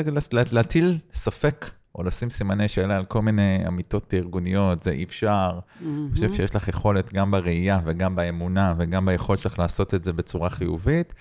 להטיל 0.52 0.98
ספק 1.14 1.66
או 1.96 2.04
לשים 2.04 2.30
סימני 2.30 2.68
שאלה 2.68 2.96
על 2.96 3.06
כל 3.06 3.22
מיני 3.22 3.64
אמיתות 3.68 4.14
ארגוניות, 4.14 4.84
זה 4.84 4.92
אי 4.92 5.04
אפשר. 5.04 5.60
Mm-hmm. 5.60 5.86
אני 5.86 6.14
חושב 6.14 6.34
שיש 6.34 6.56
לך 6.56 6.68
יכולת 6.68 7.14
גם 7.14 7.32
בראייה 7.32 7.80
וגם 7.84 8.16
באמונה 8.16 8.74
וגם 8.78 9.06
ביכולת 9.06 9.40
שלך 9.40 9.60
לעשות 9.60 9.94
את 9.94 10.04
זה 10.04 10.14
בצורה 10.14 10.50
חיובית, 10.50 11.14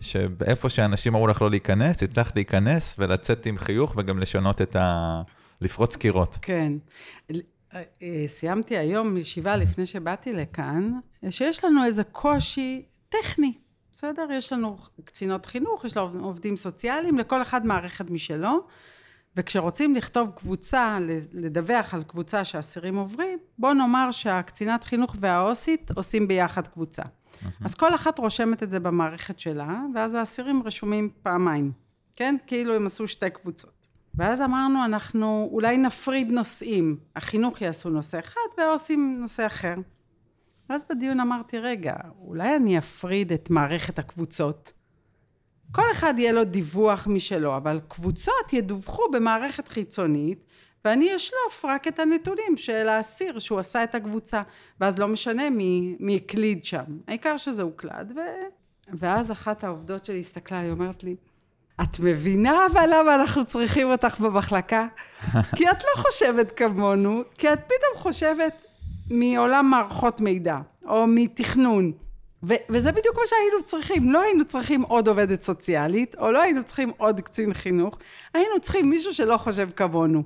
שאיפה 0.00 0.68
שאנשים 0.68 1.14
אמרו 1.14 1.26
לך 1.26 1.42
לא 1.42 1.50
להיכנס, 1.50 2.02
הצלחת 2.02 2.36
להיכנס 2.36 2.94
ולצאת 2.98 3.46
עם 3.46 3.58
חיוך 3.58 3.94
וגם 3.96 4.18
לשנות 4.18 4.62
את 4.62 4.76
ה... 4.76 5.22
לפרוץ 5.60 5.96
קירות. 5.96 6.38
כן. 6.42 6.72
אה, 7.74 8.24
סיימתי 8.26 8.78
היום 8.78 9.16
ישיבה 9.16 9.56
לפני 9.56 9.86
שבאתי 9.86 10.32
לכאן, 10.32 10.92
שיש 11.30 11.64
לנו 11.64 11.84
איזה 11.84 12.04
קושי 12.04 12.82
טכני. 13.08 13.52
בסדר? 13.92 14.26
יש 14.32 14.52
לנו 14.52 14.76
קצינות 15.04 15.46
חינוך, 15.46 15.84
יש 15.84 15.96
לנו 15.96 16.24
עובדים 16.24 16.56
סוציאליים, 16.56 17.18
לכל 17.18 17.42
אחד 17.42 17.66
מערכת 17.66 18.10
משלו. 18.10 18.66
וכשרוצים 19.36 19.96
לכתוב 19.96 20.32
קבוצה, 20.36 20.98
לדווח 21.32 21.94
על 21.94 22.02
קבוצה 22.02 22.44
שאסירים 22.44 22.96
עוברים, 22.96 23.38
בוא 23.58 23.74
נאמר 23.74 24.10
שהקצינת 24.10 24.84
חינוך 24.84 25.16
והעו"סית 25.20 25.90
עושים 25.90 26.28
ביחד 26.28 26.66
קבוצה. 26.66 27.02
אז 27.64 27.74
כל 27.74 27.94
אחת 27.94 28.18
רושמת 28.18 28.62
את 28.62 28.70
זה 28.70 28.80
במערכת 28.80 29.38
שלה, 29.38 29.80
ואז 29.94 30.14
האסירים 30.14 30.62
רשומים 30.64 31.10
פעמיים, 31.22 31.72
כן? 32.16 32.36
כאילו 32.46 32.74
הם 32.74 32.86
עשו 32.86 33.08
שתי 33.08 33.30
קבוצות. 33.30 33.86
ואז 34.14 34.40
אמרנו, 34.40 34.84
אנחנו 34.84 35.48
אולי 35.52 35.76
נפריד 35.76 36.30
נושאים. 36.30 36.96
החינוך 37.16 37.60
יעשו 37.60 37.90
נושא 37.90 38.18
אחד 38.18 38.40
והעו"סים 38.58 39.16
נושא 39.20 39.46
אחר. 39.46 39.74
ואז 40.70 40.84
בדיון 40.90 41.20
אמרתי, 41.20 41.58
רגע, 41.58 41.94
אולי 42.18 42.56
אני 42.56 42.78
אפריד 42.78 43.32
את 43.32 43.50
מערכת 43.50 43.98
הקבוצות. 43.98 44.72
כל 45.72 45.82
אחד 45.92 46.14
יהיה 46.18 46.32
לו 46.32 46.44
דיווח 46.44 47.06
משלו, 47.06 47.56
אבל 47.56 47.80
קבוצות 47.88 48.52
ידווחו 48.52 49.02
במערכת 49.12 49.68
חיצונית, 49.68 50.44
ואני 50.84 51.16
אשלוף 51.16 51.64
רק 51.64 51.88
את 51.88 51.98
הנתונים 51.98 52.56
של 52.56 52.88
האסיר 52.88 53.38
שהוא 53.38 53.58
עשה 53.58 53.84
את 53.84 53.94
הקבוצה, 53.94 54.42
ואז 54.80 54.98
לא 54.98 55.08
משנה 55.08 55.50
מי, 55.50 55.96
מי 56.00 56.16
הקליד 56.16 56.64
שם. 56.64 56.84
העיקר 57.08 57.36
שזה 57.36 57.62
הוקלד, 57.62 58.12
ו... 58.16 58.20
ואז 58.92 59.32
אחת 59.32 59.64
העובדות 59.64 60.04
שלי 60.04 60.20
הסתכלה, 60.20 60.58
היא 60.58 60.70
אומרת 60.70 61.04
לי, 61.04 61.16
את 61.82 62.00
מבינה 62.00 62.66
אבל 62.72 62.90
למה 62.92 63.14
אנחנו 63.14 63.44
צריכים 63.44 63.90
אותך 63.90 64.20
במחלקה? 64.20 64.86
כי 65.56 65.70
את 65.70 65.82
לא 65.82 66.02
חושבת 66.02 66.52
כמונו, 66.52 67.22
כי 67.38 67.52
את 67.52 67.58
פתאום 67.64 68.02
חושבת, 68.02 68.66
מעולם 69.10 69.70
מערכות 69.70 70.20
מידע, 70.20 70.58
או 70.84 71.06
מתכנון. 71.06 71.92
ו- 72.42 72.54
וזה 72.70 72.92
בדיוק 72.92 73.16
מה 73.16 73.22
שהיינו 73.26 73.64
צריכים. 73.64 74.12
לא 74.12 74.22
היינו 74.22 74.44
צריכים 74.44 74.82
עוד 74.82 75.08
עובדת 75.08 75.42
סוציאלית, 75.42 76.16
או 76.18 76.32
לא 76.32 76.42
היינו 76.42 76.62
צריכים 76.62 76.92
עוד 76.96 77.20
קצין 77.20 77.54
חינוך, 77.54 77.98
היינו 78.34 78.60
צריכים 78.60 78.90
מישהו 78.90 79.14
שלא 79.14 79.36
חושב 79.36 79.68
כמונו. 79.76 80.22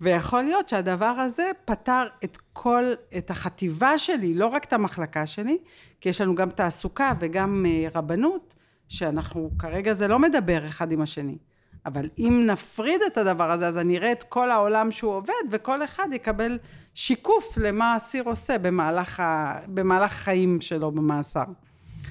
ויכול 0.00 0.42
להיות 0.42 0.68
שהדבר 0.68 1.04
הזה 1.06 1.50
פתר 1.64 2.06
את 2.24 2.38
כל, 2.52 2.84
את 3.18 3.30
החטיבה 3.30 3.98
שלי, 3.98 4.34
לא 4.34 4.46
רק 4.46 4.64
את 4.64 4.72
המחלקה 4.72 5.26
שלי, 5.26 5.58
כי 6.00 6.08
יש 6.08 6.20
לנו 6.20 6.34
גם 6.34 6.50
תעסוקה 6.50 7.12
וגם 7.20 7.66
אה, 7.66 7.88
רבנות, 7.94 8.54
שאנחנו, 8.88 9.50
כרגע 9.58 9.94
זה 9.94 10.08
לא 10.08 10.18
מדבר 10.18 10.66
אחד 10.66 10.92
עם 10.92 11.00
השני. 11.00 11.38
אבל 11.86 12.08
אם 12.18 12.42
נפריד 12.46 13.00
את 13.06 13.18
הדבר 13.18 13.50
הזה, 13.50 13.68
אז 13.68 13.78
אני 13.78 13.98
אראה 13.98 14.12
את 14.12 14.22
כל 14.22 14.50
העולם 14.50 14.90
שהוא 14.90 15.12
עובד, 15.12 15.32
וכל 15.52 15.84
אחד 15.84 16.08
יקבל 16.12 16.58
שיקוף 16.94 17.58
למה 17.58 17.92
האסיר 17.92 18.22
עושה 18.24 18.58
במהלך, 18.58 19.20
ה... 19.20 19.58
במהלך 19.68 20.12
חיים 20.12 20.60
שלו 20.60 20.90
במאסר. 20.90 21.44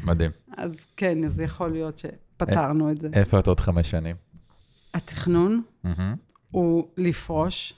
מדהים. 0.04 0.32
אז 0.58 0.86
כן, 0.98 1.24
אז 1.24 1.40
יכול 1.40 1.72
להיות 1.72 1.98
שפתרנו 1.98 2.92
את 2.92 3.02
זה. 3.02 3.10
איפה 3.14 3.40
את 3.40 3.48
עוד 3.48 3.60
חמש 3.60 3.90
שנים? 3.90 4.16
התכנון 4.94 5.62
mm-hmm. 5.86 5.90
הוא 6.52 6.88
לפרוש 6.98 7.74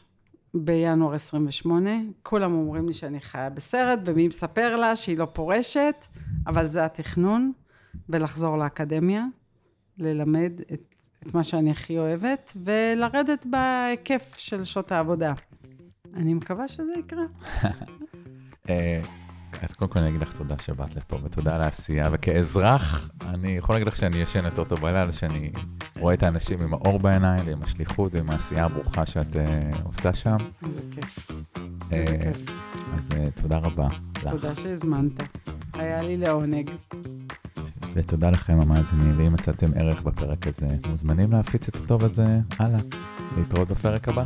בינואר 0.54 1.14
28. 1.14 1.90
כולם 2.24 2.54
אומרים 2.54 2.88
לי 2.88 2.94
שאני 2.94 3.20
חיה 3.20 3.50
בסרט, 3.50 4.00
ומי 4.06 4.28
מספר 4.28 4.76
לה 4.76 4.96
שהיא 4.96 5.18
לא 5.18 5.26
פורשת, 5.34 6.08
אבל 6.48 6.68
זה 6.68 6.86
התכנון, 6.86 7.52
ולחזור 8.10 8.58
לאקדמיה, 8.58 9.26
ללמד 9.98 10.52
את 10.74 10.92
את 11.28 11.34
מה 11.34 11.44
שאני 11.44 11.72
הכי 11.72 11.98
אוהבת, 11.98 12.58
ולרדת 12.64 13.46
בהיקף 13.46 14.34
של 14.38 14.64
שעות 14.64 14.92
העבודה. 14.92 15.34
אני 16.14 16.34
מקווה 16.34 16.68
שזה 16.68 16.94
יקרה. 17.00 17.24
אז 19.62 19.74
קודם 19.74 19.92
כל 19.92 20.00
אני 20.00 20.10
אגיד 20.10 20.22
לך 20.22 20.38
תודה 20.38 20.56
שבאת 20.60 20.96
לפה, 20.96 21.20
ותודה 21.24 21.56
על 21.56 21.62
העשייה, 21.62 22.10
וכאזרח, 22.12 23.10
אני 23.22 23.58
יכול 23.58 23.76
להגיד 23.76 23.88
לך 23.88 23.98
שאני 23.98 24.18
ישן 24.18 24.46
יותר 24.46 24.64
טוב 24.64 24.82
בלילה, 24.82 25.14
שאני 25.14 25.52
רואה 26.00 26.14
את 26.14 26.24
האנשים 26.24 26.60
עם 26.60 26.74
האור 26.74 27.00
בעיניים, 27.00 27.48
עם 27.48 27.64
השליחות 27.64 28.16
ועם 28.16 28.30
העשייה 28.30 28.66
הברוכה 28.66 29.06
שאת 29.06 29.34
uh, 29.34 29.78
עושה 29.84 30.14
שם. 30.14 30.38
איזה 30.66 30.82
כיף. 30.92 31.32
Uh, 31.56 31.94
אז 32.98 33.10
uh, 33.12 33.42
תודה 33.42 33.58
רבה. 33.58 33.88
תודה 34.30 34.56
שהזמנת. 34.56 35.24
היה 35.74 36.02
לי 36.02 36.18
לעונג. 36.18 36.72
ותודה 37.94 38.30
לכם 38.30 38.60
המאזינים, 38.60 39.12
ואם 39.16 39.34
מצאתם 39.34 39.68
ערך 39.76 40.02
בפרק 40.02 40.48
הזה, 40.48 40.68
מוזמנים 40.88 41.32
להפיץ 41.32 41.68
את 41.68 41.76
הטוב 41.76 42.04
הזה 42.04 42.40
הלאה. 42.60 42.80
להתראות 43.38 43.68
בפרק 43.68 44.08
הבא. 44.08 44.24